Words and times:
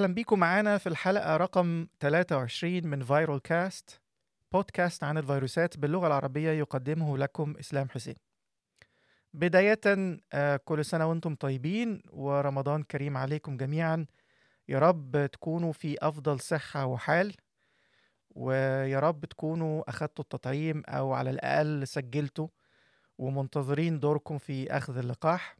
أهلا 0.00 0.14
بيكم 0.14 0.38
معانا 0.38 0.78
في 0.78 0.88
الحلقة 0.88 1.36
رقم 1.36 1.86
23 2.00 2.86
من 2.86 3.04
فايرال 3.04 3.42
كاست 3.42 4.00
بودكاست 4.52 5.04
عن 5.04 5.18
الفيروسات 5.18 5.78
باللغة 5.78 6.06
العربية 6.06 6.50
يقدمه 6.50 7.18
لكم 7.18 7.54
إسلام 7.60 7.88
حسين. 7.88 8.14
بداية 9.34 9.80
آه، 10.32 10.56
كل 10.56 10.84
سنة 10.84 11.06
وأنتم 11.06 11.34
طيبين 11.34 12.02
ورمضان 12.10 12.82
كريم 12.82 13.16
عليكم 13.16 13.56
جميعا. 13.56 14.06
يا 14.68 14.78
رب 14.78 15.26
تكونوا 15.32 15.72
في 15.72 15.96
أفضل 16.02 16.40
صحة 16.40 16.86
وحال 16.86 17.34
ويا 18.30 19.00
رب 19.00 19.24
تكونوا 19.24 19.90
أخدتوا 19.90 20.24
التطعيم 20.24 20.82
أو 20.88 21.12
على 21.12 21.30
الأقل 21.30 21.86
سجلتوا 21.86 22.48
ومنتظرين 23.18 24.00
دوركم 24.00 24.38
في 24.38 24.76
أخذ 24.76 24.96
اللقاح. 24.96 25.59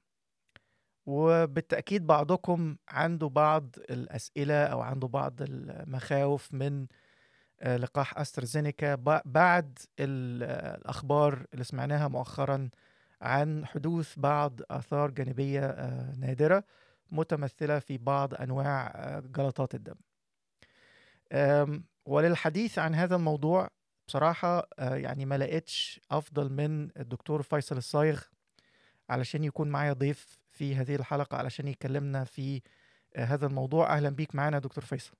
وبالتأكيد 1.07 2.07
بعضكم 2.07 2.77
عنده 2.89 3.29
بعض 3.29 3.77
الأسئلة 3.91 4.65
أو 4.65 4.81
عنده 4.81 5.09
بعض 5.09 5.35
المخاوف 5.43 6.55
من 6.55 6.87
آه، 7.61 7.77
لقاح 7.77 8.19
أسترازينيكا 8.19 8.95
ب- 8.95 9.21
بعد 9.25 9.79
ال- 10.01 10.43
الأخبار 10.81 11.47
اللي 11.53 11.65
سمعناها 11.65 12.09
مؤخرا 12.09 12.71
عن 13.23 13.67
حدوث 13.67 14.15
بعض 14.19 14.61
آثار 14.71 15.11
جانبية 15.11 15.67
آه، 15.67 16.13
نادرة 16.19 16.65
متمثلة 17.11 17.79
في 17.79 17.99
بعض 17.99 18.35
أنواع 18.35 18.87
آه، 18.95 19.21
جلطات 19.21 19.75
الدم. 19.75 19.95
وللحديث 22.07 22.79
عن 22.79 22.95
هذا 22.95 23.17
الموضوع 23.17 23.69
بصراحة 24.09 24.69
آه، 24.79 24.95
يعني 24.97 25.25
ما 25.25 25.39
لقيتش 25.39 26.01
أفضل 26.11 26.53
من 26.53 26.91
الدكتور 27.01 27.43
فيصل 27.43 27.77
الصايغ 27.77 28.23
علشان 29.11 29.45
يكون 29.45 29.69
معايا 29.69 29.93
ضيف 29.93 30.40
في 30.61 30.77
هذه 30.77 30.95
الحلقة 30.95 31.37
علشان 31.37 31.69
يكلمنا 31.69 32.25
في 32.25 32.63
آه، 33.17 33.25
هذا 33.25 33.47
الموضوع. 33.47 33.97
أهلا 33.97 34.09
بيك 34.09 34.35
معنا 34.35 34.59
دكتور 34.59 34.85
فيصل. 34.85 35.13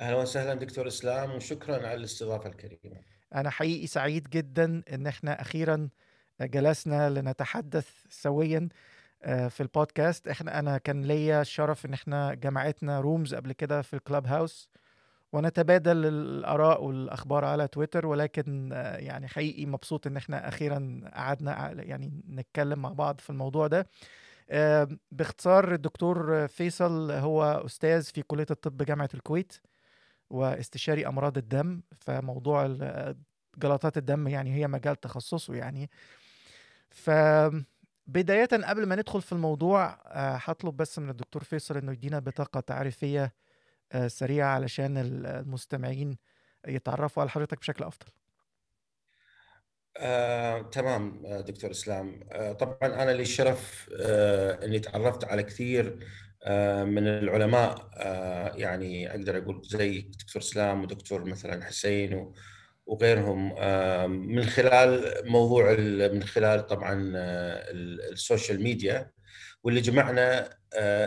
أهلا 0.00 0.16
وسهلا 0.16 0.54
دكتور 0.54 0.86
إسلام 0.86 1.30
وشكرا 1.30 1.76
على 1.76 1.94
الاستضافة 1.94 2.48
الكريمة. 2.48 3.00
أنا 3.34 3.50
حقيقي 3.50 3.86
سعيد 3.86 4.28
جدا 4.28 4.82
إن 4.92 5.06
إحنا 5.06 5.40
أخيرا 5.40 5.88
جلسنا 6.40 7.10
لنتحدث 7.10 7.88
سويا 8.08 8.68
آه، 9.22 9.48
في 9.48 9.62
البودكاست. 9.62 10.28
إحنا 10.28 10.58
أنا 10.58 10.78
كان 10.78 11.04
ليا 11.04 11.40
الشرف 11.40 11.86
إن 11.86 11.92
إحنا 11.92 12.34
جمعتنا 12.34 13.00
رومز 13.00 13.34
قبل 13.34 13.52
كده 13.52 13.82
في 13.82 13.94
الكلاب 13.94 14.26
هاوس 14.26 14.68
ونتبادل 15.32 16.06
الآراء 16.06 16.84
والأخبار 16.84 17.44
على 17.44 17.68
تويتر 17.68 18.06
ولكن 18.06 18.72
آه، 18.72 18.96
يعني 18.96 19.28
حقيقي 19.28 19.66
مبسوط 19.66 20.06
إن 20.06 20.16
إحنا 20.16 20.48
أخيرا 20.48 21.00
قعدنا 21.14 21.72
يعني 21.72 22.22
نتكلم 22.28 22.78
مع 22.78 22.88
بعض 22.88 23.20
في 23.20 23.30
الموضوع 23.30 23.66
ده. 23.66 23.78
آه، 23.80 23.86
باختصار 25.10 25.72
الدكتور 25.74 26.48
فيصل 26.48 27.10
هو 27.10 27.42
أستاذ 27.66 28.02
في 28.02 28.22
كلية 28.22 28.46
الطب 28.50 28.82
جامعة 28.82 29.08
الكويت 29.14 29.52
واستشاري 30.30 31.06
أمراض 31.06 31.38
الدم 31.38 31.82
فموضوع 32.00 32.66
جلطات 33.58 33.96
الدم 33.98 34.28
يعني 34.28 34.54
هي 34.54 34.68
مجال 34.68 35.00
تخصصه 35.00 35.54
يعني. 35.54 35.90
فبداية 36.90 38.46
قبل 38.46 38.86
ما 38.86 38.96
ندخل 38.96 39.22
في 39.22 39.32
الموضوع 39.32 39.84
آه، 40.06 40.36
هطلب 40.44 40.76
بس 40.76 40.98
من 40.98 41.10
الدكتور 41.10 41.44
فيصل 41.44 41.76
إنه 41.76 41.92
يدينا 41.92 42.18
بطاقة 42.18 42.60
تعريفية 42.60 43.34
آه، 43.92 44.08
سريعة 44.08 44.48
علشان 44.54 44.98
ال- 44.98 45.26
المستمعين 45.26 46.16
يتعرفوا 46.68 47.22
على 47.22 47.30
حضرتك 47.30 47.58
بشكل 47.60 47.84
أفضل. 47.84 48.06
آه، 49.96 50.62
تمام 50.62 51.22
آه، 51.26 51.40
دكتور 51.40 51.70
إسلام. 51.70 52.20
آه، 52.32 52.52
طبعا 52.52 52.78
أنا 53.02 53.10
لي 53.10 53.22
الشرف 53.22 53.90
آه، 54.00 54.64
إني 54.64 54.78
تعرفت 54.78 55.24
على 55.24 55.42
كثير 55.42 55.98
آه، 56.44 56.84
من 56.84 57.06
العلماء 57.08 57.88
آه، 57.96 58.52
يعني 58.56 59.10
أقدر 59.10 59.38
أقول 59.38 59.62
زي 59.64 59.98
دكتور 60.00 60.42
إسلام 60.42 60.82
ودكتور 60.82 61.24
مثلا 61.24 61.64
حسين 61.64 62.14
و- 62.14 62.34
وغيرهم. 62.86 63.54
آه، 63.58 64.06
من 64.06 64.44
خلال 64.44 65.14
موضوع 65.30 65.72
من 66.12 66.22
خلال 66.22 66.66
طبعا 66.66 67.12
آه، 67.16 67.70
ال- 67.70 68.12
السوشيال 68.12 68.62
ميديا. 68.62 69.10
واللي 69.62 69.80
جمعنا 69.80 70.50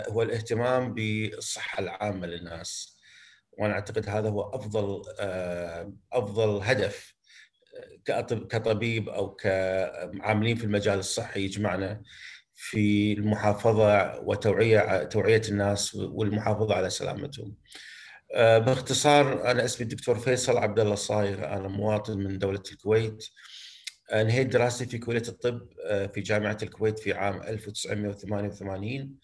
هو 0.10 0.22
الاهتمام 0.22 0.94
بالصحة 0.94 1.80
العامة 1.84 2.28
للناس. 2.28 2.98
وأنا 3.52 3.74
أعتقد 3.74 4.10
هذا 4.10 4.30
هو 4.30 4.42
أفضل 4.42 5.02
أفضل 6.14 6.60
هدف 6.64 7.17
كطبيب 8.50 9.10
أو 9.10 9.36
كعاملين 9.36 10.56
في 10.56 10.64
المجال 10.64 11.00
الصحي 11.00 11.42
يجمعنا 11.42 12.02
في 12.54 13.14
المحافظة 13.14 14.20
وتوعية 14.20 15.04
توعية 15.04 15.42
الناس 15.50 15.96
والمحافظة 15.96 16.76
على 16.76 16.90
سلامتهم. 16.90 17.56
آه، 18.34 18.58
باختصار 18.58 19.52
أنا 19.52 19.66
اسمي 19.66 19.84
الدكتور 19.84 20.20
فيصل 20.20 20.58
عبد 20.58 20.80
الله 20.80 20.94
الصايغ 20.94 21.46
أنا 21.46 21.68
مواطن 21.68 22.18
من 22.18 22.40
دولة 22.40 22.64
الكويت. 22.72 23.26
انهيت 24.14 24.48
دراستي 24.48 24.86
في 24.86 24.98
كلية 24.98 25.24
الطب 25.28 25.68
آه، 25.86 26.08
في 26.08 26.22
جامعة 26.22 26.58
الكويت 26.64 27.00
في 27.00 27.14
عام 27.14 27.42
1988 27.42 29.16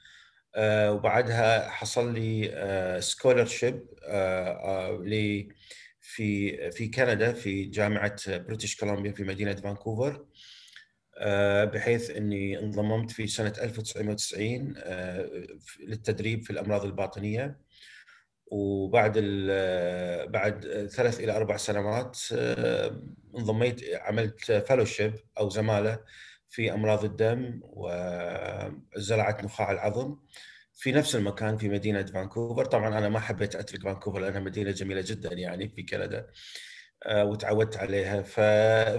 آه، 0.56 0.92
وبعدها 0.92 1.70
حصل 1.70 2.14
لي 2.14 2.98
scholarship 3.02 3.86
في 6.06 6.72
في 6.72 6.88
كندا 6.88 7.34
في 7.34 7.66
جامعة 7.66 8.16
British 8.38 8.76
Columbia 8.76 9.12
في 9.12 9.24
مدينة 9.24 9.56
فانكوفر 9.56 10.26
آه، 11.18 11.66
بحيث 11.66 12.10
إني 12.10 12.60
انضممت 12.60 13.12
في 13.12 13.28
سنة 13.28 13.54
1990 13.62 14.74
آه، 14.78 15.30
للتدريب 15.80 16.44
في 16.44 16.50
الأمراض 16.50 16.86
الباطنية. 16.86 17.60
وبعد 18.48 19.14
ال- 19.18 20.30
بعد 20.32 20.88
ثلاث 20.92 21.20
إلى 21.20 21.36
أربع 21.36 21.58
سنوات 21.58 22.20
آه، 22.34 23.02
انضميت 23.38 23.82
عملت 23.96 24.66
فellowship 24.70 25.20
أو 25.40 25.50
زمالة 25.50 26.00
في 26.50 26.74
أمراض 26.74 27.04
الدم 27.06 27.60
وزراعه 27.64 29.38
نخاع 29.44 29.72
العظم. 29.72 30.18
في 30.74 30.92
نفس 30.92 31.16
المكان 31.16 31.58
في 31.58 31.70
مدينة 31.70 32.06
فانكوفر. 32.06 32.66
طبعا 32.66 32.98
أنا 32.98 33.10
ما 33.10 33.20
حبيت 33.20 33.56
أترك 33.56 33.82
فانكوفر 33.84 34.20
لأنها 34.20 34.40
مدينة 34.40 34.72
جميلة 34.72 35.02
جدا 35.06 35.34
يعني 35.34 35.70
في 35.70 35.84
كندا 35.84 36.28
آه، 37.06 37.26
وتعودت 37.26 37.78
عليها. 37.78 38.22
ف... 38.22 38.40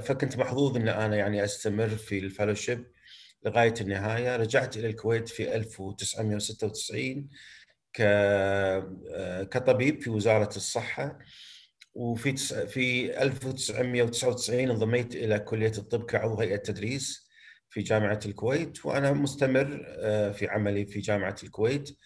فكنت 0.07 0.37
محظوظ 0.39 0.77
إن 0.77 0.89
أنا 0.89 1.17
يعني 1.17 1.45
أستمر 1.45 1.89
في 1.89 2.31
الفellowship 2.31 2.79
لغاية 3.47 3.75
النهاية. 3.81 4.37
رجعت 4.37 4.77
إلى 4.77 4.87
الكويت 4.87 5.29
في 5.29 5.57
1996 5.57 7.29
ك... 7.93 8.01
آه، 8.01 9.43
كطبيب 9.43 10.03
في 10.03 10.11
وزارة 10.11 10.57
الصحة 10.57 11.19
وفي 11.95 12.33
تس... 12.33 12.55
في 12.55 13.23
1999 13.23 14.71
انضميت 14.71 15.17
إلى 15.17 15.39
كلية 15.39 15.73
الطب 15.79 16.05
كعضو 16.05 16.41
هيئة 16.41 16.57
تدريس. 16.57 17.24
في 17.75 17.83
جامعة 17.83 18.21
الكويت 18.27 18.87
وأنا 18.87 19.13
مستمر 19.13 19.85
آه، 19.89 20.31
في 20.31 20.49
عملي 20.49 20.87
في 20.87 21.01
جامعة 21.01 21.37
الكويت 21.43 21.99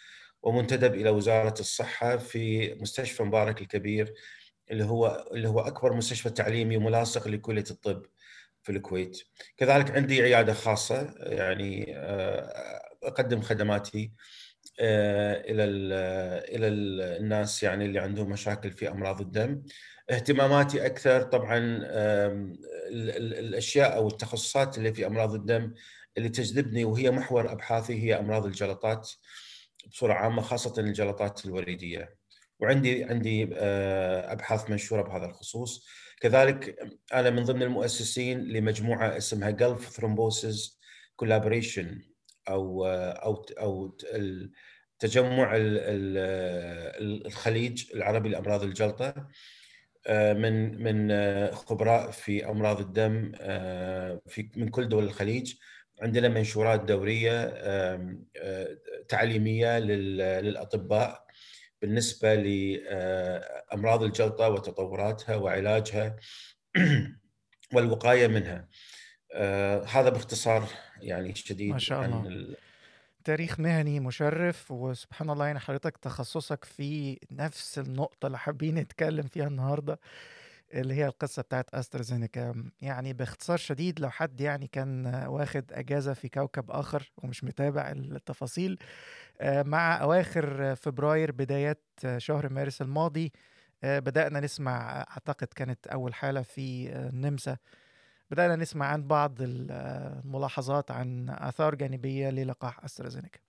ومنتدب 0.42 0.94
إلى 0.94 1.10
وزارة 1.10 1.60
الصحة 1.60 2.16
في 2.16 2.74
مستشفى 2.74 3.22
مبارك 3.22 3.60
الكبير 3.62 4.14
اللي 4.70 4.84
هو 4.84 5.26
اللي 5.32 5.48
هو 5.48 5.60
أكبر 5.60 5.92
مستشفى 5.92 6.30
تعليمي 6.30 6.78
ملاصق 6.78 7.28
لكلية 7.28 7.64
الطب 7.70 8.02
في 8.62 8.72
الكويت. 8.72 9.18
كذلك 9.56 9.90
عندي 9.90 10.22
عيادة 10.22 10.52
خاصة 10.52 11.14
يعني 11.18 11.96
آه، 11.98 12.80
أقدم 13.02 13.40
خدماتي 13.40 14.12
آه، 14.80 15.40
إلى 15.50 15.64
ال- 15.64 15.92
إلى 16.56 16.68
ال- 16.68 17.00
الناس 17.22 17.62
يعني 17.62 17.84
اللي 17.84 17.98
عندهم 17.98 18.30
مشاكل 18.30 18.70
في 18.72 18.88
أمراض 18.88 19.20
الدم. 19.20 19.62
اهتماماتي 20.10 20.86
أكثر 20.86 21.22
طبعا 21.22 21.58
الأشياء 22.90 23.96
أو 23.96 24.08
التخصصات 24.08 24.78
اللي 24.78 24.92
في 24.94 25.06
أمراض 25.06 25.34
الدم 25.34 25.74
اللي 26.16 26.28
تجذبني 26.28 26.84
وهي 26.84 27.10
محور 27.10 27.52
أبحاثي 27.52 28.02
هي 28.02 28.18
أمراض 28.18 28.46
الجلطات 28.46 29.10
بصورة 29.90 30.12
عامة 30.12 30.42
خاصة 30.42 30.74
الجلطات 30.80 31.46
الوريدية. 31.46 32.18
وعندي 32.60 33.04
عندي 33.04 33.48
آه، 33.56 34.32
أبحاث 34.32 34.70
منشورة 34.70 35.02
بهذا 35.02 35.26
الخصوص 35.26 35.86
كذلك 36.20 36.76
أنا 37.14 37.30
من 37.30 37.44
ضمن 37.44 37.62
المؤسسين 37.62 38.40
لمجموعة 38.44 39.16
اسمها 39.16 39.50
Gulf 39.50 39.88
Thrombosis 39.88 40.78
Collaboration 41.16 42.02
أو 42.48 42.84
آه، 42.86 43.12
أو 43.12 43.46
أو 43.58 43.96
تجمع 44.98 45.56
ال- 45.56 47.26
الخليج 47.26 47.92
العربي 47.94 48.28
لأمراض 48.28 48.62
الجلطة 48.62 49.08
آه، 49.08 49.28
من 50.10 50.82
من 50.82 51.10
آه، 51.10 51.50
خبراء 51.50 52.10
في 52.10 52.46
أمراض 52.50 52.80
الدم 52.80 53.32
آه، 53.40 54.20
في 54.26 54.50
من 54.56 54.68
كل 54.68 54.88
دول 54.88 55.04
الخليج 55.04 55.54
عندنا 56.02 56.28
منشورات 56.28 56.80
دورية 56.84 57.40
آه، 57.54 58.16
تعليمية 59.08 59.78
لل- 59.78 60.44
للأطباء 60.44 61.26
بالنسبة 61.82 62.34
لامراض 62.34 64.02
الجلطه 64.02 64.48
وتطوراتها 64.48 65.36
وعلاجها 65.36 66.16
والوقاية 67.74 68.26
منها. 68.26 68.68
آه، 69.32 69.84
هذا 69.84 70.08
باختصار 70.08 70.68
يعني 71.00 71.34
شديد 71.34 71.70
ما 71.72 71.78
شاء 71.78 71.98
عن 71.98 72.12
الله. 72.12 72.28
ال- 72.28 72.56
تاريخ 73.28 73.60
مهني 73.60 74.00
مشرف 74.00 74.70
وسبحان 74.70 75.30
الله 75.30 75.46
يعني 75.46 75.58
حضرتك 75.58 75.96
تخصصك 75.96 76.64
في 76.64 77.18
نفس 77.30 77.78
النقطة 77.78 78.26
اللي 78.26 78.38
حابين 78.38 78.74
نتكلم 78.74 79.26
فيها 79.26 79.46
النهاردة 79.46 80.00
اللي 80.74 80.94
هي 80.94 81.06
القصة 81.06 81.42
بتاعت 81.42 81.74
أسترازينيكا. 81.74 82.70
يعني 82.80 83.12
باختصار 83.12 83.56
شديد 83.56 84.00
لو 84.00 84.10
حد 84.10 84.40
يعني 84.40 84.66
كان 84.66 85.06
واخد 85.26 85.72
أجازة 85.72 86.12
في 86.12 86.28
كوكب 86.28 86.70
آخر 86.70 87.12
ومش 87.16 87.44
متابع 87.44 87.90
التفاصيل 87.90 88.78
آه، 89.40 89.62
مع 89.62 90.02
أواخر 90.02 90.74
فبراير 90.74 91.32
بدايات 91.32 91.82
شهر 92.16 92.52
مارس 92.52 92.82
الماضي 92.82 93.32
آه، 93.84 93.98
بدأنا 93.98 94.40
نسمع 94.40 95.00
أعتقد 95.10 95.46
كانت 95.46 95.86
أول 95.86 96.14
حالة 96.14 96.42
في 96.42 96.92
النمسا. 96.96 97.56
بدأنا 98.30 98.56
نسمع 98.56 98.86
عن 98.86 99.06
بعض 99.06 99.34
الملاحظات 99.40 100.90
عن 100.90 101.30
آثار 101.30 101.74
جانبية 101.74 102.30
للقاح 102.30 102.84
أسترازينيكا. 102.84 103.40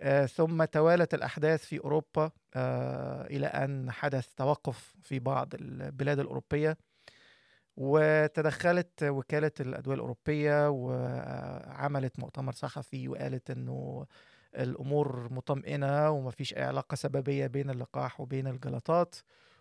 آه، 0.00 0.26
ثم 0.26 0.64
توالت 0.64 1.14
الأحداث 1.14 1.64
في 1.64 1.78
أوروبا 1.78 2.30
آه، 2.54 3.26
إلى 3.26 3.46
أن 3.46 3.90
حدث 3.90 4.34
توقف 4.34 4.94
في 5.02 5.18
بعض 5.18 5.54
البلاد 5.54 6.18
الأوروبية 6.18 6.76
وتدخلت 7.76 9.02
وكالة 9.02 9.50
الأدوية 9.60 9.94
الأوروبية 9.94 10.68
وعملت 10.70 12.18
مؤتمر 12.18 12.52
صحفي 12.52 13.08
وقالت 13.08 13.50
أنه 13.50 14.06
الأمور 14.54 15.32
مطمئنة 15.32 16.10
ومفيش 16.10 16.54
أي 16.54 16.62
علاقة 16.62 16.94
سببية 16.94 17.46
بين 17.46 17.70
اللقاح 17.70 18.20
وبين 18.20 18.46
الجلطات 18.46 19.16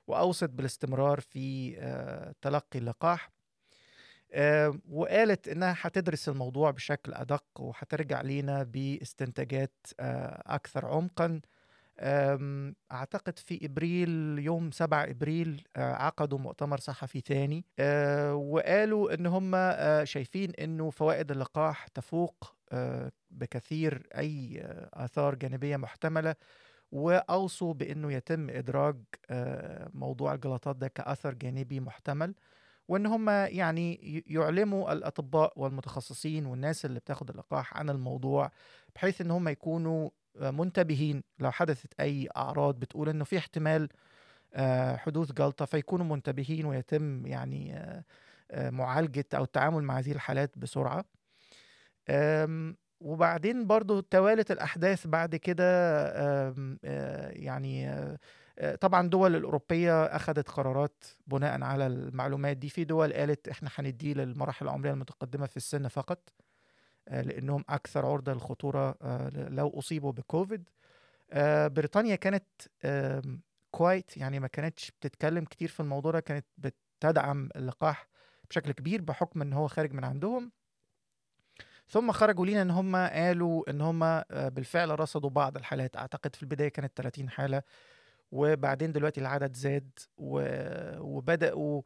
وأوصت 0.08 0.50
بالاستمرار 0.50 1.20
في 1.20 1.76
آه، 1.80 2.36
تلقي 2.42 2.80
اللقاح. 2.80 3.37
وقالت 4.90 5.48
إنها 5.48 5.76
هتدرس 5.82 6.30
الموضوع 6.30 6.72
بشكل 6.72 7.14
أدق 7.14 7.46
وهترجع 7.60 8.22
لينا 8.22 8.64
باستنتاجات 8.64 9.74
آه، 10.00 10.44
أكثر 10.46 10.86
عمقا. 10.86 11.42
أعتقد 12.92 13.40
في 13.40 13.66
إبريل 13.66 14.40
يوم 14.40 14.72
7 14.72 15.04
إبريل 15.04 15.64
آه، 15.76 15.94
عقدوا 15.94 16.40
مؤتمر 16.40 16.80
صحفي 16.80 17.20
ثاني 17.20 17.66
وقالوا 18.34 19.14
إن 19.14 19.26
هم 19.26 19.52
شايفين 20.06 20.52
إنه 20.52 20.90
فوائد 20.90 21.32
اللقاح 21.32 21.88
تفوق 21.88 22.56
بكثير 23.32 24.08
أي 24.18 24.62
آثار 24.94 25.36
جانبية 25.36 25.78
محتملة 25.78 26.36
وأوصوا 26.92 27.74
بإنه 27.74 28.14
يتم 28.14 28.50
إدراج 28.50 28.96
موضوع 29.94 30.34
الجلطات 30.34 30.76
ده 30.76 30.88
كأثر 30.88 31.34
جانبي 31.34 31.80
محتمل. 31.80 32.34
وإن 32.88 33.06
هم 33.06 33.30
يعني 33.30 34.24
يعلموا 34.28 34.94
الأطباء 34.94 35.54
والمتخصصين 35.56 36.46
والناس 36.46 36.86
اللي 36.86 37.00
بتاخد 37.00 37.30
اللقاح 37.30 37.78
عن 37.78 37.90
الموضوع 37.90 38.52
بحيث 38.96 39.22
إن 39.22 39.32
هم 39.32 39.48
يكونوا 39.48 40.10
منتبهين 40.42 41.24
لو 41.40 41.52
حدثت 41.52 42.00
أي 42.00 42.30
أعراض 42.38 42.80
بتقول 42.80 43.10
إنه 43.10 43.24
في 43.24 43.38
احتمال 43.38 43.90
آه، 44.54 44.96
حدوث 44.96 45.32
جلطة 45.32 45.66
فيكونوا 45.66 46.06
منتبهين 46.06 46.66
ويتم 46.66 47.26
يعني 47.26 47.74
آه، 47.78 48.04
آه، 48.52 48.70
معالجة 48.70 49.26
أو 49.36 49.44
التعامل 49.44 49.84
مع 49.84 50.00
هذه 50.00 50.12
الحالات 50.12 50.58
بسرعة. 50.58 51.06
وبعدين 53.02 53.68
برضو 53.68 54.00
توالت 54.00 54.52
الأحداث 54.52 55.08
بعد 55.08 55.36
كده 55.36 55.64
يعني 57.30 57.90
طبعا 58.82 59.10
دول 59.10 59.36
الأوروبية 59.36 60.06
أخذت 60.06 60.50
قرارات 60.50 61.04
بناء 61.28 61.62
على 61.64 61.88
المعلومات 61.88 62.58
دي. 62.58 62.70
في 62.70 62.84
دول 62.84 63.14
قالت 63.14 63.48
إحنا 63.48 63.70
هنديه 63.76 64.14
للمراحل 64.14 64.66
العمرية 64.66 64.92
المتقدمة 64.92 65.46
في 65.46 65.58
السن 65.58 65.88
فقط 65.88 66.30
آه، 67.08 67.22
لأنهم 67.22 67.64
أكثر 67.70 68.06
عرضة 68.06 68.34
للخطورة 68.34 68.96
آه، 69.02 69.30
لو 69.50 69.80
أصيبوا 69.80 70.12
بكوفيد. 70.12 70.70
بريطانيا 71.68 72.16
كانت 72.16 72.46
كويت 73.72 74.18
يعني 74.18 74.40
ما 74.40 74.48
كانتش 74.48 74.92
بتتكلم 74.92 75.46
كتير 75.46 75.68
في 75.68 75.80
الموضوع 75.80 76.12
ده 76.12 76.20
كانت 76.20 76.46
بتدعم 76.58 77.50
اللقاح 77.56 78.08
بشكل 78.50 78.72
كبير 78.72 79.02
بحكم 79.02 79.42
إن 79.42 79.54
هو 79.54 79.68
خارج 79.68 79.94
من 79.94 80.04
عندهم. 80.04 80.52
ثم 81.90 82.12
خرجوا 82.12 82.46
لينا 82.46 82.62
إن 82.62 82.72
هم 82.72 82.96
قالوا 82.96 83.70
إن 83.70 83.82
هم 83.82 84.22
بالفعل 84.32 85.00
رصدوا 85.00 85.30
بعض 85.30 85.58
الحالات. 85.58 85.98
أعتقد 85.98 86.36
في 86.36 86.44
البداية 86.44 86.70
كانت 86.70 86.92
30 86.96 87.30
حالة 87.30 87.64
وبعدين 88.32 88.92
دلوقتي 88.92 89.22
العدد 89.22 89.56
زاد 89.56 90.00
وبدأوا 91.00 91.82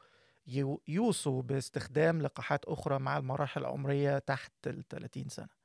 يوصوا 0.87 1.41
باستخدام 1.41 2.21
لقاحات 2.21 2.65
أخرى 2.65 2.99
مع 2.99 3.17
المراحل 3.17 3.61
العمرية 3.61 4.17
تحت 4.19 4.51
ال 4.67 4.87
30 4.87 5.29
سنة 5.29 5.61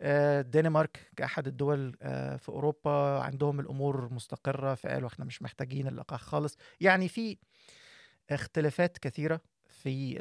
الدنمارك 0.00 1.10
كأحد 1.16 1.46
الدول 1.46 1.96
آه، 2.02 2.36
في 2.36 2.48
أوروبا 2.48 3.20
عندهم 3.20 3.60
الأمور 3.60 4.12
مستقرة 4.14 4.74
فقالوا 4.74 5.08
إحنا 5.08 5.24
مش 5.24 5.42
محتاجين 5.42 5.88
اللقاح 5.88 6.20
خالص. 6.20 6.56
يعني 6.80 7.08
في 7.08 7.36
اختلافات 8.30 8.98
كثيرة 8.98 9.40
في 9.68 10.18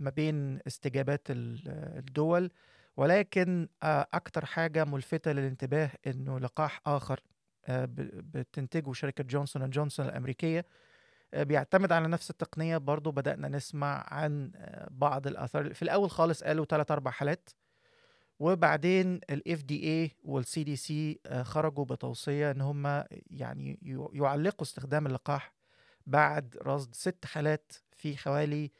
ما 0.00 0.10
بين 0.10 0.60
استجابات 0.66 1.26
الدول 1.30 2.50
ولكن 2.96 3.68
آه، 3.82 4.06
أكتر 4.14 4.44
حاجة 4.46 4.84
ملفتة 4.84 5.32
للانتباه 5.32 5.90
إنه 6.06 6.40
لقاح 6.40 6.80
آخر 6.86 7.20
آه، 7.20 7.39
بتنتجه 7.70 8.92
شركة 8.92 9.24
Johnson & 9.24 9.72
Johnson 9.72 10.06
الأمريكية. 10.06 10.66
آه، 11.34 11.42
بيعتمد 11.42 11.92
على 11.92 12.08
نفس 12.08 12.30
التقنية 12.30 12.76
برضو. 12.76 13.10
بدأنا 13.10 13.48
نسمع 13.48 14.06
عن 14.08 14.52
آه، 14.56 14.88
بعض 14.90 15.26
الآثار. 15.26 15.74
في 15.74 15.82
الأول 15.82 16.10
خالص 16.10 16.44
قالوا 16.44 16.64
ثلاث 16.64 16.90
أربع 16.90 17.10
حالات 17.10 17.50
وبعدين 18.38 19.20
ال 19.30 19.62
FDA 19.62 20.10
وال 20.24 20.64
CDC 20.64 21.20
خرجوا 21.42 21.84
بتوصية 21.84 22.50
إن 22.50 22.60
هم 22.60 23.04
يعني 23.30 23.78
يعلقوا 24.12 24.62
استخدام 24.62 25.06
اللقاح 25.06 25.52
بعد 26.06 26.56
رصد 26.62 26.94
ست 26.94 27.24
حالات 27.24 27.72
في 27.96 28.16
حوالي 28.16 28.70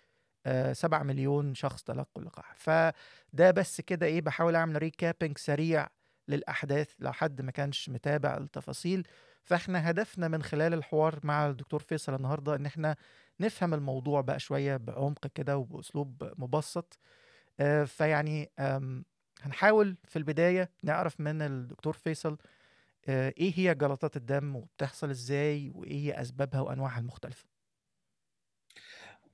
سبعة 0.73 1.03
مليون 1.03 1.55
شخص 1.55 1.83
تلقوا 1.83 2.23
اللقاح. 2.23 2.55
فده 2.57 3.51
بس 3.51 3.81
كده 3.81 4.07
إيه 4.07 4.21
بحاول 4.21 4.57
أعمل 4.57 4.77
ريكابينج 4.83 5.39
سريع 5.39 5.89
للأحداث 6.31 6.91
لو 6.99 7.13
حد 7.13 7.43
ما 7.43 7.51
كانش 7.51 7.89
متابع 7.91 8.37
التفاصيل. 8.37 9.07
فإحنا 9.45 9.91
هدفنا 9.91 10.29
من 10.29 10.43
خلال 10.43 10.75
الحوار 10.75 11.21
مع 11.25 11.47
الدكتور 11.47 11.81
فيصل 11.81 12.15
النهارده 12.15 12.55
إن 12.57 12.67
إحنا 12.67 12.97
نفهم 13.41 13.75
الموضوع 13.75 14.21
بقى 14.21 14.41
شوية 14.41 14.77
بعمق 14.77 15.27
كده 15.27 15.57
وبأسلوب 15.59 16.33
مبسط. 16.39 16.99
آه، 17.61 17.85
فيعني 17.85 18.51
هنحاول 19.43 19.97
في 20.05 20.17
البداية 20.17 20.71
نعرف 20.83 21.21
من 21.21 21.43
الدكتور 21.43 21.93
فيصل 21.93 22.39
آه، 23.09 23.35
إيه 23.39 23.53
هي 23.57 23.75
جلطات 23.75 24.17
الدم 24.17 24.57
وبتحصل 24.57 25.11
إزاي 25.11 25.71
وإيه 25.75 25.95
هي 26.17 26.21
أسبابها 26.23 26.61
وأنواعها 26.61 27.01
المختلفة؟ 27.01 27.47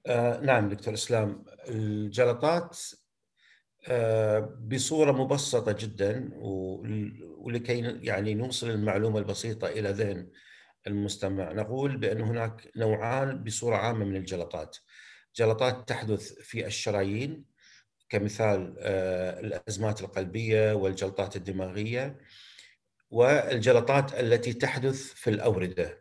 آه 0.06 0.40
نعم 0.40 0.68
دكتور 0.68 0.94
إسلام. 0.94 1.44
الجلطات 1.68 2.78
بصورة 4.60 5.12
مبسطة 5.12 5.72
جدا 5.72 6.30
ولكي 7.38 7.78
يعني 8.02 8.34
نوصل 8.34 8.70
المعلومة 8.70 9.18
البسيطة 9.18 9.68
إلى 9.68 9.90
ذهن 9.90 10.28
المستمع. 10.86 11.52
نقول 11.52 11.96
بأن 11.96 12.20
هناك 12.20 12.70
نوعان 12.76 13.44
بصورة 13.44 13.76
عامة 13.76 14.04
من 14.04 14.16
الجلطات. 14.16 14.76
جلطات 15.36 15.88
تحدث 15.88 16.32
في 16.32 16.66
الشرايين 16.66 17.44
كمثال 18.08 18.74
آه، 18.78 19.40
الأزمات 19.40 20.00
القلبية 20.00 20.72
والجلطات 20.72 21.36
الدماغية 21.36 22.18
والجلطات 23.10 24.14
التي 24.20 24.52
تحدث 24.52 25.12
في 25.14 25.30
الأوردة. 25.30 26.00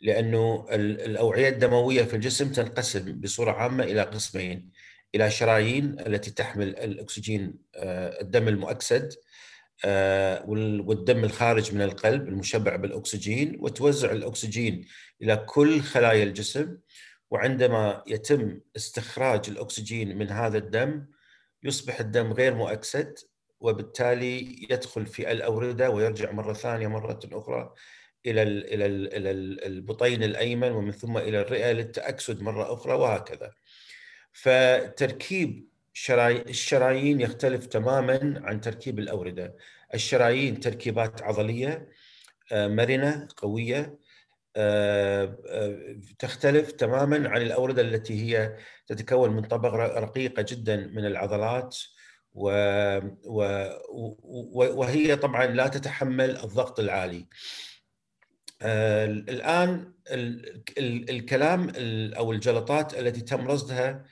لأنه 0.00 0.66
الأوعية 0.70 1.48
الدموية 1.48 2.02
في 2.02 2.16
الجسم 2.16 2.52
تنقسم 2.52 3.20
بصورة 3.20 3.52
عامة 3.52 3.84
إلى 3.84 4.02
قسمين. 4.02 4.71
إلى 5.14 5.30
شرايين 5.30 5.96
التي 6.06 6.30
تحمل 6.30 6.68
الأكسجين 6.68 7.54
آه، 7.76 8.20
الدم 8.20 8.48
المؤكسد 8.48 9.14
آه، 9.84 10.44
والدم 10.46 11.24
الخارج 11.24 11.74
من 11.74 11.82
القلب 11.82 12.28
المشبع 12.28 12.76
بالأكسجين 12.76 13.56
وتوزع 13.60 14.12
الأكسجين 14.12 14.86
إلى 15.22 15.36
كل 15.36 15.80
خلايا 15.80 16.24
الجسم 16.24 16.76
وعندما 17.30 18.02
يتم 18.06 18.60
استخراج 18.76 19.48
الأكسجين 19.48 20.18
من 20.18 20.30
هذا 20.30 20.58
الدم 20.58 21.06
يصبح 21.62 22.00
الدم 22.00 22.32
غير 22.32 22.54
مؤكسد 22.54 23.18
وبالتالي 23.60 24.66
يدخل 24.70 25.06
في 25.06 25.32
الأوردة 25.32 25.90
ويرجع 25.90 26.32
مرة 26.32 26.52
ثانية 26.52 26.86
مرة 26.86 27.20
أخرى 27.32 27.74
إلى 28.26 28.42
إلى 28.42 28.86
إلى 28.86 29.30
البطين 29.66 30.22
الأيمن 30.22 30.72
ومن 30.72 30.92
ثم 30.92 31.18
إلى 31.18 31.40
الرئة 31.40 31.72
للتأكسد 31.72 32.42
مرة 32.42 32.72
أخرى 32.72 32.94
وهكذا. 32.94 33.52
فتركيب 34.32 35.68
الشرايين 36.48 37.20
يختلف 37.20 37.66
تماما 37.66 38.40
عن 38.44 38.60
تركيب 38.60 38.98
الأوردة. 38.98 39.56
الشرايين 39.94 40.60
تركيبات 40.60 41.22
عضلية 41.22 41.88
آه، 42.52 42.68
مرنة 42.68 43.28
قوية 43.36 43.98
آه، 44.56 45.38
آه، 45.48 45.96
تختلف 46.18 46.72
تماما 46.72 47.28
عن 47.28 47.42
الأوردة 47.42 47.82
التي 47.82 48.22
هي 48.22 48.56
تتكون 48.86 49.30
من 49.30 49.42
طبقة 49.42 49.76
رقيقة 49.76 50.42
جدا 50.48 50.76
من 50.76 51.06
العضلات 51.06 51.78
وهي 54.74 55.16
طبعا 55.16 55.46
لا 55.46 55.68
تتحمل 55.68 56.36
الضغط 56.36 56.80
العالي. 56.80 57.26
الآن 58.62 59.92
الكلام 61.10 61.72
أو 62.16 62.32
الجلطات 62.32 62.94
التي 62.94 63.20
تم 63.20 63.48
رصدها 63.48 64.04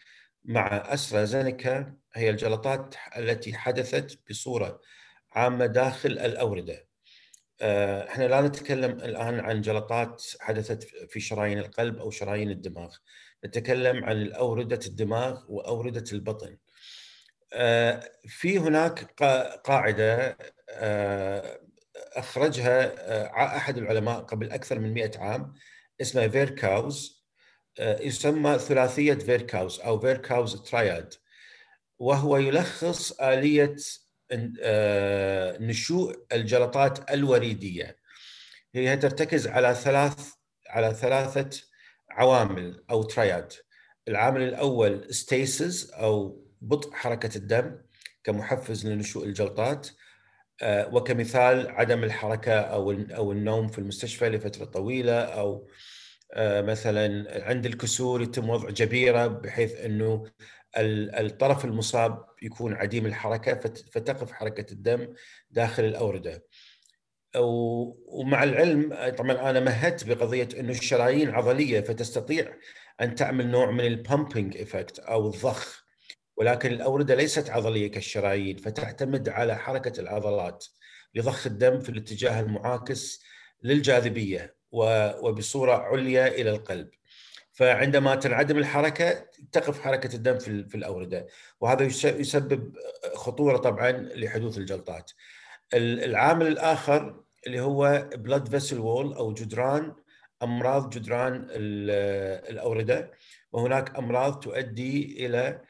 مع 0.51 0.67
استرازينيكا 0.95 1.95
هي 2.15 2.31
الجلطات 2.31 2.95
التي 3.17 3.55
حدثت 3.55 4.19
بصورة 4.31 4.81
عامة 5.33 5.67
داخل 5.67 6.11
الأوردة. 6.11 6.87
آه، 7.61 8.09
إحنا 8.09 8.25
لا 8.25 8.41
نتكلم 8.41 8.91
الآن 8.91 9.41
عن 9.41 9.61
جلطات 9.61 10.25
حدثت 10.41 10.83
في 10.85 11.21
شرايين 11.21 11.59
القلب 11.59 11.99
أو 11.99 12.11
شرايين 12.11 12.51
الدماغ. 12.51 12.97
نتكلم 13.45 14.05
عن 14.05 14.33
اورده 14.33 14.81
الدماغ 14.87 15.41
وأوردة 15.49 16.05
البطن. 16.13 16.57
آه، 17.53 18.13
في 18.27 18.59
هناك 18.59 19.15
أخرجها 22.17 22.95
آه، 22.99 23.57
أحد 23.57 23.79
العلماء 23.79 24.21
قبل 24.21 24.51
أكثر 24.51 24.79
من 24.79 24.95
100 24.95 25.11
عام 25.17 25.55
اسمه 26.01 26.29
فيركاو 26.29 27.20
يسمى 27.79 28.59
ثلاثية 28.59 29.15
فيركاو 29.15 29.81
أو 29.81 30.01
Virchow's 30.01 30.63
triad 30.63 31.15
وهو 31.99 32.37
يلخص 32.37 33.13
آلية 33.13 33.77
آه، 34.63 35.59
نشوء 35.59 36.25
الجلطات 36.33 37.11
الوريدية. 37.11 37.97
هي 38.75 38.97
ترتكز 38.97 39.47
على 39.47 39.75
ثلاث 39.75 40.33
على 40.69 40.95
ثلاثة 40.95 41.63
عوامل 42.11 42.85
أو 42.91 43.03
تراياد 43.03 43.53
العامل 44.09 44.43
الأول 44.43 45.15
ستيسز 45.15 45.91
أو 45.95 46.45
بطء 46.61 46.93
حركة 46.93 47.37
الدم 47.37 47.79
كمحفز 48.25 48.87
لنشوء 48.87 49.25
الجلطات 49.25 49.89
آه، 50.63 50.95
وكمثال 50.95 51.71
عدم 51.71 52.05
الحركة 52.05 52.53
أو 52.53 52.91
أو 52.93 53.33
النوم 53.33 53.69
في 53.69 53.79
المستشفى 53.79 54.29
لفترة 54.29 54.65
طويلة 54.65 55.21
أو 55.21 55.55
آه، 55.55 55.67
مثلا 56.39 57.27
عند 57.49 57.67
الكسور 57.67 58.23
يتم 58.23 58.51
وضع 58.51 58.71
جبيرة 58.71 59.27
بحيث 59.27 59.81
إنه 59.81 60.25
الطرف 60.77 61.65
المصاب 61.65 62.25
يكون 62.43 62.75
عديم 62.75 63.07
الحركة 63.07 63.55
فتقف 63.93 64.33
حركة 64.33 64.73
الدم 64.73 65.15
داخل 65.51 65.85
الأوردة. 65.85 66.45
ومع 67.37 68.45
العلم 68.45 69.11
طبعا 69.19 69.51
أنا 69.51 69.61
مهدت 69.61 70.05
بقضية 70.05 70.49
إنه 70.59 70.71
الشرايين 70.71 71.31
عضلية 71.31 71.81
فتستطيع 71.81 72.57
أن 73.01 73.15
تعمل 73.15 73.47
نوع 73.49 73.71
من 73.71 73.87
ال 73.87 73.96
pumping 73.96 74.57
effect 74.57 74.99
أو 74.99 75.27
الضخ 75.27 75.85
ولكن 76.37 76.73
الأوردة 76.73 77.15
ليست 77.15 77.51
عضلية 77.51 77.91
كالشرايين 77.91 78.57
فتعتمد 78.57 79.29
على 79.29 79.57
حركة 79.57 80.01
العضلات 80.01 80.67
لضخ 81.15 81.47
الدم 81.47 81.81
في 81.81 81.89
الاتجاه 81.89 82.41
المعاكس 82.41 83.23
للجاذبية 83.63 84.60
وبصورة 84.73 85.73
عليا 85.73 86.27
إلى 86.29 86.51
القلب. 86.51 86.89
فعندما 87.53 88.15
تنعدم 88.15 88.59
الحركة 88.59 89.27
تقف 89.53 89.81
حركة 89.81 90.17
الدم 90.17 90.39
في 90.39 90.75
الأوردة. 90.75 91.27
وهذا 91.61 91.85
يسبب 92.05 92.77
خطورة 93.15 93.57
طبعا 93.57 93.91
لحدوث 93.93 94.59
الجلطات. 94.59 95.11
العامل 95.75 96.47
الآخر 96.47 97.21
اللي 97.47 97.61
هو 97.61 98.11
blood 98.15 98.49
vessel 98.51 98.77
wall 98.77 99.17
أو 99.17 99.33
جدران 99.33 99.95
أمراض 100.43 100.91
جدران 100.91 101.47
الأوردة. 101.51 103.11
وهناك 103.53 103.99
أمراض 103.99 104.41
تؤدي 104.41 105.27
إلى 105.27 105.61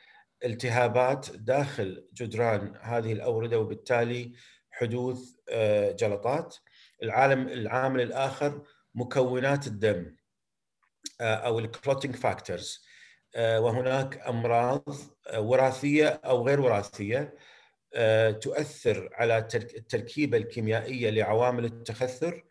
التهابات 0.45 1.27
داخل 1.31 2.07
جدران 2.15 2.75
هذه 2.81 3.13
الأوردة 3.13 3.59
وبالتالي 3.59 4.33
حدوث 4.71 5.19
آه، 5.49 5.93
جلطات. 5.93 6.57
العالم 7.03 7.49
العامل 7.49 8.01
الآخر 8.01 8.63
مكونات 8.95 9.67
الدم 9.67 10.17
آه، 11.21 11.35
أو 11.35 11.59
ال 11.59 11.65
clotting 11.65 12.17
factors 12.17 12.85
آه، 13.35 13.61
وهناك 13.61 14.19
أمراض 14.29 14.85
وراثية 15.37 16.09
أو 16.09 16.47
غير 16.47 16.61
وراثية 16.61 17.35
تؤثر 18.41 19.09
على 19.13 19.39
التركيبة 19.55 20.39
الكيميائية 20.39 21.11
لعوامل 21.11 21.65
التخثر 21.65 22.45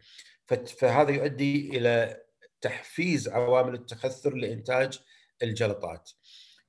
فهذا 0.77 1.11
يؤدي 1.11 1.77
إلى 1.77 2.21
تحفيز 2.61 3.29
عوامل 3.29 3.73
التخثر 3.73 4.33
لإنتاج 4.33 4.99
الجلطات. 5.43 6.11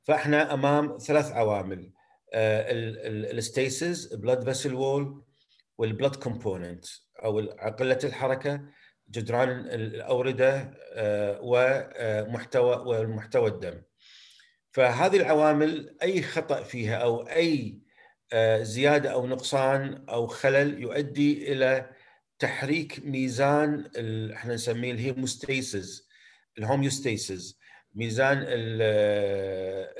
فإحنا 0.02 0.54
أمام 0.54 0.98
ثلاث 0.98 1.32
عوامل 1.32 1.92
ال 2.34 2.60
stasis 2.60 4.14
blood 4.14 4.44
vessel 4.44 4.74
wall 4.74 5.24
وال 5.78 5.89
blood 5.89 6.16
component 6.16 6.86
أو 7.24 7.40
قله 7.78 7.98
الحركة 8.04 8.60
جدران 9.10 9.50
الأوردة 9.50 10.74
آه، 10.94 11.38
ومحتوى 11.42 12.82
ومحتوى 12.86 13.48
الدم 13.48 13.82
فهذه 14.72 15.16
العوامل 15.16 15.96
أي 16.02 16.22
خطأ 16.22 16.62
فيها 16.62 16.96
أو 16.96 17.22
أي 17.22 17.78
آه، 18.32 18.62
زيادة 18.62 19.12
أو 19.12 19.26
نقصان 19.26 20.04
أو 20.08 20.26
خلل 20.26 20.82
يؤدي 20.82 21.52
إلى 21.52 21.90
تحريك 22.38 23.00
ميزان 23.04 23.90
إحنا 24.32 24.54
نسميه 24.54 24.92
ال 24.92 25.03
hemostasis 25.03 26.08
ال 26.58 26.67
homeostasis 26.67 27.60
ميزان 27.94 28.38
ال 28.38 28.82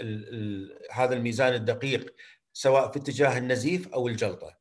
ال 0.00 0.34
ال 0.34 0.78
هذا 0.90 1.14
الميزان 1.14 1.54
الدقيق 1.54 2.14
سواء 2.52 2.92
في 2.92 2.98
اتجاه 2.98 3.38
النزيف 3.38 3.88
أو 3.88 4.08
الجلطة. 4.08 4.56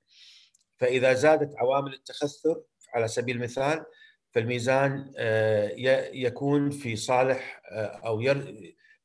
فإذا 0.77 1.13
زادت 1.13 1.56
عوامل 1.58 1.94
التخثر 1.94 2.62
على 2.94 3.08
سبيل 3.08 3.36
المثال 3.36 3.86
فالميزان 4.31 5.12
آه، 5.17 5.71
يكون 6.13 6.69
في 6.69 6.95
صالح 6.95 7.62
آه، 7.71 7.86
أو 7.86 8.21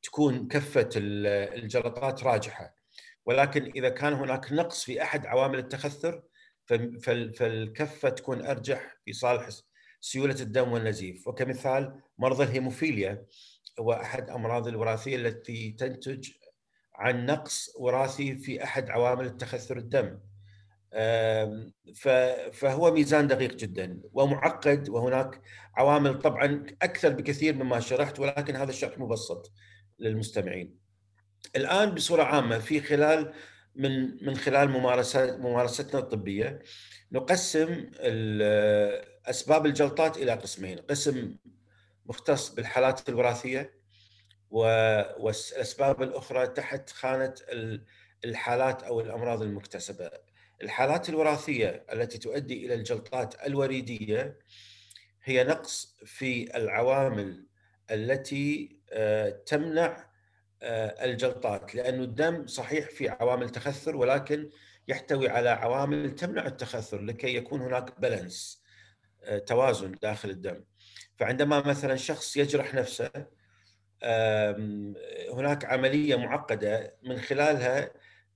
تكون 0.03 0.47
كفة 0.47 0.89
الجلطات 0.95 2.23
راجحة 2.23 2.75
ولكن 3.25 3.71
إذا 3.75 3.89
كان 3.89 4.13
هناك 4.13 4.53
نقص 4.53 4.83
في 4.83 5.01
أحد 5.01 5.25
عوامل 5.25 5.59
التخثر 5.59 6.23
فالكفة 7.33 8.09
تكون 8.09 8.45
أرجح 8.45 8.97
في 9.05 9.13
صالح 9.13 9.49
سيولة 10.01 10.41
الدم 10.41 10.71
والنزيف 10.71 11.27
وكمثال 11.27 12.01
مرضى 12.17 12.43
الهيموفيليا 12.43 13.25
هو 13.79 13.93
أحد 13.93 14.29
أمراض 14.29 14.67
الوراثية 14.67 15.15
التي 15.15 15.71
تنتج 15.71 16.29
عن 16.95 17.25
نقص 17.25 17.75
وراثي 17.79 18.35
في 18.35 18.63
أحد 18.63 18.89
عوامل 18.89 19.25
التخثر 19.25 19.77
الدم. 19.77 20.19
فهو 22.51 22.91
ميزان 22.91 23.27
دقيق 23.27 23.55
جدا 23.55 24.01
ومعقد 24.13 24.89
وهناك 24.89 25.41
عوامل 25.75 26.19
طبعا 26.19 26.65
أكثر 26.81 27.09
بكثير 27.09 27.55
مما 27.55 27.79
شرحت 27.79 28.19
ولكن 28.19 28.55
هذا 28.55 28.69
الشرح 28.69 28.97
مبسط 28.99 29.51
للمستمعين. 29.99 30.79
الآن 31.55 31.89
بصورة 31.89 32.23
عامة 32.23 32.59
في 32.59 32.81
خلال 32.81 33.33
من 33.75 34.25
من 34.25 34.35
خلال 34.35 34.69
ممارسات 34.69 35.39
ممارستنا 35.39 35.99
الطبية 35.99 36.61
نقسم 37.11 37.91
أسباب 39.25 39.65
الجلطات 39.65 40.17
إلى 40.17 40.31
قسمين، 40.31 40.77
قسم 40.77 41.35
مختص 42.05 42.49
بالحالات 42.49 43.09
الوراثية 43.09 43.79
والأسباب 44.49 46.01
الأخرى 46.01 46.47
تحت 46.47 46.89
خانة 46.89 47.33
الحالات 48.25 48.83
أو 48.83 49.01
الأمراض 49.01 49.41
المكتسبة. 49.41 50.11
الحالات 50.61 51.09
الوراثية 51.09 51.85
التي 51.93 52.17
تؤدي 52.17 52.65
إلى 52.65 52.73
الجلطات 52.73 53.45
الوريدية 53.47 54.39
هي 55.23 55.43
نقص 55.43 55.97
في 56.05 56.57
العوامل 56.57 57.45
التي 57.91 58.79
آه، 58.91 59.29
تمنع 59.29 60.09
آه، 60.61 61.05
الجلطات 61.05 61.75
لأن 61.75 62.01
الدم 62.01 62.47
صحيح 62.47 62.89
في 62.89 63.09
عوامل 63.09 63.49
تخثر 63.49 63.95
ولكن 63.95 64.49
يحتوي 64.87 65.29
على 65.29 65.49
عوامل 65.49 66.15
تمنع 66.15 66.45
التخثر 66.45 67.01
لكي 67.01 67.35
يكون 67.35 67.61
هناك 67.61 67.99
بالانس 67.99 68.63
آه، 69.23 69.37
توازن 69.37 69.91
داخل 70.01 70.29
الدم. 70.29 70.63
فعندما 71.17 71.67
مثلا 71.67 71.95
شخص 71.95 72.37
يجرح 72.37 72.73
نفسه 72.73 73.11
هناك 75.33 75.65
عملية 75.65 76.15
معقدة 76.15 76.95
من 77.03 77.17
خلالها 77.17 77.91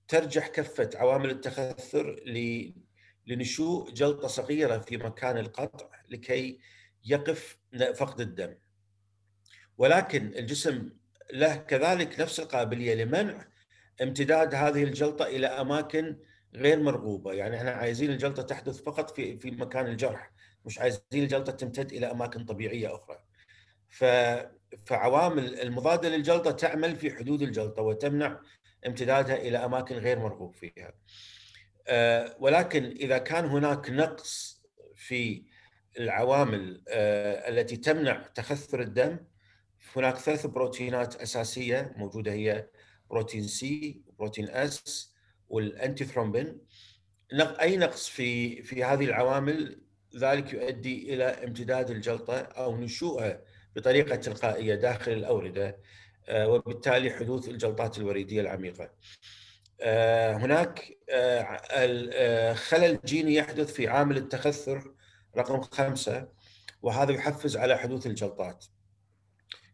ترجح 0.10 0.48
كفة 0.48 0.90
عوامل 0.96 1.30
التخثر 1.30 2.24
لنشوء 3.28 3.92
جلطة 3.92 4.28
صغيرة 4.28 4.78
في 4.78 4.98
مكان 4.98 5.38
القطع 5.38 5.90
لكي 6.10 6.60
يقف 7.06 7.58
فقد 7.96 8.22
الدم. 8.22 8.56
ولكن 9.78 10.28
الجسم 10.36 10.90
له 11.34 11.56
كذلك 11.56 12.20
نفس 12.20 12.40
القابلية 12.40 13.04
لمنع 13.04 13.48
امتداد 14.02 14.56
هذه 14.56 14.84
الجلطة 14.84 15.26
إلى 15.26 15.48
أماكن 15.48 16.18
غير 16.56 16.80
مرغوبة، 16.80 17.34
يعني 17.34 17.58
إحنا 17.58 17.72
عايزين 17.72 18.12
الجلطة 18.12 18.44
تحدث 18.44 18.82
فقط 18.82 19.16
في 19.16 19.38
في 19.38 19.52
مكان 19.52 19.88
الجرح 19.88 20.32
مش 20.66 20.80
عايزين 20.80 21.02
الجلطة 21.14 21.52
تمتد 21.52 21.92
إلى 21.92 22.12
أماكن 22.12 22.46
طبيعية 22.46 22.96
أخرى. 22.96 23.20
ف 23.90 24.06
فعوامل 24.86 25.60
المضادة 25.60 26.10
للجلطة 26.10 26.52
تعمل 26.52 26.96
في 26.96 27.12
حدود 27.12 27.42
الجلطة 27.42 27.82
وتمنع 27.82 28.40
امتدادها 28.88 29.36
إلى 29.36 29.58
أماكن 29.58 29.96
غير 29.96 30.20
مرغوب 30.20 30.56
فيها. 30.56 30.94
ولكن 32.40 32.84
إذا 32.86 33.18
كان 33.18 33.46
هناك 33.46 33.90
نقص 33.90 34.62
في 34.96 35.44
العوامل 36.00 36.84
التي 36.88 37.78
تمنع 37.78 38.28
تخثر 38.36 38.82
الدم 38.82 39.20
هناك 39.96 40.16
ثلاث 40.16 40.46
بروتينات 40.46 41.16
أساسية 41.16 41.94
موجودة 41.98 42.32
هي 42.32 42.68
protein 43.10 43.48
C 43.48 44.02
protein 44.20 44.50
S 44.50 45.14
وال 45.50 46.06
antithrombin 46.06 46.62
أي 47.62 47.78
نقص 47.78 48.08
في 48.10 48.64
في 48.64 48.84
هذه 48.84 49.06
العوامل 49.06 49.82
ذلك 50.16 50.54
يؤدي 50.54 51.14
إلى 51.14 51.24
امتداد 51.24 51.90
الجلطة 51.90 52.40
أو 52.40 52.78
نشوءها 52.78 53.42
بطريقة 53.76 54.16
تلقائية 54.16 54.76
داخل 54.76 55.12
الأوردة 55.12 55.68
آه، 55.68 55.76
وبالتالي 56.32 57.10
حدوث 57.12 57.50
الجلطات 57.50 57.98
الوريدية 57.98 58.42
العميقة. 58.42 58.92
آه، 59.82 60.34
هناك 60.34 60.98
آه، 61.10 62.54
خلل 62.54 63.00
جيني 63.06 63.36
يحدث 63.36 63.74
في 63.74 63.88
عامل 63.88 64.18
التخثر 64.18 64.94
رقم 65.38 65.62
خمسة 65.62 66.28
وهذا 66.82 67.12
يحفز 67.12 67.58
على 67.58 67.78
حدوث 67.78 68.08
الجلطات. 68.08 68.66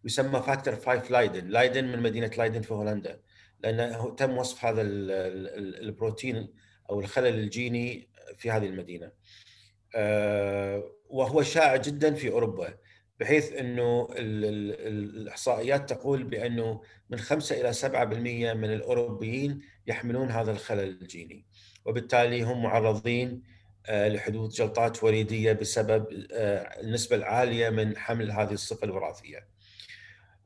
يسمى 0.05 0.41
factor 0.41 0.75
5 0.75 1.11
لايدن، 1.11 1.47
لايدن 1.47 1.85
من 1.85 1.99
مدينة 1.99 2.31
لايدن 2.37 2.61
في 2.61 2.73
هولندا 2.73 3.21
لأنه 3.59 4.15
تم 4.15 4.37
وصف 4.37 4.65
هذا 4.65 4.81
البروتين 4.81 6.53
أو 6.89 6.99
الخلل 6.99 7.39
الجيني 7.39 8.09
في 8.37 8.51
هذه 8.51 8.65
المدينة. 8.65 9.11
وهو 11.09 11.43
شائع 11.43 11.75
جدا 11.75 12.13
في 12.13 12.29
أوروبا 12.29 12.77
بحيث 13.19 13.53
إنه 13.53 14.07
الإحصائيات 14.11 15.89
تقول 15.89 16.23
بأنه 16.23 16.81
من 17.09 17.19
5 17.19 17.61
إلى 17.61 17.73
7% 17.73 18.53
من 18.53 18.73
الأوروبيين 18.73 19.61
يحملون 19.87 20.31
هذا 20.31 20.51
الخلل 20.51 20.97
الجيني 21.01 21.45
وبالتالي 21.85 22.41
هم 22.41 22.63
معرضين 22.63 23.55
آه، 23.87 24.09
لحدوث 24.09 24.53
جلطات 24.53 25.03
وريدية 25.03 25.53
بسبب 25.53 26.25
آه، 26.31 26.81
النسبة 26.81 27.15
العالية 27.15 27.69
من 27.69 27.97
حمل 27.97 28.31
هذه 28.31 28.51
الصفة 28.51 28.85
الوراثية. 28.85 29.47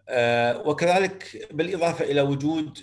آه، 0.09 0.67
وكذلك 0.67 1.47
بالإضافة 1.51 2.05
إلى 2.05 2.21
وجود 2.21 2.77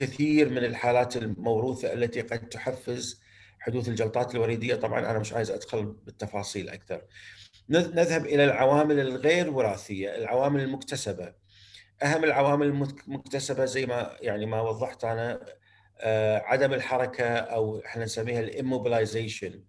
كثير 0.00 0.48
من 0.48 0.64
الحالات 0.64 1.16
الموروثة 1.16 1.92
التي 1.92 2.20
قد 2.20 2.48
تحفز 2.48 3.19
حدوث 3.60 3.88
الجلطات 3.88 4.34
الوريدية، 4.34 4.74
طبعا 4.74 5.10
أنا 5.10 5.18
مش 5.18 5.32
عايز 5.32 5.50
أدخل 5.50 5.84
بالتفاصيل 5.84 6.68
أكثر. 6.68 7.02
نذهب 7.68 8.26
إلى 8.26 8.44
العوامل 8.44 9.00
الغير 9.00 9.50
وراثية، 9.50 10.16
العوامل 10.16 10.60
المكتسبة. 10.60 11.34
أهم 12.02 12.24
العوامل 12.24 12.66
المكتسبة 12.66 13.64
زي 13.64 13.86
ما 13.86 14.16
يعني 14.20 14.46
ما 14.46 14.60
وضحت 14.60 15.04
أنا 15.04 15.40
آه، 16.02 16.38
عدم 16.38 16.72
الحركة 16.72 17.24
أو 17.24 17.82
إحنا 17.86 18.04
نسميها 18.04 18.40
الاموبلايزيشن 18.40 19.64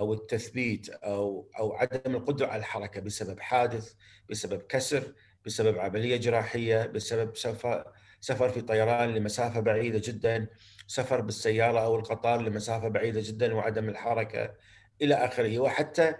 أو 0.00 0.12
التثبيت 0.12 0.88
أو 0.88 1.50
أو 1.58 1.72
عدم 1.72 2.16
القدرة 2.16 2.46
على 2.46 2.60
الحركة 2.60 3.00
بسبب 3.00 3.40
حادث، 3.40 3.92
بسبب 4.30 4.62
كسر، 4.62 5.14
بسبب 5.46 5.78
عملية 5.78 6.16
جراحية، 6.16 6.86
بسبب 6.86 7.36
سفر 7.36 7.92
سفر 8.20 8.48
في 8.48 8.60
طيران 8.60 9.14
لمسافة 9.14 9.60
بعيدة 9.60 10.02
جدا، 10.04 10.46
سفر 10.86 11.20
بالسيارة 11.20 11.80
أو 11.80 11.96
القطار 11.96 12.40
لمسافة 12.42 12.88
بعيدة 12.88 13.20
جدا 13.24 13.54
وعدم 13.54 13.88
الحركة 13.88 14.54
إلى 15.02 15.14
آخره. 15.14 15.58
وحتى 15.58 16.14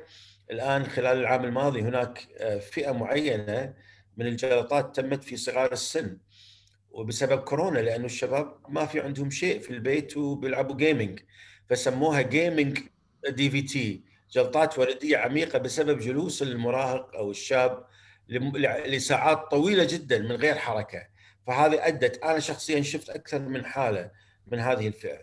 الآن 0.51 0.87
خلال 0.87 1.19
العام 1.19 1.45
الماضي 1.45 1.81
هناك 1.81 2.29
آه، 2.39 2.59
فئة 2.59 2.93
معينة 2.93 3.75
من 4.17 4.27
الجلطات 4.27 4.97
تمت 5.01 5.25
في 5.25 5.37
صغار 5.37 5.73
السن. 5.73 6.19
وبسبب 6.91 7.41
كورونا 7.41 7.79
لأنه 7.79 8.05
الشباب 8.05 8.59
ما 8.69 8.87
في 8.87 9.01
عندهم 9.01 9.31
شيء 9.31 9.61
في 9.61 9.71
البيت 9.71 10.17
وبيلعبوا 10.17 10.77
جيمنج 10.77 11.21
فسموها 11.71 12.23
جيمنج 12.23 12.79
دي 13.29 13.51
في 13.51 13.63
تي 13.63 14.05
جلطات 14.31 14.79
ورديه 14.79 15.17
عميقة 15.17 15.59
بسبب 15.59 15.99
جلوس 15.99 16.43
المراهق 16.43 17.17
أو 17.17 17.31
الشاب 17.31 17.87
لساعات 18.87 19.51
طويلة 19.51 19.85
جدا 19.85 20.19
من 20.19 20.33
غير 20.33 20.55
حركة. 20.55 21.07
فهذه 21.47 21.87
أدت 21.87 22.23
أنا 22.25 22.39
شخصيا 22.39 22.83
شفت 22.83 23.11
أكثر 23.11 23.39
من 23.39 23.65
حالة. 23.65 24.11
من 24.47 24.59
هذه 24.59 24.89
الفئة. 24.89 25.19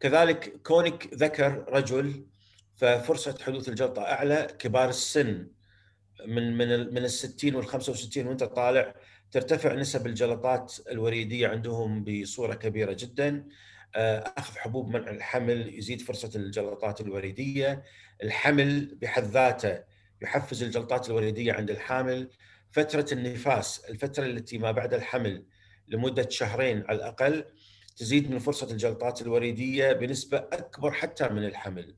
كذلك 0.00 0.62
كونك 0.62 1.14
ذكر 1.14 1.64
رجل 1.68 2.26
ففرصة 2.76 3.38
حدوث 3.42 3.68
الجلطة 3.68 4.02
أعلى 4.02 4.48
كبار 4.58 4.88
السن 4.88 5.48
من 6.26 6.56
من 6.56 6.94
من 6.94 7.04
ال 7.04 7.10
60 7.10 7.54
وال 7.54 7.66
65 7.66 8.26
وأنت 8.26 8.44
طالع 8.44 8.94
ترتفع 9.30 9.74
نسب 9.74 10.06
الجلطات 10.06 10.74
الوريدية 10.90 11.48
عندهم 11.48 12.04
بصورة 12.04 12.54
كبيرة 12.54 12.92
جدا. 12.92 13.46
آه، 13.96 14.34
أخذ 14.38 14.58
حبوب 14.58 14.88
منع 14.88 15.10
الحمل 15.10 15.78
يزيد 15.78 16.00
فرصة 16.00 16.30
الجلطات 16.36 17.00
الوريدية. 17.00 17.82
الحمل 18.22 18.98
بحد 19.02 19.24
ذاته 19.24 19.82
يحفز 20.22 20.62
الجلطات 20.62 21.08
الوريدية 21.08 21.52
عند 21.52 21.70
الحامل. 21.70 22.30
فترة 22.72 23.06
النفاس 23.12 23.84
الفترة 23.90 24.26
التي 24.26 24.58
ما 24.58 24.70
بعد 24.70 24.94
الحمل 24.94 25.44
لمدة 25.88 26.28
شهرين 26.28 26.84
على 26.88 26.96
الأقل 26.96 27.44
تزيد 27.96 28.30
من 28.30 28.38
فرصة 28.38 28.70
الجلطات 28.70 29.22
الوريدية 29.22 29.92
بنسبة 29.92 30.38
أكبر 30.38 30.92
حتى 30.92 31.28
من 31.28 31.44
الحمل 31.44 31.94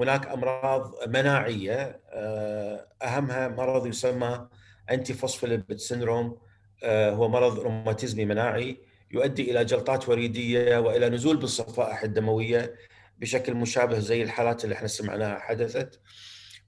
هناك 0.00 0.26
أمراض 0.26 1.08
مناعية 1.08 2.00
آه، 2.10 2.88
أهمها 3.02 3.48
مرض 3.48 3.86
يسمى 3.86 4.48
antiphospholipid 4.90 5.78
syndrome 5.78 6.38
هو 6.84 7.28
مرض 7.28 7.58
روماتيزمي 7.58 8.24
مناعي 8.24 8.76
يؤدي 9.10 9.50
إلى 9.50 9.64
جلطات 9.64 10.08
وريدية 10.08 10.78
وإلى 10.78 11.08
نزول 11.08 11.36
بالصفائح 11.36 12.02
الدموية 12.02 12.74
بشكل 13.18 13.54
مشابه 13.54 13.98
زي 13.98 14.22
الحالات 14.22 14.64
اللي 14.64 14.74
إحنا 14.74 14.88
سمعناها 14.88 15.38
حدثت. 15.38 16.00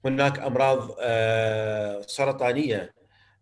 هناك 0.05 0.39
أمراض 0.39 0.95
آه، 0.99 2.01
سرطانية 2.01 2.93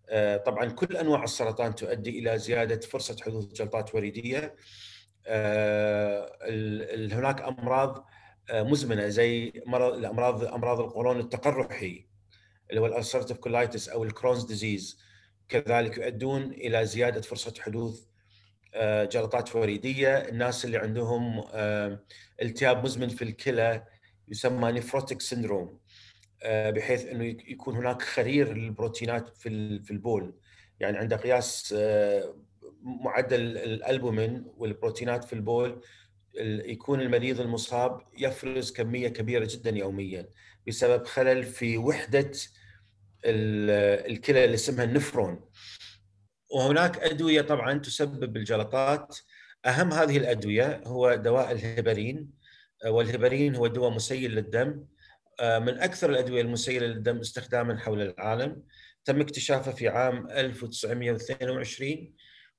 آه، 0.10 0.38
طبعا 0.38 0.66
كل 0.66 0.98
أنواع 0.98 1.24
السرطان 1.24 1.76
تؤدي 1.76 2.20
إلى 2.20 2.38
زيادة 2.38 2.80
فرصة 2.80 3.16
حدوث 3.22 3.46
جلطات 3.46 3.96
وريدية. 3.96 4.56
هناك 7.14 7.42
أمراض 7.42 8.06
آه، 8.50 8.64
مزمنة 8.64 9.08
زي 9.08 9.54
مرض 9.66 9.94
الأمراض 9.94 10.44
أمراض 10.44 10.80
القولون 10.80 11.20
التقرحي 11.20 12.06
اللي 12.70 12.82
هو 12.82 12.86
ال 12.86 12.91
ulcerative 12.91 13.38
colitis 13.38 13.90
أو 13.90 14.04
ال 14.04 14.09
Crohn's 14.09 14.44
disease 14.44 15.00
كذلك 15.50 15.98
يؤدون 15.98 16.44
إلى 16.44 16.86
زيادة 16.86 17.22
فرصة 17.22 17.54
حدوث 17.60 18.06
آه، 18.74 19.06
جلطات 19.06 19.56
وريديه، 19.56 20.18
الناس 20.18 20.66
اللي 20.66 20.78
عندهم 20.78 21.44
آه، 21.54 22.00
التهاب 22.42 22.84
مزمن 22.84 23.08
في 23.10 23.22
الكلى 23.22 23.84
يسمى 24.28 24.72
nephrotic 24.72 25.22
syndrome 25.22 25.80
بحيث 26.46 27.06
إنه 27.06 27.24
يكون 27.26 27.76
هناك 27.76 28.02
تحرير 28.02 28.54
للبروتينات 28.54 29.38
في 29.38 29.80
في 29.80 29.92
البول. 29.92 30.36
يعني 30.80 30.98
عند 30.98 31.14
قياس 31.14 31.76
معدل 32.86 33.58
الألبومين 33.58 34.46
والبروتينات 34.58 35.24
في 35.24 35.34
البول 35.34 35.82
يكون 36.66 37.02
المريض 37.02 37.42
المصاب 37.42 38.02
يفرز 38.18 38.72
كمية 38.72 39.08
كبيرة 39.08 39.48
جدا 39.52 39.70
يوميا 39.70 40.30
بسبب 40.68 41.06
خلل 41.06 41.44
في 41.44 41.78
وحدة 41.78 42.32
الكلى 43.26 44.46
اللي 44.46 44.54
اسمها 44.54 44.84
النفرون. 44.84 45.50
وهناك 46.52 46.98
أدوية 46.98 47.42
طبعا 47.42 47.80
تسبب 47.80 48.38
الجلطات 48.38 49.18
أهم 49.66 49.94
هذه 49.94 50.18
الأدوية 50.18 50.82
هو 50.86 51.16
دواء 51.16 51.52
الهيبرين 51.52 52.30
والهيبرين 52.86 53.56
هو 53.56 53.68
دواء 53.68 53.92
مسيل 53.92 54.32
للدم. 54.32 54.86
من 55.42 55.80
أكثر 55.80 56.10
الأدوية 56.10 56.42
المسيلة 56.42 56.88
للدم 56.88 57.20
استخداما 57.20 57.78
حول 57.78 58.02
العالم. 58.02 58.64
تم 59.06 59.22
اكتشافه 59.22 59.72
في 59.72 59.88
عام 59.88 60.30
1922 60.30 62.14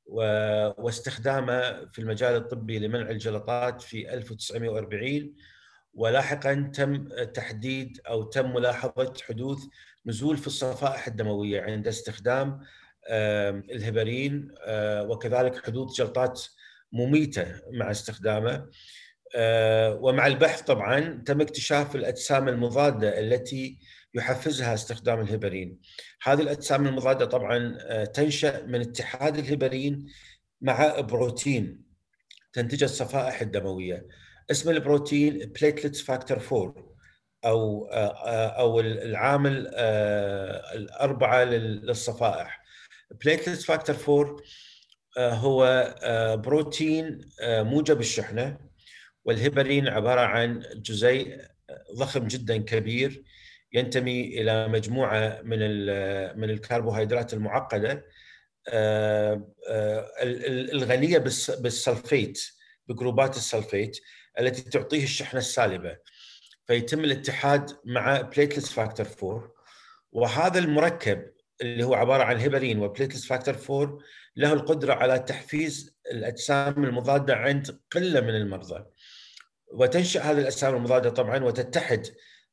واستخدامه 0.06 1.86
في 1.92 1.98
المجال 1.98 2.36
الطبي 2.36 2.78
لمنع 2.78 3.10
الجلطات 3.10 3.82
في 3.82 4.14
1940 4.14 5.32
ولاحقا 5.94 6.70
تم 6.74 7.08
تحديد 7.34 8.00
أو 8.08 8.22
تم 8.22 8.54
ملاحظة 8.54 9.14
حدوث 9.28 9.58
نزول 10.06 10.36
في 10.36 10.46
الصفائح 10.46 11.06
الدموية 11.06 11.62
عند 11.62 11.88
استخدام 11.88 12.60
الهبرين 13.70 14.54
وكذلك 15.08 15.66
حدوث 15.66 15.92
جلطات 15.92 16.42
مميتة 16.92 17.46
مع 17.72 17.90
استخدامه. 17.90 18.66
ومع 20.00 20.26
البحث 20.26 20.62
طبعا 20.62 21.22
تم 21.26 21.40
اكتشاف 21.40 21.96
الأجسام 21.96 22.48
المضادة 22.48 23.20
التي 23.20 23.78
يحفزها 24.16 24.74
استخدام 24.74 25.20
الهبرين. 25.20 25.80
هذه 26.22 26.40
الأجسام 26.40 26.86
المضادة 26.86 27.26
طبعا 27.26 27.78
آه، 27.80 28.04
تنشأ 28.04 28.62
من 28.66 28.80
اتحاد 28.80 29.38
الهبرين 29.38 30.06
مع 30.60 31.00
بروتين 31.00 31.84
تنتج 32.52 32.82
الصفائح 32.82 33.40
الدموية. 33.40 34.06
اسم 34.50 34.70
البروتين 34.70 35.38
platelets 35.38 36.02
factor 36.02 36.36
4 36.52 36.96
أو 37.44 37.86
آه، 37.86 38.26
آه، 38.26 38.46
أو 38.46 38.80
العامل 38.80 39.66
الأربعة 40.74 41.44
للصفائح. 41.44 42.62
platelets 43.24 43.64
factor 43.64 43.96
4 44.08 44.42
هو 45.18 45.94
بروتين 46.44 47.20
موجب 47.42 48.00
الشحنة 48.00 48.58
والهيبرين 49.24 49.88
عبارة 49.88 50.20
عن 50.20 50.62
جزيء 50.76 51.40
ضخم 51.96 52.26
جدا 52.26 52.56
كبير 52.56 53.24
ينتمي 53.76 54.40
إلى 54.40 54.68
مجموعة 54.68 55.40
من 55.42 55.58
من 56.38 56.50
الكربوهيدرات 56.50 57.34
المعقدة 57.34 58.04
الغنية 60.72 61.18
بالسلفيت 61.58 62.50
بجروبات 62.88 63.36
السلفيت 63.36 63.98
التي 64.40 64.62
تعطيه 64.62 65.04
الشحنة 65.04 65.38
السالبة. 65.40 65.96
فيتم 66.66 67.04
الاتحاد 67.04 67.70
مع 67.84 68.20
platelets 68.20 68.72
factor 68.72 69.06
4 69.22 69.52
وهذا 70.12 70.58
المركب 70.58 71.22
اللي 71.60 71.84
هو 71.84 71.94
عبارة 71.94 72.22
عن 72.22 72.36
هيبرين 72.36 72.78
و 72.78 72.83
platelets 72.83 73.26
factor 73.26 73.56
4 73.80 73.98
له 74.36 74.52
القدرة 74.52 74.94
على 74.94 75.18
تحفيز 75.18 75.96
الأجسام 76.12 76.84
المضادة 76.84 77.34
عند 77.34 77.80
قلة 77.90 78.20
من 78.20 78.36
المرضى. 78.36 78.84
وتنشأ 79.72 80.20
هذه 80.20 80.38
الأجسام 80.38 80.74
المضادة 80.76 81.10
طبعا 81.10 81.44
وتتحد 81.44 82.06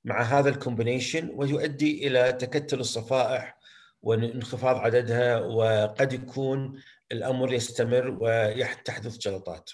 مع 0.05 0.21
هذا 0.21 0.49
ال 0.49 0.56
combination 0.56 1.29
ويؤدي 1.33 2.07
إلى 2.07 2.31
تكتل 2.31 2.79
الصفائح 2.79 3.57
وانخفاض 4.01 4.75
عددها 4.75 5.39
وقد 5.39 6.13
يكون 6.13 6.81
الأمر 7.11 7.53
يستمر 7.53 8.17
وتحدث 8.21 9.17
جلطات. 9.17 9.71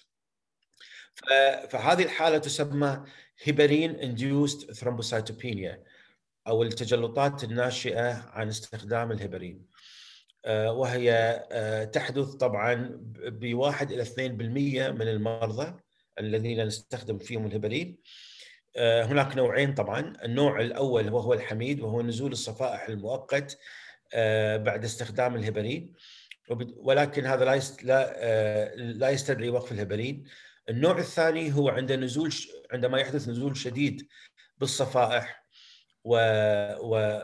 فهذه 1.69 2.03
الحالة 2.03 2.37
تسمى 2.37 3.03
heparin 3.43 3.95
induced 3.95 4.71
thrombocytopenia 4.71 5.83
أو 6.47 6.63
التجلطات 6.63 7.43
الناشئة 7.43 8.29
عن 8.29 8.47
استخدام 8.47 9.11
الهيبرين. 9.11 9.65
آه، 10.45 10.71
وهي 10.71 11.11
آه، 11.51 11.83
تحدث 11.83 12.27
طبعا 12.27 12.89
بواحد 13.25 13.91
إلى 13.91 14.01
2% 14.01 14.91
من 14.91 15.07
المرضى 15.07 15.79
الذين 16.19 16.65
نستخدم 16.65 17.17
فيهم 17.17 17.45
الهيبرين. 17.45 17.97
آه، 18.77 19.03
هناك 19.03 19.38
نوعين 19.38 19.73
طبعا، 19.73 20.13
النوع 20.23 20.62
الأول 20.62 21.10
وهو 21.10 21.34
الحميد 21.34 21.82
وهو 21.82 22.01
نزول 22.01 22.32
الصفائح 22.32 22.89
المؤقت 22.89 23.58
بعد 24.55 24.84
استخدام 24.84 25.36
الهيبرين 25.36 25.93
ولكن 26.77 27.25
هذا 27.25 27.45
لا 27.84 28.75
لا 28.75 29.10
يستدعي 29.10 29.49
وقف 29.49 29.71
الهيبرين. 29.71 30.23
النوع 30.69 30.97
الثاني 30.97 31.53
هو 31.53 31.69
عند 31.69 31.91
نزول 31.91 32.34
عندما 32.71 32.99
يحدث 32.99 33.29
نزول 33.29 33.58
شديد 33.58 34.08
بالصفائح 34.58 35.45
و... 36.03 36.15
و... 36.82 37.21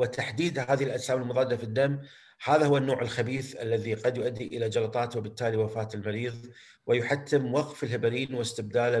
وتحديد 0.00 0.58
هذه 0.58 0.84
الأجسام 0.84 1.22
المضادة 1.22 1.56
في 1.56 1.64
الدم. 1.64 2.00
هذا 2.44 2.66
هو 2.66 2.76
النوع 2.76 3.02
الخبيث 3.02 3.56
الذي 3.56 3.94
قد 3.94 4.16
يؤدي 4.16 4.46
إلى 4.46 4.68
جلطات 4.68 5.16
وبالتالي 5.16 5.56
وفاة 5.56 5.88
المريض 5.94 6.50
ويحتم 6.86 7.54
وقف 7.54 7.84
الهيبرين 7.84 8.34
واستبداله 8.34 8.98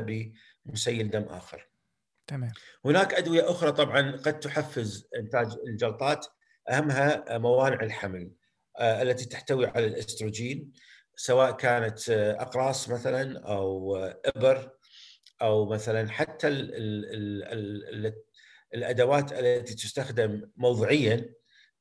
بمسيل 0.64 1.10
دم 1.10 1.22
آخر. 1.22 1.68
تمام. 2.26 2.52
هناك 2.84 3.14
أدوية 3.14 3.50
أخرى 3.50 3.72
طبعا 3.72 4.10
قد 4.10 4.40
تحفز 4.40 5.08
إنتاج 5.16 5.46
الجلطات 5.66 6.26
أهمها 6.70 7.38
موانع 7.38 7.82
الحمل 7.82 8.30
آه، 8.78 9.02
التي 9.02 9.24
تحتوي 9.24 9.66
على 9.66 9.86
الأستروجين 9.86 10.72
سواء 11.16 11.52
كانت 11.52 12.10
آه، 12.10 12.42
أقراص 12.42 12.88
مثلا 12.88 13.40
أو 13.40 13.96
إبر 14.24 14.70
أو 15.42 15.68
مثلا 15.68 16.10
حتى 16.10 16.48
ال 16.48 16.74
ال 16.74 17.44
ال 18.06 18.14
الأدوات 18.74 19.32
التي 19.32 19.74
تستخدم 19.74 20.50
موضعيا 20.56 21.34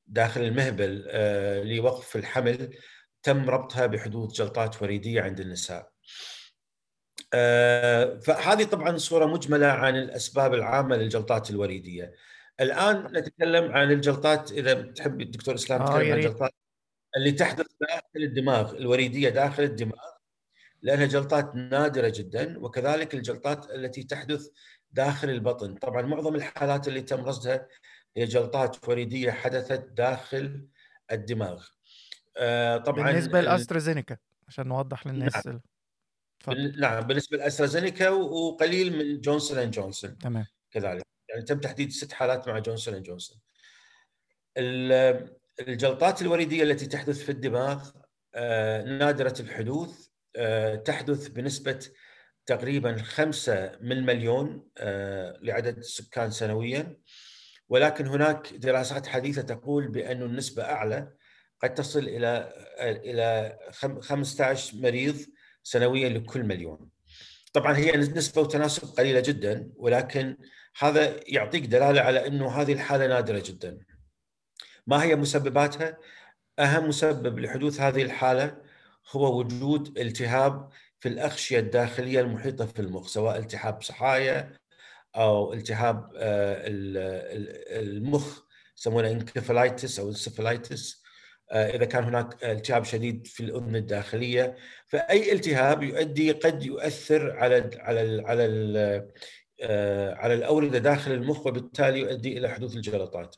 داخل 0.07 0.41
المهبل 0.41 1.05
آه، 1.09 1.63
لوقف 1.63 2.15
الحمل 2.15 2.77
تم 3.23 3.49
ربطها 3.49 3.85
بحدوث 3.85 4.31
جلطات 4.31 4.81
وريدية 4.81 5.21
عند 5.21 5.39
النساء. 5.39 5.92
فهذه 8.19 8.63
طبعا 8.63 8.97
صورة 8.97 9.25
مجملة 9.25 9.67
عن 9.67 9.95
الأسباب 9.95 10.53
العامة 10.53 10.95
للجلطات 10.95 11.49
الوريدية. 11.49 12.13
الآن 12.61 13.17
نتكلم 13.17 13.71
عن 13.71 13.91
الجلطات 13.91 14.51
إذا 14.51 14.73
تحب 14.81 15.21
الدكتور 15.21 15.55
إسلام 15.55 15.81
آه 15.81 15.93
عن 15.93 16.01
الجلطات 16.01 16.51
اللي 17.17 17.31
تحدث 17.31 17.65
داخل 17.81 18.03
الدماغ 18.15 18.75
الوريدية 18.75 19.29
داخل 19.29 19.63
الدماغ 19.63 20.13
لأنها 20.81 21.05
جلطات 21.05 21.55
نادرة 21.55 22.13
جدا 22.15 22.59
وكذلك 22.59 23.13
الجلطات 23.13 23.71
التي 23.71 24.03
تحدث 24.03 24.47
داخل 24.91 25.29
البطن، 25.29 25.75
طبعا 25.75 26.01
معظم 26.01 26.35
الحالات 26.35 26.87
اللي 26.87 27.01
تم 27.01 27.25
رصدها 27.25 27.67
هي 28.17 28.25
جلطات 28.25 28.89
وريدية 28.89 29.31
حدثت 29.31 29.89
داخل 29.91 30.67
الدماغ. 31.11 31.65
آه، 32.37 32.77
طبعا 32.77 33.11
بالنسبة 33.11 33.41
لأسترازينيكا 33.41 34.17
عشان 34.47 34.67
نوضح 34.67 35.07
للناس 35.07 35.47
نعم. 35.47 35.61
نعم 36.49 37.01
بالنسبة 37.01 37.38
لأسترازينيكا 37.38 38.10
وقليل 38.10 38.97
من 38.97 39.21
جونسون 39.21 39.58
أند 39.58 39.71
جونسون. 39.71 40.17
تمام. 40.17 40.45
كذلك. 40.71 41.03
يعني 41.29 41.41
تم 41.41 41.60
تحديد 41.60 41.91
ست 41.91 42.12
حالات 42.12 42.47
مع 42.47 42.60
جونسون 42.60 42.93
أند 42.93 43.03
جونسون. 43.03 43.39
الجلطات 45.60 46.21
الوريدية 46.21 46.63
التي 46.63 46.86
تحدث 46.86 47.23
في 47.23 47.32
الدماغ 47.32 47.89
آه، 48.36 48.84
نادرة 48.84 49.34
الحدوث 49.39 50.08
آه، 50.36 50.75
تحدث 50.75 51.27
بنسبة 51.27 51.79
تقريبا 52.45 52.97
5 52.97 53.71
من 53.82 54.06
مليون 54.06 54.67
لعدد 55.41 55.77
السكان 55.77 56.32
سنويا. 56.32 56.97
ولكن 57.69 58.08
هناك 58.08 58.53
دراسات 58.53 59.08
حديثة 59.08 59.41
تقول 59.41 59.88
بأن 59.88 60.21
النسبة 60.21 60.63
أعلى 60.63 61.13
قد 61.62 61.73
تصل 61.73 61.99
إلى 61.99 62.53
إلى 62.79 63.58
15 64.01 64.77
مريض 64.77 65.15
سنويا 65.63 66.10
لكل 66.10 66.43
مليون. 66.43 66.89
طبعا 67.54 67.78
هي 67.78 67.91
نسبه 67.91 68.41
وتناسب 68.41 68.88
قليلة 68.88 69.19
جدا 69.19 69.69
ولكن 69.76 70.38
هذا 70.80 71.19
يعطيك 71.28 71.65
دلالة 71.65 72.02
على 72.02 72.28
إنه 72.28 72.52
هذه 72.52 72.73
الحالة 72.73 73.08
نادرة 73.08 73.43
جدا. 73.45 73.80
ما 74.88 75.04
هي 75.04 75.15
مسبباتها؟ 75.15 75.97
أهم 76.60 76.88
مسبب 76.88 77.39
لحدوث 77.39 77.82
هذه 77.82 78.02
الحالة 78.04 78.58
هو 79.12 79.39
وجود 79.39 79.97
التهاب 79.99 80.69
في 80.99 81.10
الأغشية 81.10 81.60
الداخلية 81.60 82.19
المحيطة 82.19 82.65
في 82.65 82.80
المخ 82.80 83.08
سواء 83.08 83.38
التهاب 83.38 83.82
صحايا 83.82 84.54
أو 85.15 85.54
التهاب 85.54 86.12
آه، 86.15 86.63
المخ 87.80 88.39
يسمونه 88.78 89.12
encephalitis 89.12 89.99
أو 89.99 90.10
encephalitis 90.09 91.02
إذا 91.53 91.85
كان 91.85 92.03
هناك 92.03 92.43
التهاب 92.43 92.83
شديد 92.83 93.27
في 93.27 93.39
الأذن 93.39 93.75
الداخلية 93.75 94.55
فأي 94.87 95.31
التهاب 95.31 95.83
يؤدي 95.83 96.31
قد 96.31 96.63
يؤثر 96.63 97.31
على 97.37 97.69
على 97.79 98.23
على 98.25 98.45
آه، 99.61 100.15
على 100.15 100.33
الاورده 100.33 100.79
داخل 100.79 101.11
المخ 101.11 101.47
وبالتالي 101.47 101.99
يؤدي 101.99 102.37
إلى 102.37 102.49
حدوث 102.49 102.75
الجلطات. 102.75 103.35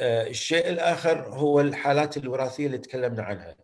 الشيء 0.00 0.68
الآخر 0.68 1.28
هو 1.28 1.60
الحالات 1.60 2.16
الوراثية 2.16 2.66
اللي 2.66 2.78
تكلمنا 2.78 3.22
عنها. 3.22 3.56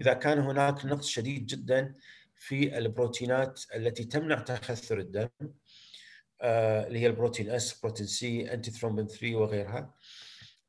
إذا 0.00 0.12
كان 0.12 0.38
هناك 0.38 0.84
نقص 0.84 1.08
شديد 1.08 1.46
جدا 1.46 1.94
في 2.36 2.78
البروتينات 2.78 3.60
التي 3.74 4.04
تمنع 4.04 4.38
تخثر 4.38 4.98
الدم 4.98 5.28
آه، 6.42 6.86
اللي 6.86 6.98
هي 6.98 7.06
ال 7.06 7.12
protein 7.12 7.50
S 7.50 7.80
protein 7.80 8.06
C 8.06 8.52
antithrombin 8.52 9.06
3 9.06 9.36
وغيرها 9.36 9.94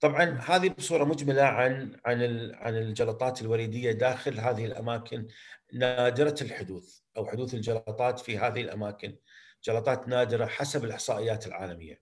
طبعا 0.01 0.39
هذه 0.45 0.69
بصورة 0.69 1.03
مجملة 1.03 1.43
عن 1.43 1.99
عن 2.05 2.51
عن 2.55 2.77
الجلطات 2.77 3.41
الوريدية 3.41 3.91
داخل 3.91 4.39
هذه 4.39 4.65
الأماكن 4.65 5.27
نادرة 5.73 6.35
الحدوث 6.41 6.99
أو 7.17 7.25
حدوث 7.25 7.53
الجلطات 7.53 8.19
في 8.19 8.37
هذه 8.37 8.61
الأماكن. 8.61 9.15
جلطات 9.63 10.07
نادرة 10.07 10.45
حسب 10.45 10.85
الإحصائيات 10.85 11.47
العالمية. 11.47 12.01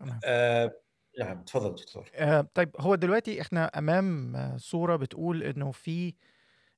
نعم. 0.00 0.20
آه 0.24 0.72
نعم 1.18 1.42
تفضل 1.44 1.74
دكتور. 1.74 2.10
آه 2.14 2.48
طيب 2.54 2.70
هو 2.78 2.94
دلوقتي 2.94 3.40
إحنا 3.40 3.64
أمام 3.78 4.36
صورة 4.58 4.96
بتقول 4.96 5.42
إنه 5.42 5.70
في 5.70 6.14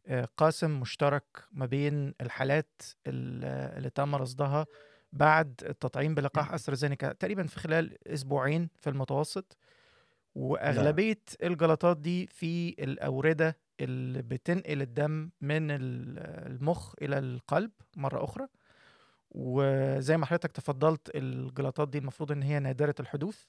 آه، 0.06 0.28
قاسم 0.36 0.80
مشترك 0.80 1.24
ما 1.52 1.66
بين 1.66 2.14
الحالات 2.20 2.82
اللي 3.06 3.90
تم 3.90 4.14
رصدها 4.14 4.66
بعد 5.12 5.60
التطعيم 5.68 6.14
بلقاح 6.14 6.52
أسترازينيكا 6.54 7.12
تقريبا 7.12 7.46
في 7.46 7.60
خلال 7.60 8.08
أسبوعين 8.08 8.70
في 8.80 8.90
المتوسط. 8.90 9.56
وأغلبية 10.34 11.22
لا. 11.40 11.46
الجلطات 11.46 11.96
دي 11.96 12.26
في 12.26 12.68
الأوردة 12.68 13.58
اللي 13.80 14.22
بتنقل 14.22 14.82
الدم 14.82 15.30
من 15.40 15.70
المخ 15.70 16.94
إلى 17.02 17.18
القلب 17.18 17.70
مرة 17.96 18.24
أخرى 18.24 18.46
وزي 19.30 20.16
ما 20.16 20.26
حضرتك 20.26 20.52
تفضلت 20.52 21.10
الجلطات 21.14 21.88
دي 21.88 21.98
المفروض 21.98 22.32
إن 22.32 22.42
هي 22.42 22.58
نادرة 22.58 22.94
الحدوث 23.00 23.44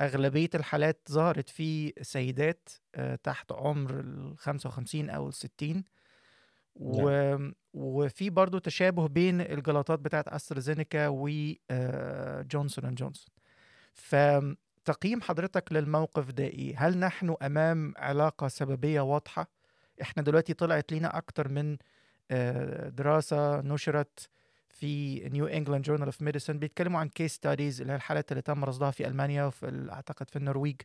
أغلبية 0.00 0.50
الحالات 0.54 1.08
ظهرت 1.10 1.48
في 1.48 1.92
سيدات 2.02 2.68
آه، 2.94 3.14
تحت 3.14 3.52
عمر 3.52 4.00
ال 4.00 4.38
55 4.38 5.10
أو 5.10 5.28
ال 5.28 5.34
60 5.34 5.84
و... 6.76 7.10
نعم. 7.10 7.54
وفي 7.74 8.30
برضو 8.30 8.58
تشابه 8.58 9.08
بين 9.08 9.40
الجلطات 9.40 9.98
بتاعت 9.98 10.28
أسترازينيكا 10.28 11.08
وجونسون 11.08 12.84
أند 12.84 12.98
جونسون 12.98 13.28
فتقييم 14.84 15.20
حضرتك 15.22 15.72
للموقف 15.72 16.30
ده 16.30 16.44
إيه؟ 16.44 16.74
هل 16.86 16.98
نحن 16.98 17.36
أمام 17.42 17.94
علاقة 17.96 18.48
سببية 18.48 19.00
واضحة؟ 19.00 19.50
إحنا 20.02 20.22
دلوقتي 20.22 20.54
طلعت 20.54 20.92
لينا 20.92 21.16
أكتر 21.18 21.48
من 21.48 21.76
آه، 22.30 22.88
دراسة 22.88 23.60
نشرت 23.60 24.28
في 24.68 25.20
New 25.28 25.46
England 25.46 25.84
Journal 25.84 26.06
of 26.06 26.22
Medicine 26.22 26.58
بيتكلموا 26.58 27.00
عن 27.00 27.08
case 27.08 27.32
studies 27.34 27.80
اللي 27.80 27.92
هي 27.92 27.96
الحالات 27.96 28.32
اللي 28.32 28.42
تم 28.42 28.64
رصدها 28.64 28.90
في 28.90 29.06
ألمانيا 29.06 29.44
وفي 29.44 29.88
أعتقد 29.92 30.30
في 30.30 30.36
النرويج. 30.36 30.76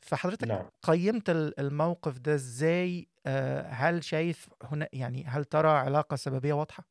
فحضرتك 0.00 0.48
نعم. 0.48 0.68
قيمت 0.82 1.30
ال- 1.30 1.60
الموقف 1.60 2.18
ده 2.18 2.34
إزاي؟ 2.34 3.08
آه، 3.26 3.62
هل 3.68 4.04
شايف 4.04 4.48
هنا 4.62 4.88
يعني 4.92 5.24
هل 5.24 5.44
ترى 5.44 5.68
علاقة 5.68 6.16
سببية 6.16 6.52
واضحة؟ 6.52 6.84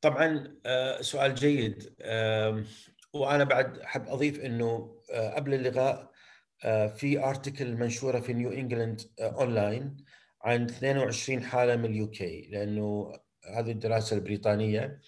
طبعا 0.00 0.54
آه، 0.66 1.00
سؤال 1.00 1.34
جيد. 1.34 1.94
وأنا 3.14 3.44
بعد 3.44 3.78
أحب 3.78 4.08
أضيف 4.08 4.40
إنه 4.40 4.96
آه، 5.12 5.34
قبل 5.34 5.54
اللقاء 5.54 6.12
آه، 6.64 6.86
في 6.86 7.24
article 7.24 7.76
منشورة 7.76 8.20
في 8.20 8.32
New 8.32 8.52
England 8.52 9.00
online 9.20 9.96
عن 10.42 10.64
22 10.64 11.42
حالة 11.44 11.76
من 11.76 11.84
ال 11.84 12.10
UK 12.10 12.48
لأنه 12.50 13.12
هذه 13.44 13.70
الدراسة 13.70 14.16
البريطانية. 14.16 15.00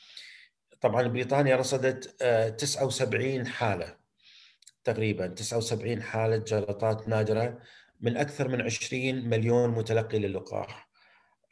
طبعا 0.80 1.08
بريطانيا 1.08 1.56
رصدت 1.56 2.16
آه، 2.22 2.48
79 2.48 3.46
حالة 3.46 3.96
تقريبا 4.84 5.26
79 5.26 6.02
حالة 6.02 6.36
جلطات 6.36 7.08
نادرة 7.08 7.58
من 8.00 8.16
أكثر 8.16 8.48
من 8.48 8.60
20 8.62 9.28
مليون 9.28 9.70
متلقي 9.70 10.18
للقاح. 10.18 10.88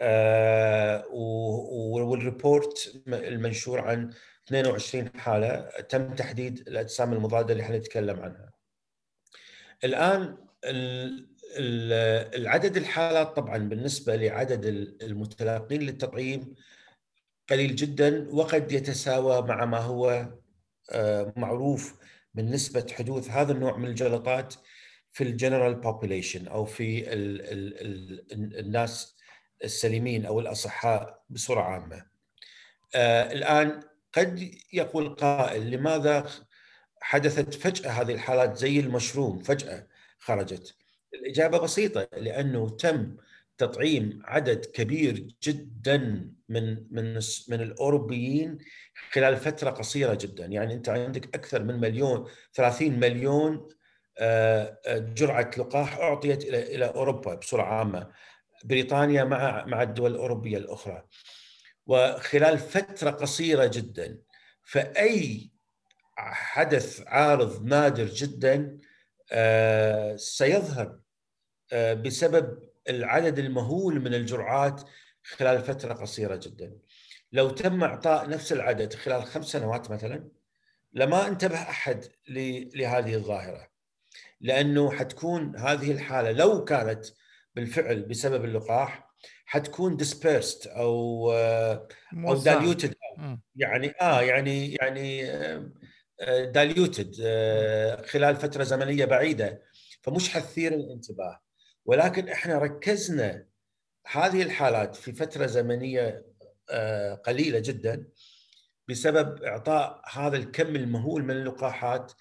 آه، 0.00 1.04
والريبورت 1.10 3.02
المنشور 3.08 3.80
عن 3.80 4.10
22 4.48 5.08
حالة 5.20 5.70
تم 5.88 6.14
تحديد 6.14 6.58
الأجسام 6.68 7.12
المضادة 7.12 7.52
اللي 7.52 7.64
حنتكلم 7.64 8.20
عنها. 8.20 8.52
الآن 9.84 10.36
ال- 10.64 11.28
ال- 11.56 12.34
العدد 12.40 12.76
الحالات 12.76 13.36
طبعا 13.36 13.58
بالنسبة 13.58 14.16
لعدد 14.16 14.64
المتلقين 15.02 15.82
للتطعيم 15.82 16.54
قليل 17.50 17.76
جدا 17.76 18.28
وقد 18.30 18.72
يتساوى 18.72 19.42
مع 19.42 19.64
ما 19.64 19.78
هو 19.78 20.28
آه، 20.90 21.32
معروف 21.36 21.98
من 22.34 22.50
نسبه 22.50 22.86
حدوث 22.92 23.30
هذا 23.30 23.52
النوع 23.52 23.76
من 23.76 23.88
الجلطات 23.88 24.54
في 25.12 25.24
ال 25.24 25.31
general 25.31 25.74
population 25.74 26.48
أو 26.48 26.64
في 26.64 27.12
ال 27.12 27.40
ال 27.42 27.80
ال 28.32 28.58
الناس 28.58 29.16
السليمين 29.64 30.26
أو 30.26 30.40
الأصحاء 30.40 31.22
بصورة 31.30 31.60
عامة. 31.60 32.06
آه 32.94 33.32
الآن 33.32 33.80
قد 34.12 34.50
يقول 34.72 35.08
قائل 35.14 35.70
لماذا 35.70 36.30
حدثت 37.00 37.54
فجأة 37.54 37.90
هذه 37.90 38.12
الحالات 38.12 38.56
زي 38.56 38.80
المشروم 38.80 39.38
فجأة 39.38 39.86
خرجت؟ 40.18 40.74
الإجابة 41.14 41.58
بسيطة 41.58 42.08
لأنه 42.12 42.68
تم 42.68 43.16
تطعيم 43.58 44.22
عدد 44.24 44.64
كبير 44.64 45.26
جدا 45.42 45.98
من 46.48 46.86
من 46.90 47.14
من 47.48 47.60
الأوروبيين 47.60 48.58
خلال 49.12 49.36
فترة 49.36 49.70
قصيرة 49.70 50.14
جدا، 50.14 50.46
يعني 50.46 50.74
أنت 50.74 50.88
عندك 50.88 51.34
أكثر 51.34 51.62
من 51.62 51.80
مليون 51.80 52.28
30 52.54 53.00
مليون 53.00 53.68
آه، 54.18 54.78
آه، 54.86 54.98
جرعة 54.98 55.50
لقاح 55.58 55.98
أعطيت 55.98 56.44
إلى 56.44 56.74
إلى 56.74 56.84
أوروبا 56.84 57.34
بصورة 57.34 57.62
عامة. 57.62 58.10
بريطانيا 58.64 59.24
مع 59.24 59.64
مع 59.64 59.82
الدول 59.82 60.10
الأوروبية 60.10 60.56
الأخرى. 60.56 61.02
وخلال 61.86 62.58
فترة 62.58 63.10
قصيرة 63.10 63.66
جدا 63.66 64.18
فأي 64.62 65.50
حدث 66.16 67.02
عارض 67.06 67.64
نادر 67.64 68.04
جدا 68.04 68.78
آه، 69.32 70.16
سيظهر 70.16 70.98
آه، 71.72 71.94
بسبب 71.94 72.58
العدد 72.88 73.38
المهول 73.38 74.00
من 74.00 74.14
الجرعات 74.14 74.82
خلال 75.22 75.62
فترة 75.62 75.94
قصيرة 75.94 76.36
جدا. 76.36 76.78
لو 77.32 77.50
تم 77.50 77.84
إعطاء 77.84 78.28
نفس 78.28 78.52
العدد 78.52 78.94
خلال 78.94 79.24
خمس 79.24 79.46
سنوات 79.46 79.90
مثلا 79.90 80.28
لما 80.92 81.28
انتبه 81.28 81.56
أحد 81.56 82.04
لهذه 82.74 83.14
الظاهرة. 83.14 83.68
لأنه 84.40 84.90
حتكون 84.90 85.56
هذه 85.56 85.92
الحالة 85.92 86.32
لو 86.32 86.64
كانت 86.64 87.06
بالفعل 87.54 88.02
بسبب 88.02 88.44
اللقاح 88.44 89.11
حتكون 89.52 89.98
dispersed 89.98 90.66
أو 90.66 91.32
آه، 91.32 91.88
أو 92.14 92.42
مم. 93.18 93.40
يعني 93.56 93.94
آه 94.00 94.22
يعني 94.22 94.74
يعني 94.74 95.26
دايليوتد 96.44 97.14
خلال 98.06 98.36
فترة 98.36 98.64
زمنية 98.64 99.04
بعيدة. 99.04 99.62
فمش 100.02 100.30
حتثير 100.30 100.74
الانتباه. 100.74 101.40
ولكن 101.84 102.28
إحنا 102.28 102.58
ركزنا 102.58 103.46
هذه 104.06 104.42
الحالات 104.42 104.96
في 104.96 105.12
فترة 105.12 105.46
زمنية 105.46 106.26
آه، 106.70 107.14
قليلة 107.14 107.58
جدا 107.58 108.06
بسبب 108.88 109.42
إعطاء 109.42 110.02
هذا 110.12 110.36
الكم 110.36 110.76
المهول 110.76 111.24
من 111.24 111.30
اللقاحات 111.30 112.12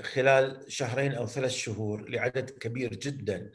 خلال 0.00 0.64
شهرين 0.68 1.12
أو 1.12 1.26
ثلاث 1.26 1.50
شهور 1.50 2.08
لعدد 2.08 2.50
كبير 2.50 2.94
جدا. 2.94 3.50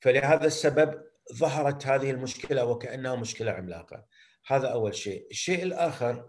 فلهذا 0.00 0.46
السبب 0.46 1.15
ظهرت 1.34 1.86
هذه 1.86 2.10
المشكلة 2.10 2.64
وكأنها 2.64 3.14
مشكلة 3.14 3.50
عملاقة. 3.50 4.04
هذا 4.46 4.68
أول 4.68 4.94
شيء. 4.94 5.26
الشيء 5.30 5.62
الآخر 5.62 6.28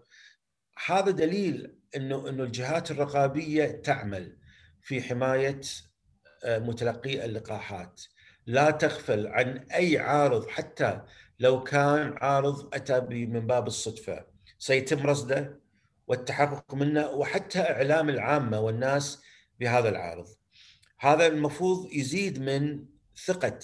هذا 0.86 1.12
دليل 1.12 1.76
إنه 1.96 2.30
إنه 2.30 2.44
الجهات 2.44 2.92
الرقابية 2.92 3.66
تعمل 3.66 4.38
في 4.82 5.02
حماية 5.02 5.62
آه، 6.44 6.60
متلقي 6.60 7.26
اللقاحات. 7.26 8.02
لا 8.46 8.72
تغفل 8.72 9.28
عن 9.28 9.58
أي 9.58 9.98
عارض 9.98 10.48
حتى 10.48 11.02
لو 11.40 11.64
كان 11.64 12.18
عارض 12.22 12.76
أتى 12.76 13.00
من 13.26 13.48
باب 13.48 13.68
الصدفة. 13.68 14.26
سيتم 14.60 15.08
رصده 15.08 15.60
والتحقق 16.08 16.74
منه 16.76 17.08
وحتى 17.08 17.60
إعلام 17.60 18.10
العامة 18.10 18.60
والناس 18.60 19.24
بهذا 19.60 19.90
العارض. 19.90 20.28
هذا 21.00 21.28
المفروض 21.28 21.90
يزيد 21.92 22.40
من 22.42 22.86
ثقة 23.26 23.60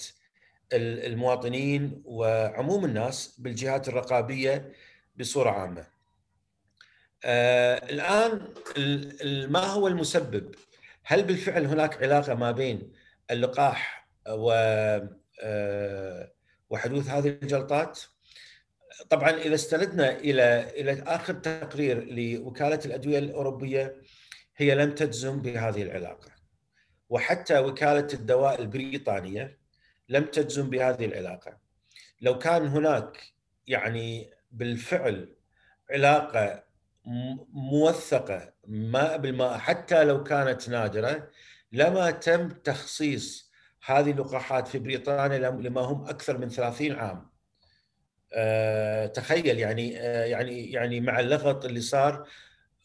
المواطنين 0.76 2.02
وعموم 2.04 2.84
الناس 2.84 3.36
بالجهات 3.40 3.88
الرقابية 3.88 4.72
بصورة 5.16 5.50
عامة. 5.50 5.86
آه 7.24 7.76
الآن 7.90 8.32
ال- 8.76 9.22
ال- 9.22 9.52
ما 9.52 9.60
هو 9.66 9.88
المسبب؟ 9.88 10.54
هل 11.04 11.22
بالفعل 11.22 11.66
هناك 11.66 12.02
علاقة 12.02 12.34
ما 12.34 12.50
بين 12.50 12.92
اللقاح 13.30 14.08
و 14.28 14.52
آه، 15.42 16.32
وحدوث 16.70 17.08
هذه 17.08 17.28
الجلطات؟ 17.42 18.00
طبعا 19.10 19.30
إذا 19.30 19.54
استندنا 19.54 20.16
إلى 20.18 20.70
إلى 20.80 21.02
آخر 21.02 21.34
تقرير 21.34 22.04
لوكالة 22.04 22.80
الأدوية 22.86 23.18
الأوروبية 23.18 23.96
هي 24.56 24.74
لم 24.74 24.94
تجزم 24.94 25.42
بهذه 25.42 25.82
العلاقة. 25.82 26.30
وحتى 27.08 27.58
وكالة 27.58 28.08
الدواء 28.14 28.60
البريطانية 28.62 29.58
لم 30.08 30.24
تجزم 30.24 30.70
بهذه 30.70 31.04
العلاقة. 31.04 31.58
لو 32.20 32.38
كان 32.38 32.66
هناك 32.66 33.22
يعني 33.66 34.30
بالفعل 34.52 35.34
علاقة 35.90 36.64
موثقة 37.52 38.52
ماء 38.66 39.18
بالماء 39.18 39.58
حتى 39.58 40.04
لو 40.04 40.22
كانت 40.24 40.68
نادرة 40.68 41.28
لما 41.72 42.10
تم 42.10 42.48
تخصيص 42.48 43.50
هذه 43.86 44.10
اللقاحات 44.10 44.68
في 44.68 44.78
بريطانيا 44.78 45.38
لم- 45.38 45.60
لما 45.62 45.80
هم 45.80 46.04
أكثر 46.08 46.38
من 46.38 46.48
30 46.48 46.92
عام. 46.92 47.30
أه 48.32 49.06
تخيل 49.06 49.58
يعني 49.58 50.00
أه 50.00 50.24
يعني 50.24 50.70
يعني 50.72 51.00
مع 51.00 51.20
اللغط 51.20 51.64
اللي 51.64 51.80
صار 51.80 52.28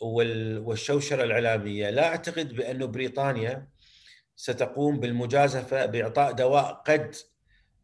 وال- 0.02 0.60
والشوشرة 0.60 1.24
الإعلامية 1.24 1.90
لا 1.90 2.08
أعتقد 2.08 2.54
بأنه 2.54 2.86
بريطانيا 2.86 3.68
ستقوم 4.40 5.00
بالمجازفة 5.00 5.86
بإعطاء 5.86 6.32
دواء 6.32 6.74
قد 6.74 7.16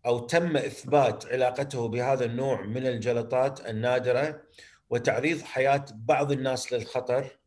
أو 0.05 0.19
تم 0.19 0.57
إثبات 0.57 1.25
علاقته 1.25 1.87
بهذا 1.87 2.25
النوع 2.25 2.61
من 2.61 2.87
الجلطات 2.87 3.69
النادرة 3.69 4.41
وتعريض 4.89 5.41
حياة 5.41 5.85
بعض 5.93 6.31
الناس 6.31 6.73
للخطر. 6.73 7.39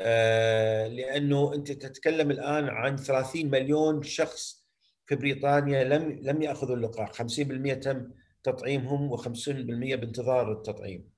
آه، 0.00 0.88
لأنه 0.88 1.54
أنت 1.54 1.72
تتكلم 1.72 2.30
الآن 2.30 2.68
عن 2.68 2.96
30 2.96 3.50
مليون 3.50 4.02
شخص 4.02 4.66
في 5.06 5.16
بريطانيا 5.16 5.84
لم 5.84 6.18
لم 6.22 6.42
يأخذوا 6.42 6.76
اللقاح. 6.76 7.12
50% 7.12 7.74
تم 7.74 8.10
تطعيمهم 8.42 9.16
و50% 9.16 9.94
بانتظار 9.94 10.52
التطعيم. 10.52 11.10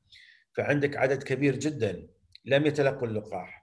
فعندك 0.56 0.96
عدد 0.96 1.22
كبير 1.22 1.56
جدا 1.56 2.06
لم 2.44 2.66
يتلقوا 2.66 3.08
اللقاح. 3.08 3.59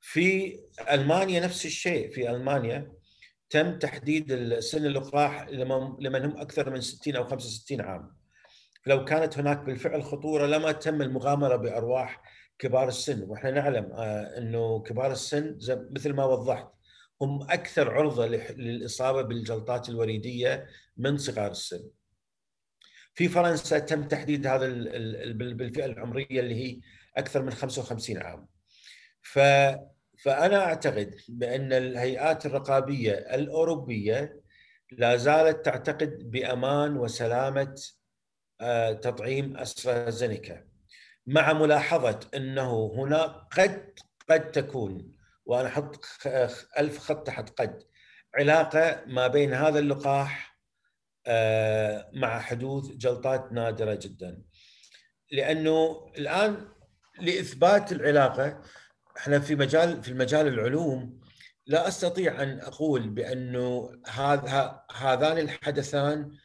في 0.00 0.58
ألمانيا 0.90 1.40
نفس 1.40 1.66
الشيء 1.66 2.10
في 2.10 2.30
ألمانيا 2.30 2.92
تم 3.50 3.78
تحديد 3.78 4.58
سن 4.58 4.86
اللقاح 4.86 5.48
لمن 5.48 6.24
هم 6.24 6.36
أكثر 6.36 6.70
من 6.70 6.80
60 6.80 7.16
أو 7.16 7.24
65 7.24 7.80
عام. 7.80 8.16
لو 8.86 9.04
كانت 9.04 9.38
هناك 9.38 9.58
بالفعل 9.58 10.02
خطورة 10.02 10.46
لما 10.46 10.72
تم 10.72 11.02
المغامرة 11.02 11.56
بأرواح 11.56 12.22
كبار 12.58 12.88
السن، 12.88 13.22
وإحنا 13.22 13.50
نعلم 13.50 13.92
آه، 13.92 14.38
إنه 14.38 14.82
كبار 14.82 15.12
السن 15.12 15.58
مثل 15.90 16.12
ما 16.12 16.24
وضحت 16.24 16.68
هم 17.22 17.42
أكثر 17.42 17.90
عرضة 17.90 18.26
للإصابة 18.26 19.22
بالجلطات 19.22 19.88
الوريدية 19.88 20.66
من 20.96 21.16
صغار 21.16 21.50
السن. 21.50 21.90
في 23.14 23.28
فرنسا 23.28 23.78
تم 23.78 24.08
تحديد 24.08 24.46
هذا 24.46 24.66
بالفئة 25.32 25.84
العمرية 25.84 26.40
اللي 26.40 26.54
هي 26.54 26.80
أكثر 27.16 27.42
من 27.42 27.50
55 27.50 28.18
عام. 28.18 28.57
ف 29.32 29.38
فأنا 30.22 30.64
أعتقد 30.64 31.14
بأن 31.28 31.72
الهيئات 31.72 32.46
الرقابية 32.46 33.12
الأوروبية 33.12 34.40
لا 34.92 35.16
زالت 35.16 35.64
تعتقد 35.64 36.30
بأمان 36.30 36.96
وسلامة 36.96 37.74
آه، 38.60 38.92
تطعيم 38.92 39.56
أسترازينيكا 39.56 40.64
مع 41.26 41.52
ملاحظة 41.52 42.20
أنه 42.34 42.92
هنا 42.96 43.22
قد 43.26 43.92
قد 44.30 44.50
تكون 44.50 45.12
وأنا 45.46 45.68
أحط 45.68 46.04
ألف 46.78 46.98
خط 46.98 47.26
تحت 47.26 47.60
قد 47.60 47.82
علاقة 48.34 49.02
ما 49.06 49.26
بين 49.26 49.54
هذا 49.54 49.78
اللقاح 49.78 50.58
آه، 51.26 52.10
مع 52.14 52.40
حدوث 52.40 52.84
جلطات 52.84 53.52
نادرة 53.52 53.94
جدا. 53.94 54.42
لأنه 55.32 56.10
الآن 56.18 56.68
لإثبات 57.20 57.92
العلاقة 57.92 58.62
إحنا 59.18 59.40
في 59.40 59.54
مجال 59.54 60.02
في 60.02 60.08
المجال 60.08 60.46
العلوم. 60.46 61.20
لا 61.66 61.88
أستطيع 61.88 62.42
أن 62.42 62.60
أقول 62.60 63.08
بأنه 63.08 64.00
هذا 64.06 64.82
هذان 64.94 65.38
الحدثان 65.38 66.36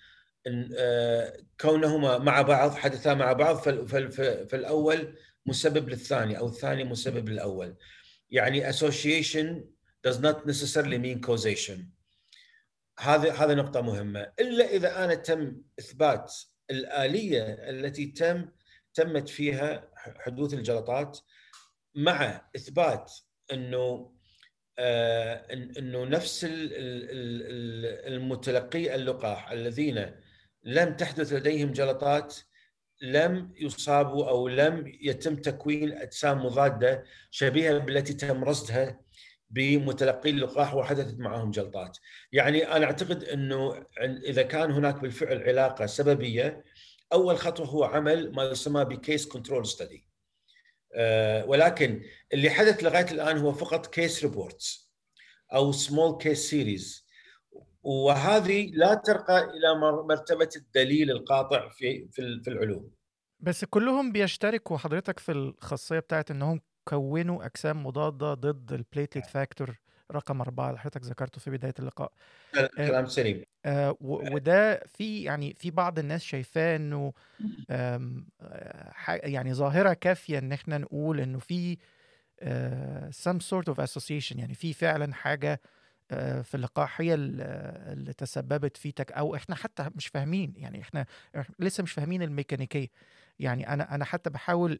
آه، 0.77 1.37
كونهما 1.61 2.17
مع 2.17 2.41
بعض 2.41 2.71
حدثا 2.71 3.13
مع 3.13 3.33
بعض 3.33 3.55
فالأول 4.47 5.17
مسبب 5.45 5.89
للثاني 5.89 6.37
أو 6.37 6.47
الثاني 6.47 6.83
مسبب 6.83 7.29
للأول. 7.29 7.75
يعني 8.29 8.73
association 8.73 9.63
does 10.07 10.17
not 10.17 10.45
necessarily 10.45 10.97
mean 10.97 11.19
causation. 11.21 11.79
هذه 12.99 13.43
هذه 13.43 13.53
نقطة 13.53 13.81
مهمة. 13.81 14.31
إلا 14.39 14.65
إذا 14.65 15.03
أنا 15.03 15.15
تم 15.15 15.61
إثبات 15.79 16.33
الآلية 16.71 17.43
التي 17.43 18.05
تم 18.05 18.49
تمت 18.93 19.29
فيها 19.29 19.89
حدوث 19.95 20.53
الجلطات 20.53 21.19
مع 21.95 22.41
إثبات 22.55 23.13
إنه 23.51 24.13
آه 24.79 25.45
إنه 25.53 26.05
نفس 26.05 26.47
المتلقي 28.07 28.95
اللقاح 28.95 29.51
الذين 29.51 30.11
لم 30.63 30.95
تحدث 30.95 31.33
لديهم 31.33 31.71
جلطات 31.71 32.35
لم 33.01 33.53
يصابوا 33.55 34.29
أو 34.29 34.47
لم 34.47 34.97
يتم 35.01 35.35
تكوين 35.35 35.91
أجسام 35.91 36.45
مضادة 36.45 37.03
شبيهة 37.31 37.77
بالتي 37.77 38.13
تم 38.13 38.43
رصدها 38.43 38.99
بمتلقي 39.49 40.29
اللقاح 40.29 40.75
وحدثت 40.75 41.19
معهم 41.19 41.51
جلطات. 41.51 41.97
يعني 42.31 42.67
أنا 42.67 42.85
أعتقد 42.85 43.23
إنه 43.23 43.85
إذا 44.01 44.41
كان 44.41 44.71
هناك 44.71 44.99
بالفعل 44.99 45.43
علاقة 45.43 45.85
سببية 45.85 46.63
أول 47.13 47.37
خطوة 47.37 47.65
هو 47.65 47.83
عمل 47.83 48.31
ما 48.31 48.43
يسمى 48.43 48.85
ب 48.85 48.94
case 48.94 49.27
control 49.27 49.67
study. 49.67 50.12
ولكن 51.47 52.01
اللي 52.33 52.49
حدث 52.49 52.83
لغاية 52.83 53.11
الآن 53.11 53.37
هو 53.37 53.51
فقط 53.53 53.87
case 53.87 54.23
reports 54.23 54.93
أو 55.53 55.71
small 55.71 56.17
case 56.17 56.49
series 56.49 57.07
وهذه 57.83 58.71
لا 58.73 58.93
ترقى 58.93 59.43
إلى 59.43 59.75
مرتبة 60.07 60.49
الدليل 60.55 61.11
القاطع 61.11 61.69
في 61.69 62.07
في 62.11 62.47
العلوم. 62.47 62.91
بس 63.39 63.65
كلهم 63.65 64.11
بيشتركوا 64.11 64.77
حضرتك 64.77 65.19
في 65.19 65.31
الخاصية 65.31 65.99
بتاعت 65.99 66.31
إنهم 66.31 66.61
كونوا 66.87 67.45
أجسام 67.45 67.85
مضادة 67.85 68.33
ضد 68.33 68.73
ال 68.73 68.79
platelet 68.79 69.25
factor 69.25 69.79
رقم 70.13 70.41
أربعة 70.41 70.67
اللي 70.69 70.79
حضرتك 70.79 71.01
ذكرته 71.03 71.39
في 71.41 71.51
بداية 71.51 71.73
اللقاء. 71.79 72.11
كلام 72.77 73.05
سليم. 73.05 73.43
آه 73.65 73.97
وده 74.01 74.83
في 74.87 75.23
يعني 75.23 75.53
في 75.53 75.71
بعض 75.71 75.99
الناس 75.99 76.23
شايفاه 76.23 76.75
إنه 76.75 77.13
آه 77.69 78.23
يعني 79.23 79.53
ظاهرة 79.53 79.93
كافية 79.93 80.37
إن 80.39 80.51
إحنا 80.51 80.77
نقول 80.77 81.19
إنه 81.19 81.39
في 81.39 81.77
آه 82.39 83.09
some 83.11 83.39
sort 83.39 83.73
of 83.73 83.77
association 83.85 84.37
يعني 84.39 84.53
في 84.53 84.73
فعلا 84.73 85.13
حاجة 85.13 85.61
آه، 86.11 86.41
في 86.41 86.55
اللقاح 86.55 87.01
هي 87.01 87.13
اللي 87.13 88.13
تسببت 88.13 88.77
في 88.77 88.91
تك 88.91 89.11
أو 89.11 89.35
إحنا 89.35 89.55
حتى 89.55 89.89
مش 89.95 90.07
فاهمين 90.07 90.53
يعني 90.57 90.81
إحنا 90.81 91.05
لسه 91.59 91.83
مش 91.83 91.91
فاهمين 91.91 92.21
الميكانيكية. 92.23 92.87
يعني 93.39 93.73
أنا 93.73 93.95
أنا 93.95 94.05
حتى 94.05 94.29
بحاول 94.29 94.77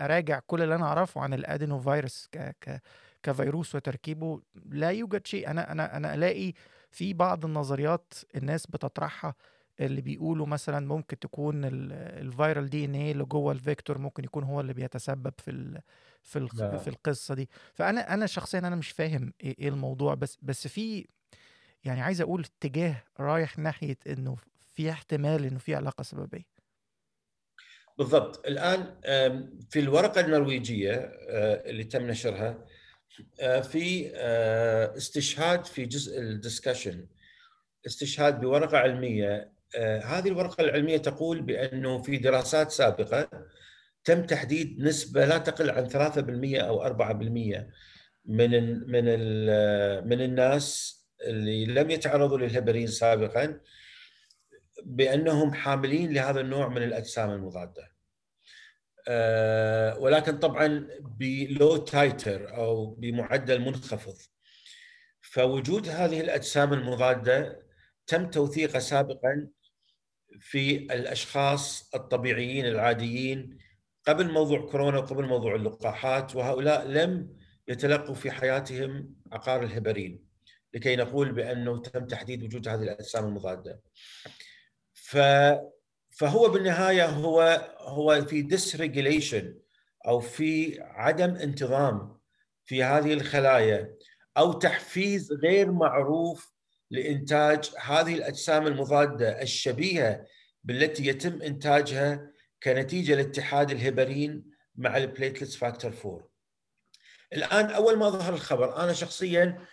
أراجع 0.00 0.40
كل 0.46 0.62
اللي 0.62 0.74
أنا 0.74 0.84
أعرفه 0.86 1.20
عن 1.20 1.34
ال 1.34 1.80
adenovirus 1.80 2.28
ك 2.32 2.38
ك 2.60 2.82
كفيروس 3.26 3.74
وتركيبه 3.74 4.42
لا 4.70 4.90
يوجد 4.90 5.26
شيء. 5.26 5.50
أنا 5.50 5.72
أنا 5.72 5.96
أنا 5.96 6.14
ألاقي 6.14 6.52
في 6.90 7.14
بعض 7.14 7.44
النظريات 7.44 8.14
الناس 8.36 8.66
بتطرحها 8.66 9.34
اللي 9.80 10.00
بيقولوا 10.00 10.46
مثلا 10.46 10.86
ممكن 10.86 11.18
تكون 11.18 11.64
ال 11.64 11.82
viral 11.82 12.70
DNA 12.70 13.12
اللي 13.12 13.24
جوه 13.24 13.52
ال 13.52 13.59
vector 13.59 13.98
ممكن 13.98 14.24
يكون 14.24 14.44
هو 14.44 14.60
اللي 14.60 14.72
بيتسبب 14.74 15.32
في 15.38 15.80
في 16.22 16.48
لا. 16.54 16.76
في 16.78 16.88
القصة 16.88 17.34
دي. 17.34 17.48
فأنا 17.74 18.14
أنا 18.14 18.26
شخصيا 18.26 18.58
أنا 18.58 18.76
مش 18.76 18.90
فاهم 18.90 19.32
إيه, 19.42 19.54
إيه 19.58 19.68
الموضوع. 19.68 20.14
بس 20.14 20.38
بس 20.42 20.68
في 20.68 21.06
يعني 21.84 22.00
عايز 22.02 22.20
أقول 22.20 22.44
اتجاه 22.44 23.04
رايح 23.20 23.58
ناحية 23.58 23.96
إنه 24.06 24.36
في 24.74 24.90
احتمال 24.90 25.44
إنه 25.44 25.58
في 25.58 25.74
علاقة 25.74 26.02
سببية. 26.02 26.44
بالضبط. 27.98 28.46
الآن 28.46 29.00
في 29.70 29.80
الورقة 29.80 30.20
النرويجية 30.20 30.92
آه، 31.28 31.70
اللي 31.70 31.84
تم 31.84 32.02
نشرها 32.06 32.66
في 33.62 34.10
آه، 34.14 34.96
استشهاد 34.96 35.64
في 35.64 35.84
جزء 35.84 36.20
الدسكشن 36.20 37.06
استشهاد 37.86 38.40
بورقة 38.40 38.78
علمية 38.78 39.56
هذه 40.04 40.28
الورقة 40.28 40.64
العلمية 40.64 40.96
تقول 40.96 41.42
بأنه 41.42 42.02
في 42.02 42.16
دراسات 42.16 42.70
سابقة 42.70 43.28
تم 44.04 44.26
تحديد 44.26 44.80
نسبة 44.80 45.24
لا 45.24 45.38
تقل 45.38 45.70
عن 45.70 45.88
3% 45.88 46.60
أو 46.60 46.84
4% 46.84 46.92
من 48.26 48.50
من 48.90 49.04
من 50.08 50.20
الناس 50.20 50.96
اللي 51.22 51.64
لم 51.66 51.90
يتعرضوا 51.90 52.38
للهبرين 52.38 52.86
سابقا 52.86 53.60
بأنهم 54.84 55.54
حاملين 55.54 56.12
لهذا 56.12 56.40
النوع 56.40 56.68
من 56.68 56.82
الأجسام 56.82 57.30
المضادة. 57.30 57.95
آه، 59.08 59.98
ولكن 59.98 60.38
طبعا 60.38 60.88
ب 61.00 61.19
low 61.19 61.76
titer 61.76 62.56
أو 62.56 62.86
بمعدل 62.86 63.60
منخفض. 63.60 64.16
فوجود 65.20 65.88
هذه 65.88 66.20
الأجسام 66.20 66.72
المضادة 66.72 67.66
تم 68.06 68.30
توثيقه 68.30 68.78
سابقا 68.78 69.48
في 70.40 70.76
الأشخاص 70.76 71.94
الطبيعيين 71.94 72.66
العاديين 72.66 73.58
قبل 74.06 74.32
موضوع 74.32 74.70
كورونا 74.70 74.98
وقبل 74.98 75.24
موضوع 75.26 75.54
اللقاحات 75.54 76.36
وهؤلاء 76.36 76.86
لم 76.86 77.36
يتلقوا 77.68 78.14
في 78.14 78.30
حياتهم 78.30 79.14
عقار 79.32 79.62
الهبرين 79.62 80.26
لكي 80.74 80.96
نقول 80.96 81.32
بأنه 81.32 81.82
تم 81.82 82.06
تحديد 82.06 82.42
وجود 82.42 82.68
هذه 82.68 82.82
الأجسام 82.82 83.24
المضادة. 83.24 83.80
ف 84.94 85.16
فهو 86.16 86.48
بالنهاية 86.48 87.06
هو 87.06 87.68
هو 87.78 88.24
في 88.24 88.42
ديسريجيليشن 88.42 89.58
أو 90.06 90.20
في 90.20 90.80
عدم 90.80 91.34
انتظام 91.34 92.18
في 92.64 92.82
هذه 92.82 93.12
الخلايا 93.12 93.96
أو 94.36 94.52
تحفيز 94.52 95.32
غير 95.32 95.72
معروف 95.72 96.52
لإنتاج 96.90 97.70
هذه 97.80 98.14
الأجسام 98.14 98.66
المضادة 98.66 99.42
الشبيهة 99.42 100.24
بالتي 100.64 101.06
يتم 101.06 101.42
إنتاجها 101.42 102.30
كنتيجة 102.62 103.14
لاتحاد 103.14 103.70
الهبرين 103.70 104.44
مع 104.76 104.96
ال 104.96 105.02
platelets 105.02 105.56
factor 105.56 105.92
4 106.04 106.28
الآن 107.32 107.64
أول 107.64 107.98
ما 107.98 108.10
ظهر 108.10 108.34
الخبر 108.34 108.76
أنا 108.76 108.92
شخصيا 108.92 109.66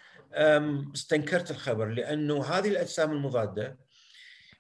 استنكرت 0.94 1.52
الخبر 1.52 1.86
لأنه 1.86 2.46
هذه 2.46 2.68
الأجسام 2.68 3.12
المضادة 3.12 3.83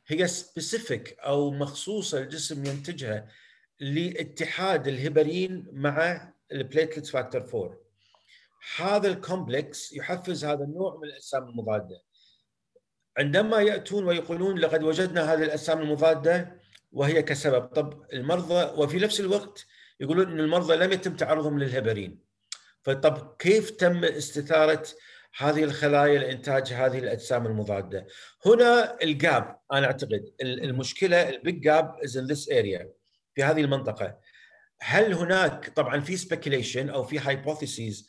هي 0.07 0.27
specific 0.27 1.19
أو 1.19 1.51
مخصوصة 1.51 2.17
الجسم 2.17 2.65
ينتجها 2.65 3.29
لاتحاد 3.79 4.87
الهبرين 4.87 5.67
مع 5.73 6.33
ال 6.51 6.57
platelets 6.57 7.11
factor 7.11 7.41
4 7.53 7.83
هذا 8.75 9.07
ال 9.07 9.18
complex 9.18 9.93
يحفز 9.93 10.45
هذا 10.45 10.63
النوع 10.63 10.97
من 10.97 11.03
الأجسام 11.03 11.43
المضادة. 11.43 12.01
عندما 13.17 13.61
يأتون 13.61 14.05
ويقولون 14.05 14.59
لقد 14.59 14.83
وجدنا 14.83 15.33
هذه 15.33 15.43
الأجسام 15.43 15.81
المضادة 15.81 16.59
وهي 16.91 17.23
كسبب. 17.23 17.65
طب 17.65 18.05
المرضى 18.13 18.81
وفي 18.81 18.97
نفس 18.97 19.19
الوقت 19.19 19.65
يقولون 19.99 20.31
إن 20.31 20.39
المرضى 20.39 20.75
لم 20.75 20.91
يتم 20.91 21.15
تعرضهم 21.15 21.59
للهبرين. 21.59 22.19
فطب 22.81 23.35
كيف 23.39 23.69
تم 23.69 24.05
استثارة 24.05 24.83
هذه 25.38 25.63
الخلايا 25.63 26.19
لإنتاج 26.19 26.73
هذه 26.73 26.99
الأجسام 26.99 27.45
المضادة. 27.45 28.07
هنا 28.45 28.97
ال 29.03 29.17
gap 29.17 29.59
أنا 29.71 29.86
أعتقد 29.86 30.34
المشكلة 30.41 31.29
ال 31.29 31.38
big 31.38 31.61
gap 31.61 31.95
is 32.03 32.17
in 32.17 32.25
this 32.25 32.51
area 32.51 32.89
في 33.36 33.43
هذه 33.43 33.61
المنطقة. 33.61 34.17
هل 34.81 35.13
هناك 35.13 35.69
طبعا 35.69 35.99
في 35.99 36.17
speculation 36.17 36.89
أو 36.89 37.03
في 37.03 37.19
hypothesis 37.19 38.07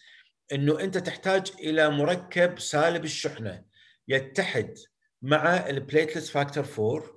إنه 0.52 0.80
أنت 0.80 0.98
تحتاج 0.98 1.52
إلى 1.58 1.90
مركب 1.90 2.58
سالب 2.58 3.04
الشحنة 3.04 3.64
يتحد 4.08 4.78
مع 5.22 5.68
ال 5.68 5.75
platelet 5.75 6.24
factor 6.24 6.66
4 6.78 7.14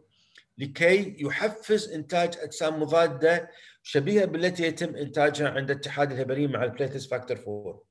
لكي 0.57 1.15
يحفز 1.19 1.91
إنتاج 1.91 2.37
أجسام 2.39 2.81
مضادة 2.81 3.49
شبيهة 3.83 4.25
بالتي 4.25 4.63
يتم 4.63 4.95
إنتاجها 4.95 5.49
عند 5.49 5.71
اتحاد 5.71 6.11
الهبرين 6.11 6.51
مع 6.51 6.63
ال 6.63 6.68
platelet 6.68 7.03
factor 7.03 7.37
4 7.37 7.83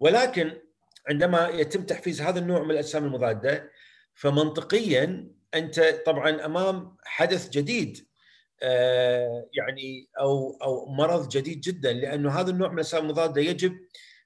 ولكن 0.00 0.58
عندما 1.08 1.48
يتم 1.48 1.82
تحفيز 1.82 2.20
هذا 2.20 2.38
النوع 2.38 2.62
من 2.62 2.70
الأجسام 2.70 3.04
المضادة 3.04 3.70
فمنطقيا 4.14 5.28
أنت 5.54 5.80
طبعا 6.06 6.44
أمام 6.44 6.96
حدث 7.04 7.48
جديد 7.50 8.06
آه، 8.62 9.48
يعني 9.52 10.08
أو 10.20 10.58
أو 10.62 10.86
مرض 10.86 11.28
جديد 11.28 11.60
جدا 11.60 11.92
لأنه 11.92 12.40
هذا 12.40 12.50
النوع 12.50 12.68
من 12.68 12.74
الأجسام 12.74 13.04
المضادة 13.04 13.40
يجب 13.40 13.78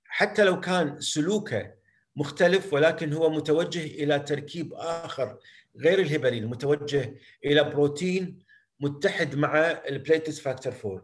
حتى 0.05 0.45
لو 0.45 0.61
كان 0.61 1.01
سلوكه 1.01 1.73
مختلف 2.17 2.73
ولكن 2.73 3.13
هو 3.13 3.31
متوجه 3.31 3.85
إلى 3.85 4.19
تركيب 4.19 4.75
آخر 4.75 5.39
غير 5.77 5.99
الهيبارين 5.99 6.43
المتوجه 6.43 7.15
إلى 7.45 7.65
بروتين 7.65 8.39
متحد 8.81 9.35
مع 9.35 9.59
ال 9.89 9.94
platelets 9.94 10.41
factor 10.41 10.73
4 10.85 11.03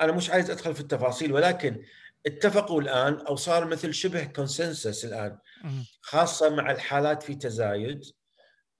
أنا 0.00 0.12
مش 0.12 0.30
عايز 0.30 0.50
أدخل 0.50 0.74
في 0.74 0.80
التفاصيل 0.80 1.32
ولكن 1.32 1.82
اتفقوا 2.26 2.80
الآن 2.80 3.14
أو 3.14 3.36
صار 3.36 3.64
مثل 3.64 3.94
شبه 3.94 4.24
consensus 4.24 5.04
الآن 5.04 5.38
خاصة 6.00 6.54
مع 6.54 6.70
الحالات 6.70 7.22
في 7.22 7.34
تزايد 7.34 8.04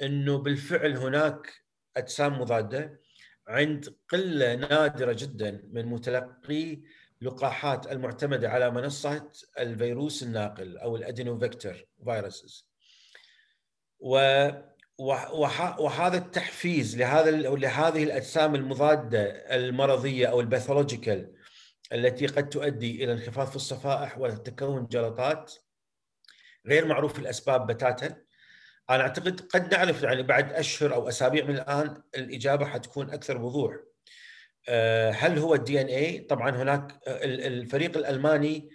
إنه 0.03 0.39
بالفعل 0.39 0.97
هناك 0.97 1.53
أجسام 1.97 2.41
مضادة 2.41 3.01
عند 3.49 3.97
قلة 4.09 4.55
نادرة 4.55 5.13
جدا 5.13 5.63
من 5.73 5.87
متلقي 5.87 6.81
لقاحات 7.21 7.93
المعتمدة 7.93 8.49
على 8.51 8.71
منصة 8.71 9.31
الفيروس 9.59 10.23
الناقل 10.23 10.79
أو 10.79 10.97
ال 10.97 11.04
adeno 11.04 11.39
vector 11.39 11.85
viruses 12.05 12.67
و 14.01 14.49
وهذا 15.79 16.19
التحفيز 16.19 16.97
لهذا 16.97 17.31
لهذه 17.31 18.05
الأجسام 18.05 18.55
المضادة 18.55 19.23
المرضية 19.57 20.27
أو 20.27 20.41
ال 20.41 20.48
pathological 20.48 21.33
التي 21.93 22.27
قد 22.27 22.49
تؤدي 22.49 23.05
إلى 23.05 23.13
انخفاض 23.13 23.47
في 23.47 23.57
الصفائح 23.57 24.19
وتكون 24.19 24.87
جلطات 24.87 25.53
غير 26.67 26.87
معروف 26.87 27.19
الأسباب 27.19 27.67
بتاتا. 27.67 28.17
أنا 28.91 29.03
أعتقد 29.03 29.41
قد 29.41 29.75
نعرف 29.75 30.03
يعني 30.03 30.23
بعد 30.23 30.53
أشهر 30.53 30.95
أو 30.95 31.09
أسابيع 31.09 31.45
من 31.45 31.55
الآن 31.55 32.03
الإجابة 32.17 32.67
حتكون 32.67 33.11
أكثر 33.11 33.43
وضوح 33.43 33.77
آه، 34.69 35.11
هل 35.11 35.39
هو 35.39 35.55
ال 35.55 35.81
DNA 35.81 36.19
طبعا 36.19 36.51
هناك 36.51 37.01
الفريق 37.07 37.97
الألماني 37.97 38.71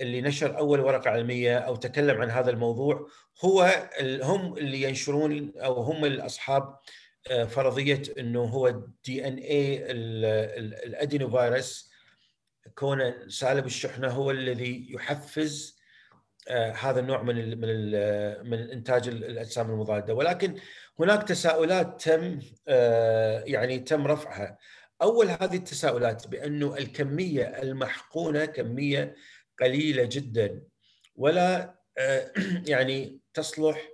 اللي 0.00 0.20
نشر 0.20 0.58
أول 0.58 0.80
ورقة 0.80 1.10
علمية 1.10 1.58
أو 1.58 1.76
تكلم 1.76 2.20
عن 2.20 2.30
هذا 2.30 2.50
الموضوع 2.50 3.08
هو 3.44 3.86
هم 4.02 4.56
اللي 4.56 4.82
ينشرون 4.82 5.52
أو 5.56 5.82
هم 5.82 6.04
الأصحاب 6.04 6.78
آه، 7.30 7.44
فرضية 7.44 8.02
إنه 8.18 8.42
هو 8.42 8.68
ال 8.68 8.83
DNA 8.83 9.28
ال 9.28 9.36
adenovirus 9.36 11.91
كونه 12.74 13.28
سالب 13.28 13.66
الشحنة 13.66 14.08
هو 14.08 14.30
الذي 14.30 14.86
يحفز 14.90 15.82
آه، 16.48 16.72
هذا 16.72 17.00
النوع 17.00 17.22
من 17.22 17.38
ال 17.38 17.60
من 17.60 17.68
ال 17.68 18.50
من 18.50 18.70
إنتاج 18.70 19.08
الأجسام 19.08 19.70
المضادة 19.70 20.14
ولكن 20.14 20.54
هناك 21.00 21.28
تساؤلات 21.28 22.02
تم 22.02 22.40
يعني 23.46 23.78
تم 23.78 24.06
رفعها 24.06 24.58
أول 25.02 25.28
هذه 25.30 25.56
التساؤلات 25.56 26.26
بأنه 26.28 26.76
الكمية 26.76 27.42
المحقونة 27.44 28.44
كمية 28.44 29.16
قليلة 29.60 30.04
جدا 30.04 30.62
ولا 31.16 31.74
آه، 31.98 32.32
يعني 32.72 33.20
تصلح 33.34 33.88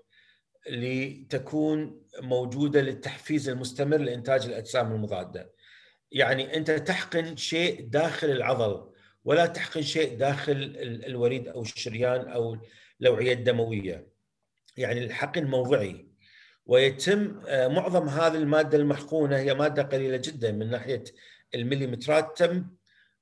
لتكون 0.70 2.02
موجودة 2.20 2.80
للتحفيز 2.80 3.48
المستمر 3.48 3.96
لإنتاج 3.96 4.46
الأجسام 4.46 4.92
المضادة. 4.92 5.52
يعني 6.12 6.56
أنت 6.56 6.70
تحقن 6.70 7.36
شيء 7.36 7.88
داخل 7.88 8.30
العضل 8.30 8.90
ولا 9.24 9.46
تحقن 9.46 9.82
شيء 9.82 10.18
داخل 10.18 10.72
الوريد 11.06 11.48
أو 11.48 11.62
الشريان 11.62 12.28
أو 12.28 12.58
الاوعيه 13.00 13.32
الدموية. 13.32 14.08
يعني 14.76 15.04
الحقن 15.04 15.44
موضعي 15.44 16.08
ويتم 16.66 17.40
آه، 17.46 17.68
معظم 17.68 18.08
هذه 18.08 18.36
المادة 18.36 18.78
المحقونة 18.78 19.36
هي 19.36 19.54
مادة 19.54 19.82
قليلة 19.82 20.16
جدا 20.16 20.52
من 20.52 20.70
ناحية 20.70 21.04
المليمترات. 21.54 22.38
تم 22.38 22.66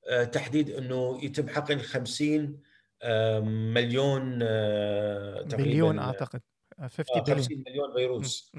آه، 0.09 0.23
تحديد 0.23 0.69
إنه 0.69 1.19
يتم 1.23 1.49
حقن 1.49 1.79
50 1.79 2.59
آه، 3.01 3.39
مليون 3.39 4.39
تقريبا 4.39 5.63
بليون 5.63 5.99
أعتقد 5.99 6.41
50 6.79 7.25
50 7.25 7.63
مليون 7.67 7.93
فيروس. 7.93 8.51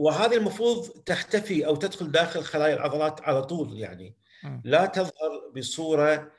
وهذه 0.00 0.36
المفروض 0.36 0.88
تختفي 0.88 1.66
أو 1.66 1.76
تدخل 1.76 2.10
داخل 2.10 2.42
خلايا 2.42 2.74
العضلات 2.74 3.20
على 3.20 3.42
طول 3.42 3.78
يعني. 3.78 4.16
لا 4.64 4.86
تظهر 4.86 5.50
بصورة 5.56 6.32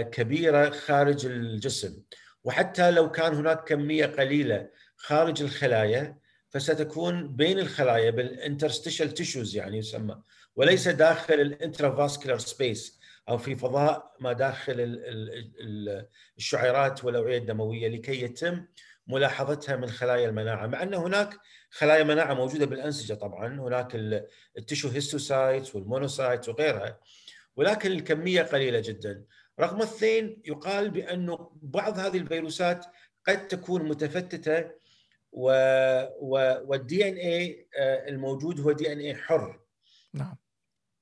كبيرة 0.00 0.70
خارج 0.70 1.26
الجسم. 1.26 2.02
وحتى 2.44 2.90
لو 2.90 3.10
كان 3.10 3.34
هناك 3.34 3.68
كمية 3.68 4.06
قليلة 4.06 4.68
خارج 4.96 5.42
الخلايا 5.42 6.18
فستكون 6.50 7.36
بين 7.36 7.58
الخلايا 7.58 8.10
بال 8.10 8.25
interstitial 8.25 9.14
tissues 9.14 9.56
يعني 9.56 9.78
يسمى 9.78 10.22
وليس 10.56 10.88
داخل 10.88 11.34
ال 11.34 11.41
intravascular 11.41 12.38
space 12.38 13.00
أو 13.28 13.38
في 13.38 13.56
فضاء 13.56 14.16
ما 14.20 14.32
داخل 14.32 14.74
الشعيرات 16.38 17.04
والأوعية 17.04 17.38
الدموية 17.38 17.88
لكي 17.88 18.22
يتم 18.22 18.66
ملاحظتها 19.06 19.76
من 19.76 19.90
خلايا 19.90 20.28
المناعة. 20.28 20.66
مع 20.66 20.82
أن 20.82 20.94
هناك 20.94 21.38
خلايا 21.72 22.04
مناعة 22.04 22.34
موجودة 22.34 22.66
بالأنسجة 22.66 23.14
طبعا 23.14 23.60
هناك 23.60 23.94
ال 24.58 24.62
tissue 24.62 24.88
histiocytes 24.88 25.74
وال 25.74 25.88
monocytes 25.88 26.48
وغيرها 26.48 26.98
ولكن 27.56 27.92
الكمية 27.92 28.42
قليلة 28.42 28.80
جدا. 28.80 29.24
رقم 29.60 29.82
اثنين 29.82 30.42
يقال 30.44 30.90
بانه 30.90 31.50
بعض 31.62 31.98
هذه 31.98 32.16
الفيروسات 32.16 32.86
قد 33.28 33.48
تكون 33.48 33.88
متفتتة 33.88 34.70
و 35.32 35.46
والدي 36.62 37.08
ان 37.08 37.16
اي 37.16 37.68
الموجود 38.08 38.60
هو 38.60 38.72
دي 38.72 38.92
إن 38.92 38.98
اي 38.98 39.14
حر. 39.14 39.60
نعم. 40.14 40.36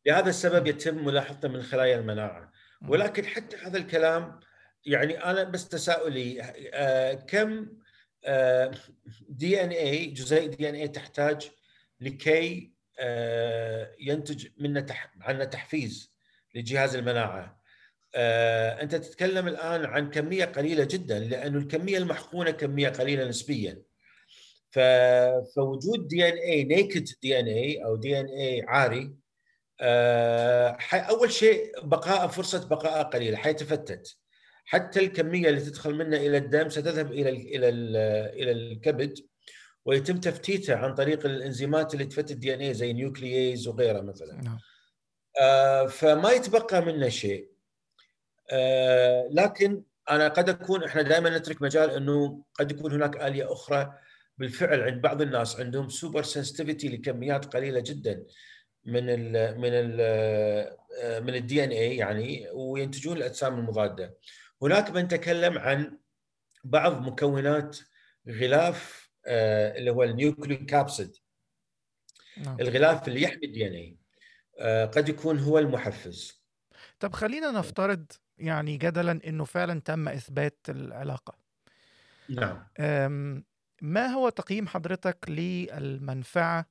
لهذا 0.07 0.29
السبب 0.31 0.67
يتم 0.67 1.05
ملاحظته 1.05 1.49
من 1.49 1.63
خلايا 1.63 1.99
المناعة. 1.99 2.53
ولكن 2.89 3.27
حتى 3.27 3.57
هذا 3.57 3.79
الكلام 3.79 4.41
يعني 4.87 5.25
أنا 5.25 5.45
بس 5.45 5.69
تساؤلي 5.69 6.43
آه، 6.75 7.13
كم 7.15 7.67
دي 9.29 9.65
إن 9.65 9.71
اي 9.71 10.07
جزيء 10.07 10.47
دي 10.47 10.69
إن 10.69 10.75
اي 10.75 10.89
تحتاج 10.89 11.51
لكي 12.01 12.73
آه، 12.99 13.95
ينتج 14.01 14.47
منا 14.59 14.87
عنا 15.21 15.45
تحفيز 15.45 16.13
لجهاز 16.55 16.95
المناعة. 16.97 17.61
آه، 18.15 18.83
أنت 18.83 18.95
تتكلم 18.95 19.49
الآن 19.49 19.85
عن 19.85 20.11
كمية 20.11 20.45
قليلة 20.45 20.85
جدا 20.85 21.19
لأنه 21.19 21.59
الكمية 21.59 21.99
المحقونه 21.99 22.51
كمية 22.51 22.89
قليلة 22.89 23.29
نسبيا. 23.29 23.83
فوجود 25.57 26.09
دي 26.09 26.29
إن 26.29 26.37
اي 26.37 26.65
نيكد 26.65 27.09
دي 27.23 27.41
إن 27.41 27.47
اي 27.47 27.85
أو 27.85 27.97
دي 27.97 28.21
إن 28.21 28.27
اي 28.27 28.63
عاري 28.69 29.15
آه، 29.81 30.79
أول 30.93 31.33
شيء 31.33 31.81
بقاء 31.83 32.27
فرصة 32.29 32.69
بقاء 32.69 33.03
قليلة 33.03 33.37
حيتفتت. 33.37 34.17
حتى 34.71 35.01
الكمية 35.01 35.49
اللي 35.49 35.61
تدخل 35.61 35.95
منه 35.95 36.17
إلى 36.17 36.37
الدم 36.37 36.69
ستذهب 36.69 37.13
إلى 37.13 37.31
ال 37.31 37.37
إلى 37.37 37.69
ال 37.69 37.97
إلى 38.43 38.51
الكبد 38.51 39.19
ويتم 39.85 40.21
تفتيته 40.21 40.75
عن 40.77 40.95
طريق 40.95 41.27
الإنزيمات 41.27 41.95
اللي 41.95 42.05
تفتت 42.05 42.31
ال 42.31 42.55
DNA 42.55 42.75
زي 42.75 42.93
nucleases 42.93 43.69
وغيرها 43.69 44.03
مثلا 44.03 44.43
نعم. 44.43 44.59
آه 45.41 45.87
فما 45.87 46.31
يتبقى 46.33 46.83
منه 46.83 47.09
شيء 47.09 47.51
آه 48.51 49.29
لكن 49.31 49.83
أنا 50.11 50.29
قد 50.29 50.49
أكون 50.49 50.85
إحنا 50.85 51.03
دائما 51.03 51.39
نترك 51.39 51.63
مجال 51.63 51.91
إنه 51.91 52.45
قد 52.55 52.71
يكون 52.71 52.93
هناك 52.93 53.17
آلية 53.23 53.53
أخرى 53.53 53.93
بالفعل 54.39 54.81
عند 54.81 55.03
بعض 55.03 55.23
الناس 55.23 55.61
عندهم 55.61 55.89
super 55.89 56.23
sensitivity 56.23 56.89
لكميات 56.89 57.45
قليلة 57.45 57.81
جدا 57.81 58.25
من 58.85 59.03
ال 59.09 59.59
من 59.61 59.71
ال 59.73 59.97
من 61.25 61.35
ال 61.35 61.65
DNA 61.65 61.97
يعني 61.97 62.49
وينتجون 62.53 63.17
الأجسام 63.17 63.59
المضادة. 63.59 64.15
هناك 64.63 64.91
من 64.91 65.09
تكلم 65.09 65.59
عن 65.59 65.99
بعض 66.65 67.03
مكونات 67.03 67.79
غلاف 68.29 69.11
آه، 69.27 69.79
اللي 69.79 69.91
هو 69.91 70.03
ال 70.03 70.11
nucleic 70.11 70.67
capsid 70.67 71.17
نعم. 72.37 72.57
الغلاف 72.61 73.09
اللي 73.09 73.23
يحمي 73.23 73.45
ال 73.45 73.67
DNA 73.67 73.97
قد 74.85 75.09
يكون 75.09 75.39
هو 75.39 75.59
المحفز. 75.59 76.45
طب 77.01 77.13
خلينا 77.13 77.51
نفترض 77.51 78.13
يعني 78.39 78.77
جدلا 78.77 79.21
إنه 79.27 79.45
فعلا 79.45 79.81
تم 79.81 80.09
إثبات 80.09 80.59
العلاقة. 80.69 81.35
نعم. 82.29 82.67
ما 83.83 84.07
هو 84.07 84.29
تقييم 84.29 84.67
حضرتك 84.67 85.19
للمنفعة 85.29 86.67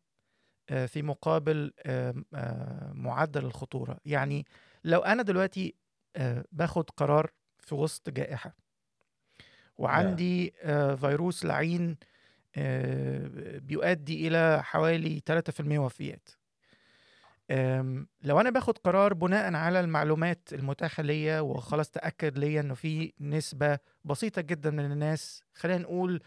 آه، 0.69 0.85
في 0.85 1.01
مقابل 1.01 1.73
آه، 1.85 2.13
معدل 2.93 3.45
الخطورة 3.45 3.97
يعني 4.05 4.45
لو 4.83 4.99
أنا 4.99 5.23
دلوقتي 5.23 5.75
آه، 6.15 6.45
باخد 6.51 6.89
قرار 6.89 7.31
في 7.69 7.75
وسط 7.75 8.09
جائحة. 8.09 8.55
وعندي 9.77 10.53
آه، 10.61 10.95
فيروس 10.95 11.45
لعين 11.45 11.97
آه، 12.57 13.57
بيؤدي 13.59 14.27
إلى 14.27 14.63
حوالي 14.63 15.21
3% 15.25 15.79
وفيات. 15.79 16.29
لو 18.21 18.39
أنا 18.41 18.49
باخد 18.49 18.77
قرار 18.77 19.13
بناء 19.13 19.53
على 19.55 19.79
المعلومات 19.79 20.49
المتاحه 20.53 21.03
ليا 21.03 21.39
وخلاص 21.39 21.89
تأكد 21.89 22.37
ليا 22.37 22.61
إنه 22.61 22.73
في 22.73 23.13
نسبة 23.19 23.79
بسيطة 24.05 24.41
جدا 24.41 24.69
من 24.71 24.91
الناس 24.91 25.43
خلينا 25.53 25.77
نقول 25.79 26.21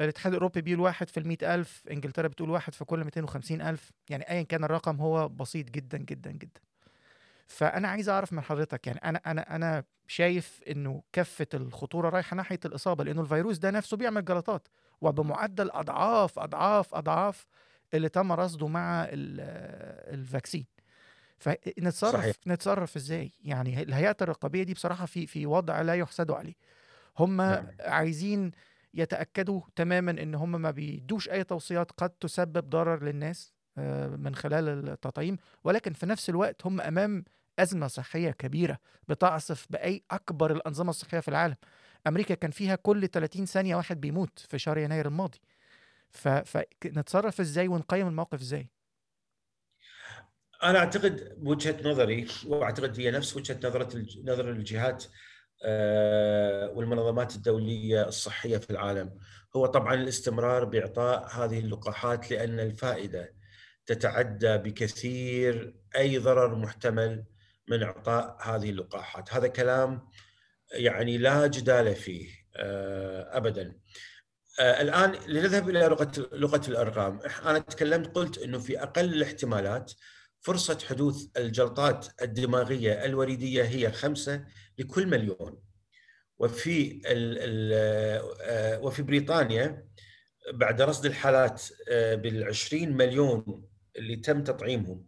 الاتحاد 0.00 0.32
الأوروبي 0.32 0.60
بيقول 0.62 0.80
واحد 0.80 1.08
في 1.10 1.20
المئة 1.20 1.54
ألف 1.54 1.82
إنجلترا 1.90 2.28
بتقول 2.28 2.50
واحد 2.50 2.74
في 2.74 2.84
كل 2.84 3.04
250 3.04 3.60
ألف 3.60 3.92
يعني 4.10 4.30
ايا 4.30 4.42
كان 4.42 4.64
الرقم 4.64 4.96
هو 5.00 5.28
بسيط 5.28 5.70
جدا 5.70 5.98
جدا 5.98 6.30
جدا. 6.32 6.60
فأنا 7.46 7.88
عايز 7.88 8.08
أعرف 8.08 8.32
من 8.32 8.40
حضرتك 8.40 8.86
يعني 8.86 9.00
أنا 9.04 9.20
أنا 9.26 9.56
أنا 9.56 9.84
شايف 10.06 10.60
إنه 10.70 11.02
كفة 11.12 11.46
الخطورة 11.54 12.08
رايحة 12.08 12.36
ناحية 12.36 12.60
الإصابة 12.64 13.04
لأنه 13.04 13.20
الفيروس 13.20 13.58
ده 13.58 13.70
نفسه 13.70 13.96
بيعمل 13.96 14.24
جلطات 14.24 14.68
وبمعدل 15.00 15.70
أضعاف 15.70 16.38
أضعاف 16.38 16.94
أضعاف 16.94 17.46
اللي 17.94 18.08
تم 18.08 18.32
رصده 18.32 18.66
مع 18.68 19.04
ال- 19.04 19.40
الفاكسين 20.14 20.66
فنتصرف 21.38 22.20
صحيح. 22.20 22.36
نتصرف 22.46 22.96
إزاي 22.96 23.32
يعني 23.44 23.82
الهيئات 23.82 24.22
الرقابية 24.22 24.62
دي 24.62 24.74
بصراحة 24.74 25.06
في 25.06 25.26
في 25.26 25.46
وضع 25.46 25.80
لا 25.80 25.94
يحسد 25.94 26.30
عليه 26.30 26.54
هم 27.18 27.36
نعم. 27.36 27.66
عايزين 27.80 28.50
يتأكدوا 28.94 29.60
تماما 29.76 30.10
إن 30.10 30.34
هم 30.34 30.62
ما 30.62 30.70
بيدوش 30.70 31.28
أي 31.28 31.44
توصيات 31.44 31.90
قد 31.92 32.10
تسبب 32.10 32.70
ضرر 32.70 33.04
للناس 33.04 33.52
من 34.16 34.34
خلال 34.34 34.88
التطعيم. 34.88 35.36
ولكن 35.64 35.92
في 35.92 36.06
نفس 36.06 36.30
الوقت 36.30 36.66
هم 36.66 36.80
أمام 36.80 37.24
أزمة 37.58 37.86
صحية 37.86 38.30
كبيرة 38.30 38.78
بتعصف 39.08 39.66
بأي 39.70 40.02
أكبر 40.10 40.52
الأنظمة 40.52 40.90
الصحية 40.90 41.20
في 41.20 41.28
العالم. 41.28 41.56
أمريكا 42.06 42.34
كان 42.34 42.50
فيها 42.50 42.74
كل 42.74 43.08
30 43.08 43.46
ثانية 43.46 43.76
واحد 43.76 44.00
بيموت 44.00 44.38
في 44.38 44.58
شهر 44.58 44.78
يناير 44.78 45.06
الماضي. 45.06 45.40
فنتصرف 46.10 47.40
إزاي 47.40 47.68
ونقيم 47.68 48.08
الموقف 48.08 48.40
إزاي؟ 48.40 48.70
أنا 50.62 50.78
أعتقد 50.78 51.34
بوجهه 51.38 51.76
نظري 51.90 52.26
وأعتقد 52.46 53.00
هي 53.00 53.10
نفس 53.10 53.36
وجهة 53.36 53.58
نظرة 53.64 54.06
نظر 54.24 54.50
الجهات 54.50 55.04
آه، 55.64 56.70
والمنظمات 56.70 57.36
الدولية 57.36 58.08
الصحية 58.08 58.58
في 58.58 58.70
العالم. 58.70 59.18
هو 59.56 59.66
طبعا 59.66 59.94
الاستمرار 59.94 60.64
بإعطاء 60.64 61.28
هذه 61.28 61.58
اللقاحات 61.58 62.30
لأن 62.30 62.60
الفائدة 62.60 63.35
تتعدى 63.86 64.58
بكثير 64.58 65.76
أي 65.96 66.18
ضرر 66.18 66.54
محتمل 66.54 67.24
من 67.68 67.82
إعطاء 67.82 68.38
هذه 68.42 68.70
اللقاحات. 68.70 69.34
هذا 69.34 69.46
كلام 69.46 70.08
يعني 70.72 71.18
لا 71.18 71.46
جدال 71.46 71.94
فيه 71.94 72.28
آه، 72.56 73.36
ابدا. 73.36 73.78
آه، 74.60 74.82
الآن 74.82 75.12
لنذهب 75.28 75.68
إلى 75.68 75.96
لغة 76.32 76.62
الأرقام. 76.68 77.20
أنا 77.44 77.58
تكلمت 77.58 78.14
قلت 78.14 78.38
إنه 78.38 78.58
في 78.58 78.82
أقل 78.82 79.04
الاحتمالات 79.04 79.92
فرصة 80.40 80.78
حدوث 80.88 81.26
الجلطات 81.36 82.06
الدماغية 82.22 83.04
الوريديه 83.04 83.62
هي 83.62 83.92
خمسة 83.92 84.44
لكل 84.78 85.06
مليون. 85.06 85.62
وفي 86.38 87.00
آه، 87.06 88.80
وفي 88.80 89.02
بريطانيا 89.02 89.86
بعد 90.52 90.82
رصد 90.82 91.06
الحالات 91.06 91.62
بال 91.90 92.44
20 92.44 92.92
مليون 92.96 93.66
اللي 93.98 94.16
تم 94.16 94.44
تطعيمهم. 94.44 95.04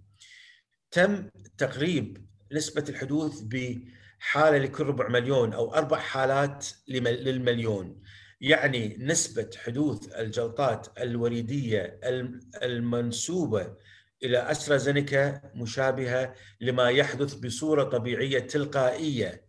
تم 0.91 1.29
تقريب 1.59 2.27
نسبة 2.53 2.85
الحدوث 2.89 3.41
بحالة 3.41 4.59
لكل 4.59 4.85
ربع 4.85 5.09
مليون 5.09 5.53
أو 5.53 5.75
أربع 5.75 5.99
حالات 5.99 6.67
لم- 6.89 7.09
للمليون. 7.09 8.03
يعني 8.41 8.97
نسبة 9.01 9.51
حدوث 9.57 10.09
الجلطات 10.19 10.99
الوريدية 11.01 12.01
الم- 12.05 12.41
المنسوبة 12.63 13.77
إلى 14.23 14.51
أسترازينيكا 14.51 15.41
مشابهة 15.55 16.35
لما 16.61 16.91
يحدث 16.91 17.35
بصورة 17.35 17.85
طبيعية 17.85 18.39
تلقائية 18.39 19.49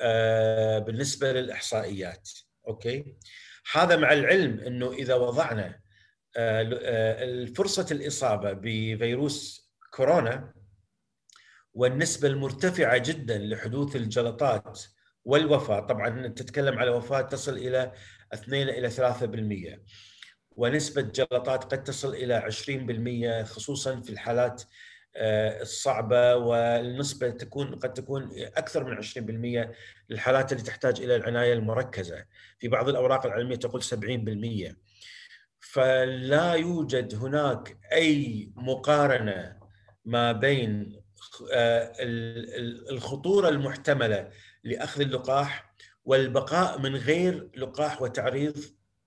آه، 0.00 0.78
بالنسبة 0.78 1.32
للإحصائيات. 1.32 2.30
أوكي؟ 2.68 3.16
هذا 3.72 3.96
مع 3.96 4.12
العلم 4.12 4.60
إنه 4.60 4.92
إذا 4.92 5.14
وضعنا 5.14 5.80
فرصة 7.54 7.86
الإصابة 7.90 8.52
بفيروس 8.52 9.70
كورونا 9.90 10.54
والنسبة 11.74 12.28
المرتفعة 12.28 12.98
جدا 12.98 13.38
لحدوث 13.38 13.96
الجلطات 13.96 14.80
والوفاة. 15.24 15.80
طبعا 15.80 16.28
تتكلم 16.28 16.78
على 16.78 16.90
وفاة 16.90 17.20
تصل 17.20 17.56
إلى 17.56 17.92
2 18.32 18.68
إلى 18.68 18.90
3% 18.90 19.80
ونسبة 20.50 21.02
جلطات 21.02 21.64
قد 21.64 21.84
تصل 21.84 22.14
إلى 22.14 22.50
20% 23.42 23.44
خصوصا 23.44 24.00
في 24.00 24.10
الحالات 24.10 24.62
آه، 25.16 25.62
الصعبة 25.62 26.36
والنسبة 26.36 27.30
تكون 27.30 27.74
قد 27.74 27.92
تكون 27.92 28.30
أكثر 28.56 28.84
من 28.84 28.96
20% 28.96 29.74
للحالات 30.10 30.52
اللي 30.52 30.62
تحتاج 30.62 31.00
إلى 31.00 31.16
العناية 31.16 31.52
المركزة. 31.52 32.24
في 32.58 32.68
بعض 32.68 32.88
الأوراق 32.88 33.26
العلمية 33.26 33.56
تقول 33.56 33.82
70% 33.82 34.76
فلا 35.72 36.52
يوجد 36.54 37.14
هناك 37.14 37.78
أي 37.92 38.50
مقارنة 38.56 39.56
ما 40.04 40.32
بين 40.32 41.00
آه، 41.52 41.92
ال- 42.00 42.54
ال- 42.56 42.90
الخطورة 42.90 43.48
المحتملة 43.48 44.30
لأخذ 44.64 45.00
اللقاح 45.00 45.74
والبقاء 46.04 46.78
من 46.80 46.96
غير 46.96 47.50
لقاح 47.56 48.02
وتعريض 48.02 48.56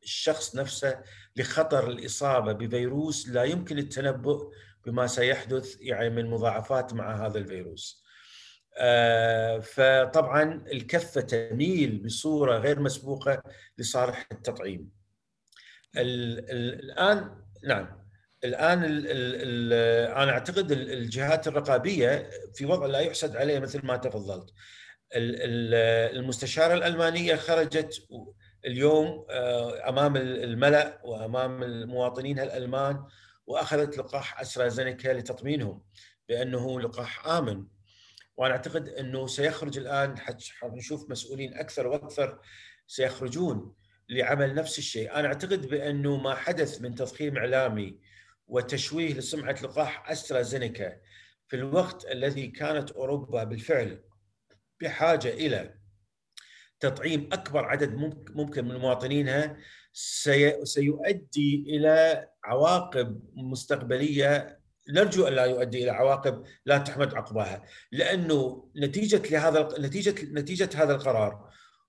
الشخص 0.04 0.56
نفسه 0.56 1.02
لخطر 1.36 1.90
الإصابة 1.90 2.54
بفيروس 2.54 3.30
لا 3.30 3.44
يمكن 3.44 3.78
التنبؤ 3.78 4.52
بما 4.86 5.08
سيحدث 5.08 5.76
يعني 5.82 6.10
من 6.10 6.30
مضاعفات 6.30 6.94
مع 6.94 7.26
هذا 7.26 7.38
الفيروس. 7.38 8.04
آه، 8.78 9.60
فطبعا 9.60 10.64
الكفة 10.72 11.22
تميل 11.22 11.98
بصورة 12.06 12.58
غير 12.58 12.80
مسبوقة 12.80 13.44
لصالح 13.78 14.28
التطعيم. 14.32 14.97
ال 15.98 16.40
ال 16.52 16.80
الآن 16.84 17.36
نعم. 17.64 18.08
الآن 18.44 18.84
ال 18.84 19.08
ال 19.08 19.36
ال 19.36 19.74
أنا 20.12 20.32
أعتقد 20.32 20.72
ال- 20.72 20.94
الجهات 20.94 21.48
الرقابية 21.48 22.30
في 22.56 22.66
وضع 22.66 22.86
لا 22.86 23.00
يحسد 23.00 23.36
عليه 23.36 23.60
مثل 23.60 23.86
ما 23.86 23.98
تفضلت. 23.98 24.50
ال- 25.16 25.36
ال- 25.36 26.16
المستشارة 26.18 26.74
الألمانية 26.74 27.36
خرجت 27.36 28.08
اليوم 28.66 29.26
آه، 29.30 29.90
أمام 29.90 30.18
الملأ 30.18 31.02
وأمام 31.04 31.64
المواطنين 31.64 32.40
الألمان 32.40 33.04
وأخذت 33.48 33.98
لقاح 33.98 34.42
أسترازينيكا 34.42 35.10
لتطمينهم 35.10 35.84
بأنه 36.30 36.82
لقاح 36.82 37.28
آمن. 37.28 37.66
وأنا 38.38 38.54
أعتقد 38.54 38.90
أنه 38.90 39.28
سيخرج 39.28 39.78
الآن 39.78 40.18
حنشوف 40.60 41.10
مسؤولين 41.10 41.54
أكثر 41.54 41.88
وأكثر 41.88 42.40
سيخرجون. 42.88 43.74
لعمل 44.10 44.54
نفس 44.56 44.78
الشيء، 44.78 45.16
أنا 45.16 45.28
أعتقد 45.28 45.68
بأنه 45.68 46.18
ما 46.18 46.36
حدث 46.36 46.82
من 46.82 46.96
تضخيم 46.96 47.38
إعلامي 47.38 48.00
وتشويه 48.48 49.14
لسمعة 49.14 49.56
لقاح 49.64 50.10
أسترازينيكا 50.12 50.98
في 51.48 51.56
الوقت 51.56 52.06
الذي 52.06 52.48
كانت 52.48 52.92
أوروبا 52.92 53.44
بالفعل 53.44 54.04
بحاجة 54.82 55.30
إلى 55.30 55.74
تطعيم 56.80 57.30
أكبر 57.34 57.66
عدد 57.66 57.94
ممك- 57.96 58.32
ممكن 58.36 58.68
من 58.68 58.76
مواطنينها 58.76 59.58
سي- 59.94 60.66
سيؤدي 60.66 61.64
إلى 61.68 62.28
عواقب 62.44 63.22
مستقبلية 63.36 64.60
نرجو 64.90 65.28
أن 65.28 65.34
لا 65.34 65.46
يؤدي 65.46 65.84
إلى 65.84 65.92
عواقب 65.92 66.44
لا 66.66 66.78
تحمد 66.78 67.14
عقباها 67.14 67.64
لأنه 67.92 68.70
نتيجة 68.78 69.30
لهذا 69.32 69.70
نتيجه 69.80 70.26
نتيجة 70.26 70.70
هذا 70.76 70.96
القرار 70.96 71.47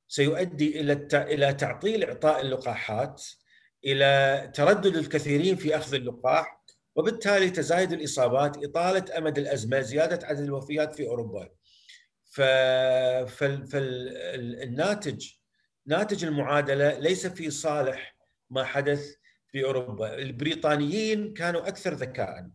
سيؤدي 0.08 0.80
إلى 0.80 1.08
إلى 1.14 1.54
تعطيل 1.54 2.04
إعطاء 2.04 2.40
اللقاحات 2.40 3.24
إلى 3.84 4.50
تردد 4.54 4.96
الكثيرين 4.96 5.56
في 5.56 5.76
أخذ 5.76 5.94
اللقاح 5.94 6.64
وبالتالي 6.94 7.50
تزايد 7.50 7.92
الإصابات 7.92 8.64
إطالة 8.64 9.18
أمد 9.18 9.38
الأزمة 9.38 9.80
زيادة 9.80 10.26
عدد 10.26 10.40
الوفيات 10.40 10.94
في 10.94 11.06
أوروبا. 11.06 11.48
ف... 12.24 12.40
فال... 13.30 13.66
فالناتج 13.66 15.30
ناتج 15.86 16.24
المعادلة 16.24 16.98
ليس 16.98 17.26
في 17.26 17.50
صالح 17.50 18.16
ما 18.50 18.64
حدث 18.64 19.14
في 19.52 19.64
أوروبا، 19.64 20.14
البريطانيين 20.14 21.34
كانوا 21.34 21.68
أكثر 21.68 21.94
ذكاء. 21.94 22.48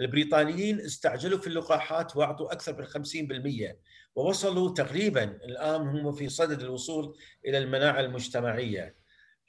البريطانيين 0.00 0.80
استعجلوا 0.80 1.38
في 1.38 1.46
اللقاحات 1.46 2.16
وأعطوا 2.16 2.52
أكثر 2.52 2.76
من 2.78 2.86
50% 2.86 3.76
ووصلوا 4.14 4.74
تقريبا 4.74 5.24
الآن 5.24 5.80
هم 5.80 6.12
في 6.12 6.28
صدد 6.28 6.60
الوصول 6.62 7.18
إلى 7.46 7.58
المناعة 7.58 8.00
المجتمعية. 8.00 9.00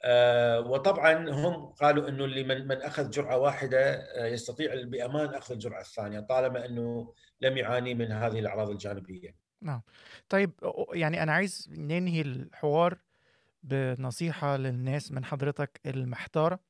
آه، 0.04 0.60
وطبعا 0.60 1.30
هم 1.30 1.66
قالوا 1.66 2.08
إنه 2.08 2.24
اللي 2.24 2.44
من, 2.44 2.68
من 2.68 2.82
أخذ 2.82 3.10
جرعة 3.10 3.38
واحدة 3.38 3.94
آه، 3.94 4.26
يستطيع 4.26 4.74
بأمان 4.84 5.34
أخذ 5.34 5.52
الجرعة 5.52 5.80
الثانية 5.80 6.20
طالما 6.20 6.66
إنه 6.66 7.14
لم 7.40 7.56
يعاني 7.56 7.94
من 7.94 8.12
هذه 8.12 8.38
الأعراض 8.38 8.70
الجانبية. 8.70 9.36
نعم 9.60 9.82
طيب 10.28 10.50
يعني 10.92 11.22
أنا 11.22 11.32
عايز 11.32 11.68
ننهي 11.70 12.20
الحوار 12.20 12.98
بنصيحة 13.62 14.56
للناس 14.56 15.12
من 15.12 15.24
حضرتك 15.24 15.80
المحتارة 15.86 16.60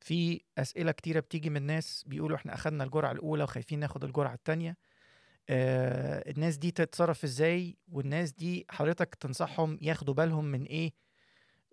في 0.00 0.40
أسئلة 0.58 0.92
كتيرة 0.92 1.20
بتيجي 1.20 1.50
من 1.50 1.62
ناس 1.62 2.04
بيقولوا 2.06 2.36
إحنا 2.36 2.54
أخدنا 2.54 2.84
الجرعة 2.84 3.12
الأولى 3.12 3.44
وخايفين 3.44 3.78
ناخد 3.78 4.04
الجرعة 4.04 4.34
التانية 4.34 4.76
آه 5.50 6.30
الناس 6.30 6.56
دي 6.56 6.70
تتصرف 6.70 7.24
إزاي 7.24 7.76
والناس 7.92 8.32
دي 8.32 8.66
حضرتك 8.70 9.14
تنصحهم 9.14 9.78
ياخدوا 9.82 10.14
بالهم 10.14 10.44
من 10.44 10.62
إيه. 10.64 10.92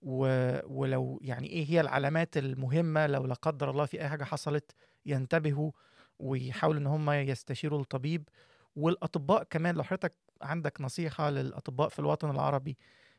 ولو 0.02 1.20
يعني 1.24 1.48
إيه 1.50 1.66
هي 1.70 1.82
العلامات 1.82 2.38
المهمة 2.38 3.08
لو 3.08 3.26
لا 3.26 3.34
قدر 3.34 3.70
الله 3.72 3.86
في 3.86 4.02
أي 4.02 4.10
حاجة 4.10 4.24
حصلت 4.24 4.72
ينتبهوا 5.06 5.72
ويحاولوا 6.20 6.80
إن 6.82 6.88
هم 6.88 7.12
يستشيروا 7.12 7.82
الطبيب. 7.82 8.30
والأطباء 8.76 9.44
كمان 9.44 9.76
لو 9.76 9.84
حضرتك 9.84 10.16
عندك 10.42 10.82
نصيحة 10.82 11.30
للأطباء 11.30 11.90
في 11.90 12.00
الوطن 12.00 12.30
العربي 12.32 12.78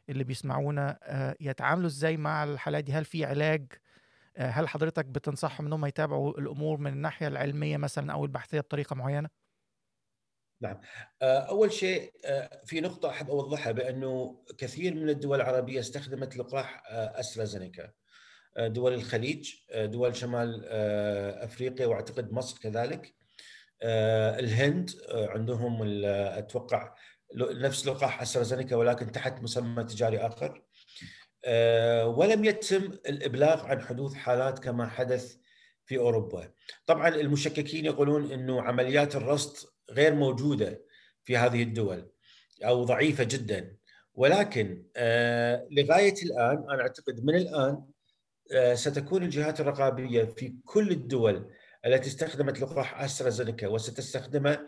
اللي 0.08 0.24
بيسمعونا 0.24 0.98
آه، 1.02 1.36
يتعاملوا 1.40 1.86
إزاي 1.86 2.16
مع 2.16 2.44
الحالات 2.44 2.84
دي؟ 2.84 2.92
هل 2.92 3.04
في 3.04 3.24
علاج؟ 3.24 3.72
آه، 4.36 4.50
هل 4.50 4.68
حضرتك 4.68 5.04
بتنصحهم 5.06 5.66
انهم 5.66 5.86
يتابعوا 5.86 6.38
الأمور 6.40 6.78
من 6.78 6.92
الناحية 6.92 7.28
العلمية 7.28 7.76
مثلا 7.76 8.12
أو 8.12 8.24
البحثية 8.24 8.60
بطريقة 8.60 8.96
معينة؟ 8.96 9.28
نعم. 10.60 10.80
آه، 11.22 11.38
أول 11.38 11.72
شيء 11.72 12.12
في 12.64 12.80
نقطة 12.80 13.08
أحب 13.08 13.30
أوضحها 13.30 13.72
بأنه 13.72 14.42
كثير 14.58 14.94
من 14.94 15.08
الدول 15.08 15.40
العربية 15.40 15.80
استخدمت 15.80 16.36
لقاح 16.36 16.82
أسترازينيكا. 16.90 17.90
دول 18.58 18.94
الخليج 18.94 19.54
دول 19.74 20.16
شمال 20.16 20.64
أفريقيا 21.44 21.86
وأعتقد 21.86 22.32
مصر 22.32 22.58
كذلك. 22.58 23.14
الهند 23.82 24.90
عندهم 25.10 25.78
أتوقع 26.04 26.94
نفس 27.36 27.86
لقاح 27.86 28.22
أسترازينيكا 28.22 28.76
ولكن 28.76 29.12
تحت 29.12 29.42
مسمى 29.42 29.84
تجاري 29.84 30.18
آخر. 30.18 30.62
آه، 31.44 32.06
ولم 32.06 32.44
يتم 32.44 32.84
الإبلاغ 32.84 33.66
عن 33.66 33.80
حدوث 33.80 34.14
حالات 34.14 34.58
كما 34.58 34.86
حدث 34.86 35.36
في 35.86 35.98
أوروبا. 35.98 36.52
طبعا 36.86 37.08
المشككين 37.08 37.84
يقولون 37.84 38.32
إنه 38.32 38.62
عمليات 38.62 39.16
الرصد 39.16 39.68
غير 39.90 40.14
موجودة 40.14 40.82
في 41.24 41.36
هذه 41.36 41.62
الدول 41.62 42.10
أو 42.64 42.84
ضعيفة 42.84 43.24
جدا. 43.24 43.76
ولكن 44.14 44.84
آه، 44.96 45.66
لغاية 45.70 46.14
الآن 46.22 46.70
أنا 46.70 46.82
أعتقد 46.82 47.24
من 47.24 47.34
الآن 47.36 47.82
آه، 48.52 48.74
ستكون 48.74 49.22
الجهات 49.22 49.60
الرقابية 49.60 50.24
في 50.24 50.54
كل 50.64 50.90
الدول 50.90 51.50
التي 51.86 52.08
استخدمت 52.08 52.60
لقاح 52.60 53.02
أسترازينيكا 53.02 53.68
وستستخدمه 53.68 54.66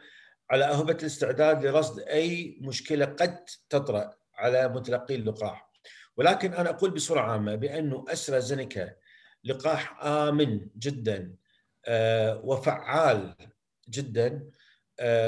على 0.50 0.64
أهبة 0.64 0.92
الاستعداد 0.92 1.66
لرصد 1.66 2.00
أي 2.00 2.58
مشكلة 2.60 3.04
قد 3.04 3.44
تطرأ 3.68 4.14
على 4.34 4.68
متلقي 4.68 5.14
اللقاح. 5.14 5.70
ولكن 6.16 6.54
أنا 6.54 6.70
أقول 6.70 6.90
بصورة 6.90 7.20
عامة 7.20 7.54
بأنه 7.54 8.04
أسترازينيكا 8.08 8.92
لقاح 9.44 10.04
آمن 10.04 10.60
جدا 10.78 11.34
آه، 11.86 12.40
وفعال 12.44 13.34
جدا. 13.88 14.50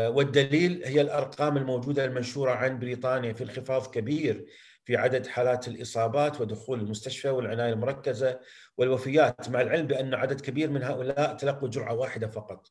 والدليل 0.09 0.83
هي 0.85 1.01
الأرقام 1.01 1.57
الموجودة 1.57 2.05
المنشورة 2.05 2.51
عن 2.51 2.79
بريطانيا 2.79 3.33
في 3.33 3.45
انخفاض 3.45 3.87
كبير 3.87 4.47
في 4.85 4.97
عدد 4.97 5.27
حالات 5.27 5.69
الإصابات 5.69 6.41
ودخول 6.41 6.81
المستشفى 6.81 7.29
والعناية 7.29 7.73
المركزة 7.73 8.41
والوفيات 8.77 9.49
مع 9.49 9.61
العلم 9.61 9.87
بأن 9.87 10.15
عدد 10.15 10.41
كبير 10.41 10.71
من 10.71 10.83
هؤلاء 10.83 11.37
تلقوا 11.37 11.69
جرعة 11.69 11.95
واحدة 11.95 12.27
فقط. 12.27 12.67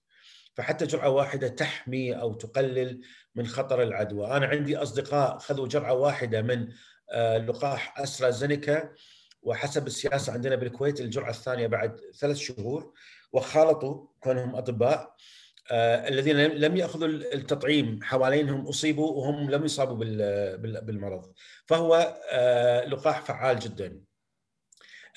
فحتى 0.55 0.85
جرعة 0.85 1.09
واحدة 1.09 1.47
تحمي 1.47 2.13
أو 2.13 2.33
تقلل 2.33 3.01
من 3.35 3.47
خطر 3.47 3.81
العدوى، 3.81 4.27
أنا 4.27 4.45
عندي 4.45 4.77
أصدقاء 4.77 5.37
خذوا 5.37 5.67
جرعة 5.67 5.93
واحدة 5.93 6.41
من 6.41 6.67
آه، 7.11 7.37
لقاح 7.37 7.99
أسترازينيكا 7.99 8.89
وحسب 9.41 9.87
السياسة 9.87 10.33
عندنا 10.33 10.55
بالكويت 10.55 11.01
الجرعة 11.01 11.29
الثانية 11.29 11.67
بعد 11.67 11.99
ثلاث 12.19 12.37
شهور 12.37 12.93
وخالطوا 13.33 14.07
كونهم 14.19 14.55
أطباء. 14.55 14.99
آه، 14.99 15.15
الذين 15.71 16.37
لم 16.37 16.77
يأخذوا 16.77 17.07
التطعيم 17.07 17.99
حوالينهم 18.03 18.67
أصيبوا 18.67 19.11
وهم 19.11 19.51
لم 19.51 19.65
يصابوا 19.65 19.95
بالمرض 20.81 21.33
فهو 21.65 22.17
آه، 22.31 22.85
لقاح 22.85 23.21
فعال 23.21 23.59
جدا 23.59 24.01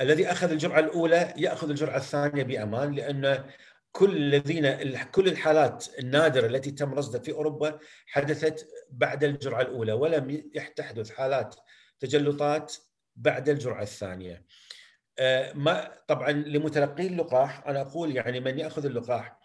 الذي 0.01 0.33
أخذ 0.33 0.51
الجرعة 0.51 0.79
الأولى 0.79 1.35
يأخذ 1.37 1.71
الجرعة 1.71 1.97
الثانية 1.97 2.43
بأمان 2.43 2.95
لأن 2.95 3.45
كل 3.93 4.17
الذين 4.17 5.03
كل 5.03 5.29
الحالات 5.29 5.87
النادرة 5.99 6.47
التي 6.47 6.71
تم 6.71 6.95
رصدها 6.95 7.21
في 7.21 7.33
أوروبا 7.33 7.79
حدثت 8.07 8.69
بعد 8.91 9.25
الجرعة 9.25 9.61
الأولى 9.61 9.93
ولم 9.93 10.51
تحدث 10.77 11.11
حالات 11.11 11.57
تجلطات 12.01 12.75
بعد 13.17 13.49
الجرعة 13.49 13.83
الثانية. 13.83 14.45
آه، 15.19 15.53
ما 15.53 15.93
طبعا 16.09 16.33
لمتلقي 16.33 17.07
اللقاح 17.07 17.67
أنا 17.67 17.81
أقول 17.81 18.17
يعني 18.17 18.41
من 18.41 18.59
يأخذ 18.59 18.87
اللقاح 18.87 19.39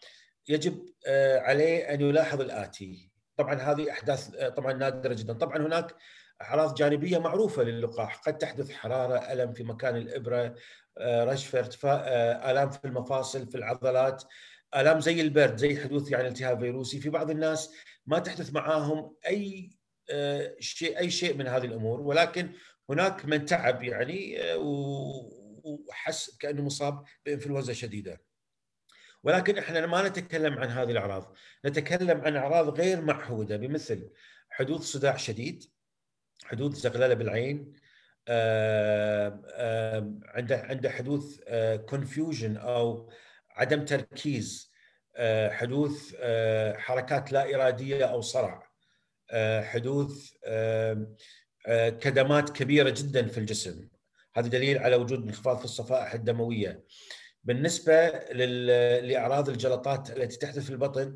يجب 0.47 0.85
آه، 1.07 1.39
عليه 1.39 1.93
أن 1.93 2.01
يلاحظ 2.01 2.41
الآتي. 2.41 3.11
طبعا 3.37 3.55
هذه 3.55 3.91
أحداث 3.91 4.35
آه، 4.35 4.49
طبعا 4.49 4.73
نادرة 4.73 5.13
جدا. 5.13 5.33
طبعا 5.33 5.57
هناك 5.57 5.95
أعراض 6.41 6.75
جانبية 6.75 7.17
معروفة 7.17 7.63
للقاح. 7.63 8.15
قد 8.17 8.37
تحدث 8.37 8.71
حرارة 8.71 9.17
ألم 9.17 9.53
في 9.53 9.63
مكان 9.63 9.97
الإبرة 9.97 10.55
آه، 10.97 11.23
رشفه 11.23 11.59
ارتفاع 11.59 11.95
آلام 12.51 12.69
في 12.69 12.85
المفاصل 12.85 13.51
في 13.51 13.57
العضلات 13.57 14.23
آلام 14.75 14.99
زي 14.99 15.21
البرد 15.21 15.57
زي 15.57 15.83
حدوث 15.83 16.11
يعني 16.11 16.27
التهاب 16.27 16.59
فيروسي. 16.59 16.99
في 16.99 17.09
بعض 17.09 17.29
الناس 17.29 17.73
ما 18.05 18.19
تحدث 18.19 18.53
معاهم 18.53 19.15
أي 19.27 19.71
شيء 20.59 20.97
أي 20.97 21.09
شيء 21.09 21.37
من 21.37 21.47
هذه 21.47 21.65
الأمور. 21.65 22.01
ولكن 22.01 22.51
هناك 22.89 23.25
من 23.25 23.45
تعب 23.45 23.83
يعني 23.83 24.37
وحس 25.63 26.37
كأنه 26.37 26.61
مصاب 26.61 27.03
بإنفلونزا 27.25 27.73
شديدة. 27.73 28.30
ولكن 29.23 29.57
إحنا 29.57 29.85
ما 29.85 30.07
نتكلم 30.07 30.53
عن 30.59 30.69
هذه 30.69 30.91
الأعراض. 30.91 31.35
نتكلم 31.65 32.21
عن 32.21 32.35
أعراض 32.35 32.79
غير 32.79 33.01
معهودة 33.01 33.57
بمثل 33.57 34.09
حدوث 34.49 34.81
صداع 34.81 35.17
شديد 35.17 35.63
حدوث 36.43 36.75
زغللة 36.75 37.13
بالعين 37.13 37.73
عنده 40.35 40.57
عنده 40.57 40.89
حدوث 40.89 41.39
كونفيوجن 41.89 42.57
أو 42.57 43.11
عدم 43.49 43.85
تركيز 43.85 44.71
حدوث 45.49 46.15
حركات 46.75 47.31
لا 47.31 47.55
إرادية 47.55 48.05
أو 48.05 48.21
صرع 48.21 48.71
حدوث 49.61 50.31
كدمات 52.01 52.49
كبيرة 52.49 52.89
جدا 52.89 53.27
في 53.27 53.37
الجسم. 53.37 53.87
هذا 54.35 54.47
دليل 54.47 54.77
على 54.77 54.95
وجود 54.95 55.23
انخفاض 55.23 55.57
في 55.57 55.65
الصفائح 55.65 56.13
الدموية. 56.13 56.83
بالنسبة 57.43 58.09
لأعراض 59.01 59.49
الجلطات 59.49 60.09
التي 60.17 60.37
تحدث 60.37 60.63
في 60.63 60.69
البطن 60.69 61.15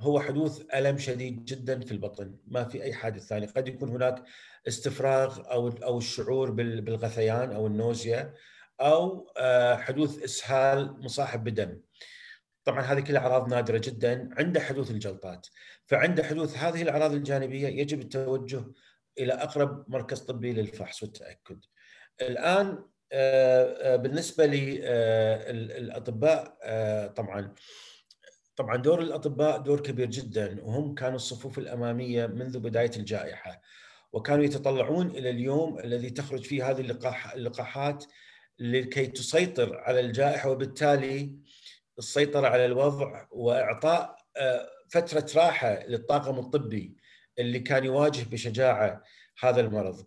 هو 0.00 0.20
حدوث 0.20 0.62
ألم 0.74 0.98
شديد 0.98 1.44
جدا 1.44 1.80
في 1.80 1.92
البطن. 1.92 2.36
ما 2.46 2.64
في 2.64 2.82
أي 2.82 2.94
حادث 2.94 3.26
ثاني. 3.26 3.46
قد 3.46 3.68
يكون 3.68 3.88
هناك 3.88 4.22
استفراغ 4.68 5.50
أو 5.50 5.68
أو 5.68 5.98
الشعور 5.98 6.50
بالغثيان 6.50 7.52
أو 7.52 7.66
النوزيا 7.66 8.34
أو 8.80 9.32
آه، 9.36 9.76
حدوث 9.76 10.22
إسهال 10.22 11.04
مصاحب 11.04 11.44
بدم 11.44 11.80
طبعا 12.64 12.80
هذه 12.80 13.00
كلها 13.00 13.20
أعراض 13.20 13.48
نادرة 13.48 13.78
جدا 13.78 14.30
عند 14.38 14.58
حدوث 14.58 14.90
الجلطات. 14.90 15.46
فعند 15.86 16.20
حدوث 16.20 16.56
هذه 16.56 16.82
الأعراض 16.82 17.12
الجانبية 17.12 17.68
يجب 17.68 18.00
التوجه 18.00 18.64
إلى 19.18 19.32
أقرب 19.32 19.84
مركز 19.88 20.20
طبي 20.20 20.52
للفحص 20.52 21.02
والتأكد. 21.02 21.64
الآن 22.20 22.84
بالنسبة 24.02 24.46
للاطباء 25.50 26.56
طبعا 27.16 27.54
طبعا 28.56 28.76
دور 28.76 29.00
الأطباء 29.00 29.58
دور 29.58 29.80
كبير 29.80 30.10
جدا 30.10 30.64
وهم 30.64 30.94
كانوا 30.94 31.16
الصفوف 31.16 31.58
الأمامية 31.58 32.26
منذ 32.26 32.58
بداية 32.58 32.90
الجائحة 32.96 33.62
وكانوا 34.12 34.44
يتطلعون 34.44 35.10
إلى 35.10 35.30
اليوم 35.30 35.78
الذي 35.78 36.10
تخرج 36.10 36.44
فيه 36.44 36.70
هذه 36.70 36.80
اللقاح 36.80 37.32
اللقاحات 37.32 38.04
لكي 38.58 39.06
تسيطر 39.06 39.76
على 39.76 40.00
الجائحة 40.00 40.50
وبالتالي 40.50 41.36
السيطرة 41.98 42.48
على 42.48 42.66
الوضع 42.66 43.26
وإعطاء 43.30 44.16
آه، 44.36 44.68
فترة 44.90 45.26
راحة 45.42 45.86
للطاقم 45.86 46.38
الطبي 46.38 46.96
اللي 47.38 47.58
كان 47.58 47.84
يواجه 47.84 48.24
بشجاعة 48.30 49.02
هذا 49.40 49.60
المرض. 49.60 50.06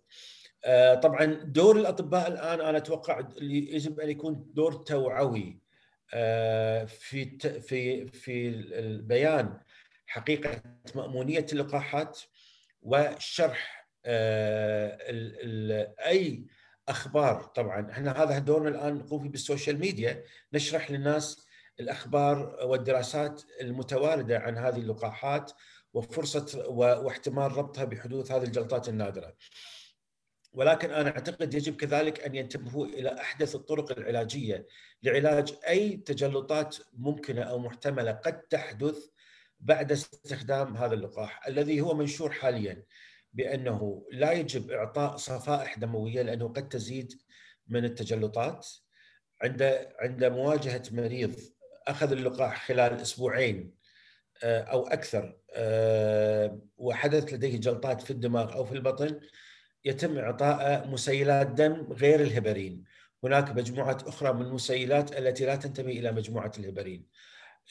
آه، 0.64 0.94
طبعا 0.94 1.24
دور 1.24 1.76
الأطباء 1.76 2.28
الآن 2.28 2.60
أنا 2.60 2.78
أتوقع 2.78 3.28
يجب 3.40 4.00
أن 4.00 4.10
يكون 4.10 4.50
دور 4.54 4.72
توعوي 4.72 5.58
آه، 6.14 6.84
في 6.84 7.38
في 7.60 8.06
في 8.06 8.48
البيان 8.78 9.60
حقيقة 10.06 10.62
مأمونية 10.94 11.46
اللقاحات 11.52 12.20
وشرح 12.82 13.88
آه، 14.06 14.98
أي 16.06 16.46
أخبار 16.88 17.42
طبعا 17.42 17.90
إحنا 17.90 18.22
هذا 18.22 18.38
دورنا 18.38 18.68
الآن 18.68 18.94
نقوم 18.94 19.22
فيه 19.22 19.28
بالسوشيال 19.28 19.78
ميديا 19.78 20.24
نشرح 20.52 20.90
للناس 20.90 21.46
الأخبار 21.80 22.56
والدراسات 22.62 23.42
المتواردة 23.60 24.38
عن 24.38 24.58
هذه 24.58 24.76
اللقاحات 24.78 25.52
وفرصة 25.94 26.68
واحتمال 26.68 27.56
ربطها 27.56 27.84
بحدوث 27.84 28.32
هذه 28.32 28.42
الجلطات 28.44 28.88
النادرة. 28.88 29.34
ولكن 30.52 30.90
أنا 30.90 31.10
أعتقد 31.10 31.54
يجب 31.54 31.76
كذلك 31.76 32.20
أن 32.20 32.34
ينتبهوا 32.34 32.86
إلى 32.86 33.20
أحدث 33.20 33.54
الطرق 33.54 33.98
العلاجية 33.98 34.66
لعلاج 35.02 35.54
أي 35.68 35.96
تجلطات 35.96 36.76
ممكنة 36.92 37.42
أو 37.42 37.58
محتملة 37.58 38.12
قد 38.12 38.40
تحدث 38.40 38.96
بعد 39.60 39.92
استخدام 39.92 40.76
هذا 40.76 40.94
اللقاح 40.94 41.46
الذي 41.46 41.80
هو 41.80 41.94
منشور 41.94 42.32
حاليا 42.32 42.84
بأنه 43.32 44.06
لا 44.12 44.32
يجب 44.32 44.70
إعطاء 44.70 45.16
صفائح 45.16 45.78
دموية 45.78 46.22
لأنه 46.22 46.48
قد 46.48 46.68
تزيد 46.68 47.12
من 47.68 47.84
التجلطات. 47.84 48.66
عند 49.42 49.88
عند 50.00 50.24
مواجهة 50.24 50.82
مريض 50.92 51.34
أخذ 51.88 52.12
اللقاح 52.12 52.66
خلال 52.66 53.00
أسبوعين 53.00 53.74
آه، 54.42 54.60
أو 54.60 54.86
أكثر 54.86 55.38
آه، 55.54 56.60
وحدث 56.76 57.32
لديه 57.32 57.56
جلطات 57.56 58.00
في 58.02 58.10
الدماغ 58.10 58.54
أو 58.54 58.64
في 58.64 58.72
البطن 58.72 59.20
يتم 59.84 60.18
إعطاء 60.18 60.88
مسيلات 60.88 61.46
دم 61.46 61.92
غير 61.92 62.20
الهبرين. 62.20 62.84
هناك 63.24 63.50
مجموعة 63.50 63.98
أخرى 64.06 64.32
من 64.32 64.42
المسيلات 64.42 65.18
التي 65.18 65.46
لا 65.46 65.56
تنتمي 65.56 65.92
إلى 65.92 66.12
مجموعة 66.12 66.52
الهبرين. 66.58 67.06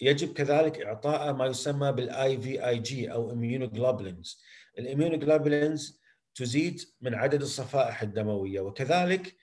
يجب 0.01 0.33
كذلك 0.33 0.81
إعطاء 0.81 1.33
ما 1.33 1.45
يسمى 1.45 1.91
بال 1.91 2.41
IVIG 2.41 3.11
أو 3.11 3.31
immunoglobulins 3.31 4.41
ال 4.79 4.87
immunoglobulins 4.87 6.01
تزيد 6.35 6.81
من 7.01 7.15
عدد 7.15 7.41
الصفائح 7.41 8.01
الدموية 8.01 8.61
وكذلك 8.61 9.35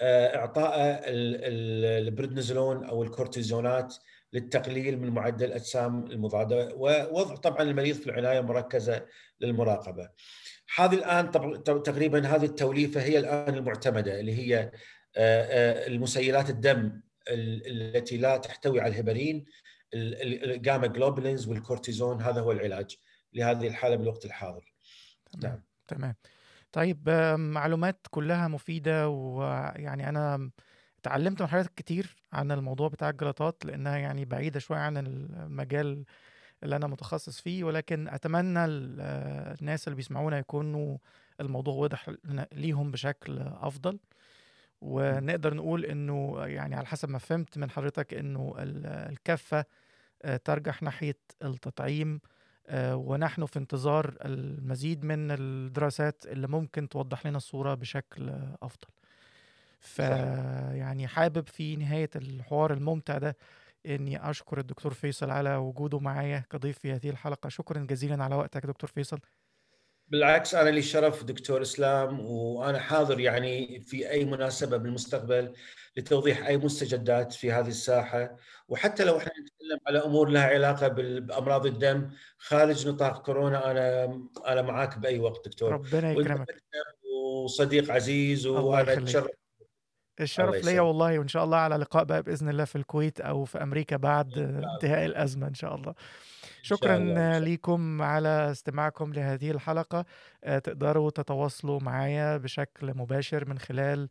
آه، 0.00 0.36
إعطاء 0.36 1.02
البريدنزولون 1.06 2.84
أو 2.84 3.02
الكورتيزونات 3.02 3.94
للتقليل 4.32 4.98
من 4.98 5.08
معدل 5.08 5.46
الاجسام 5.46 6.06
المضادة 6.06 6.74
ووضع 6.74 7.36
طبعا 7.36 7.62
المريض 7.62 7.96
في 7.96 8.06
العناية 8.06 8.38
المركزه 8.38 9.06
للمراقبة. 9.40 10.08
هذه 10.76 10.94
الآن 10.94 11.30
تقريبا 11.64 12.26
هذه 12.26 12.44
التوليفة 12.44 13.02
هي 13.02 13.18
الآن 13.18 13.54
المعتمدة 13.54 14.20
اللي 14.20 14.38
هي 14.38 14.70
المسيلات 15.86 16.50
الدم 16.50 17.00
التي 17.28 18.16
لا 18.16 18.36
تحتوي 18.36 18.80
على 18.80 18.94
الهيبارين 18.94 19.44
ال 19.94 20.09
gamma 20.09 20.86
globulins 20.86 21.48
والكورتيزون 21.48 22.22
هذا 22.22 22.40
هو 22.40 22.52
العلاج 22.52 22.96
لهذه 23.32 23.68
الحالة 23.68 23.96
بالوقت 23.96 24.24
الحاضر. 24.24 24.72
نعم 25.42 25.62
تمام. 25.88 26.14
طيب 26.72 27.10
معلومات 27.38 28.06
كلها 28.10 28.48
مفيدة 28.48 29.08
ويعني 29.08 30.08
أنا 30.08 30.50
اتعلمت 31.00 31.42
من 31.42 31.48
حضرتك 31.48 31.74
كتير 31.76 32.16
عن 32.32 32.52
الموضوع 32.52 32.88
بتاع 32.88 33.10
الجلطات 33.10 33.64
لأنها 33.64 33.96
يعني 33.96 34.24
بعيدة 34.24 34.60
شوية 34.60 34.78
عن 34.78 34.96
المجال 34.96 36.04
اللي 36.62 36.76
أنا 36.76 36.86
متخصص 36.86 37.40
فيه 37.40 37.64
ولكن 37.64 38.08
أتمنى 38.08 38.64
الناس 38.64 39.88
اللي 39.88 39.96
بيسمعونا 39.96 40.38
يكونوا 40.38 40.98
الموضوع 41.40 41.74
واضح 41.74 42.10
ليهم 42.52 42.90
بشكل 42.90 43.38
أفضل. 43.40 43.98
ونقدر 44.80 45.54
نقول 45.54 45.84
إنه 45.84 46.36
يعني 46.46 46.74
على 46.74 46.86
حسب 46.86 47.08
ما 47.08 47.18
فهمت 47.18 47.58
من 47.58 47.70
حضرتك 47.70 48.14
إنه 48.14 48.54
الكفة 48.58 49.64
آه، 50.22 50.36
ترجح 50.36 50.82
ناحية 50.82 51.16
التطعيم 51.44 52.20
آه، 52.66 52.96
ونحن 52.96 53.46
في 53.46 53.58
انتظار 53.58 54.16
المزيد 54.24 55.04
من 55.04 55.30
الدراسات 55.30 56.26
اللي 56.26 56.46
ممكن 56.48 56.88
توضح 56.88 57.26
لنا 57.26 57.36
الصورة 57.36 57.74
بشكل 57.74 58.32
أفضل. 58.62 58.88
فيعني 59.80 61.06
حابب 61.08 61.48
في 61.48 61.76
نهاية 61.76 62.10
الحوار 62.16 62.72
الممتع 62.72 63.18
ده 63.18 63.36
إني 63.86 64.30
أشكر 64.30 64.58
الدكتور 64.58 64.94
فيصل 64.94 65.30
على 65.30 65.56
وجوده 65.56 65.98
معايا 65.98 66.44
كضيف 66.50 66.78
في 66.78 66.92
هذه 66.92 67.10
الحلقة. 67.10 67.48
شكرا 67.48 67.86
جزيلا 67.90 68.24
على 68.24 68.34
وقتك 68.34 68.66
دكتور 68.66 68.90
فيصل. 68.90 69.18
بالعكس 70.08 70.54
أنا 70.54 70.70
لي 70.70 70.78
الشرف 70.78 71.24
دكتور 71.24 71.62
إسلام 71.62 72.20
وأنا 72.20 72.78
حاضر 72.78 73.20
يعني 73.20 73.80
في 73.80 74.10
أي 74.10 74.24
مناسبة 74.24 74.76
بالمستقبل 74.76 75.52
لتوضيح 75.96 76.46
أي 76.46 76.56
مستجدات 76.56 77.32
في 77.32 77.52
هذه 77.52 77.68
الساحة. 77.68 78.36
وحتى 78.68 79.04
لو 79.04 79.16
إحنا 79.16 79.32
نتكلم 79.32 79.78
على 79.86 79.98
أمور 79.98 80.28
لها 80.28 80.46
علاقة 80.46 80.88
بأمراض 80.88 81.66
الدم 81.66 82.10
خارج 82.38 82.88
نطاق 82.88 83.22
كورونا 83.22 83.70
أنا 83.70 84.04
أنا 84.46 84.62
معاك 84.62 84.98
بأي 84.98 85.18
وقت 85.18 85.48
دكتور. 85.48 85.72
ربنا 85.72 86.12
يكرمك. 86.12 86.62
وصديق 87.44 87.90
عزيز 87.92 88.46
وأنا 88.46 88.92
أتشرف 88.92 89.41
الشرف 90.20 90.64
ليا 90.64 90.80
والله 90.80 91.18
وإن 91.18 91.28
شاء 91.28 91.44
الله 91.44 91.56
على 91.56 91.76
لقاء 91.76 92.04
بقى 92.04 92.22
بإذن 92.22 92.48
الله 92.48 92.64
في 92.64 92.76
الكويت 92.76 93.20
أو 93.20 93.44
في 93.44 93.62
أمريكا 93.62 93.96
بعد 93.96 94.38
انتهاء 94.38 95.06
الأزمة 95.06 95.46
إن 95.48 95.54
شاء 95.54 95.74
الله. 95.74 95.94
شكرا 96.62 96.98
لكم 97.38 98.02
على 98.02 98.50
استماعكم 98.50 99.12
لهذه 99.12 99.50
الحلقة. 99.50 100.04
آه، 100.44 100.58
تقدروا 100.58 101.10
تتواصلوا 101.10 101.80
معايا 101.80 102.36
بشكل 102.36 102.96
مباشر 102.96 103.48
من 103.48 103.58
خلال 103.58 104.08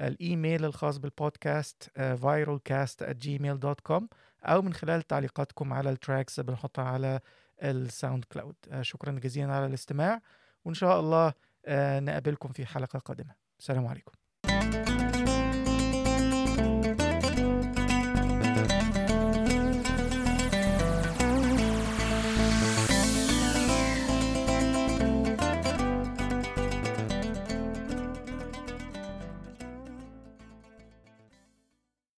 الإيميل 0.00 0.64
الخاص 0.64 0.98
بالبودكاست 0.98 1.90
virolcast@gmail.com 1.98 4.02
أو 4.44 4.62
من 4.62 4.74
خلال 4.74 5.02
تعليقاتكم 5.02 5.72
على 5.72 5.90
ال 5.90 5.97
tracks 5.97 6.40
بنحطها 6.40 6.84
على 6.84 7.20
ال 7.62 8.24
SoundCloud. 8.24 8.56
آه، 8.70 8.82
شكرا 8.82 9.12
جزيلا 9.12 9.52
على 9.52 9.66
الاستماع 9.66 10.20
وإن 10.64 10.74
شاء 10.74 11.00
الله 11.00 11.32
آه، 11.66 12.00
نقابلكم 12.00 12.48
في 12.48 12.66
حلقة 12.66 12.98
قادمة. 12.98 13.34
السلام 13.60 13.86
عليكم. 13.86 14.12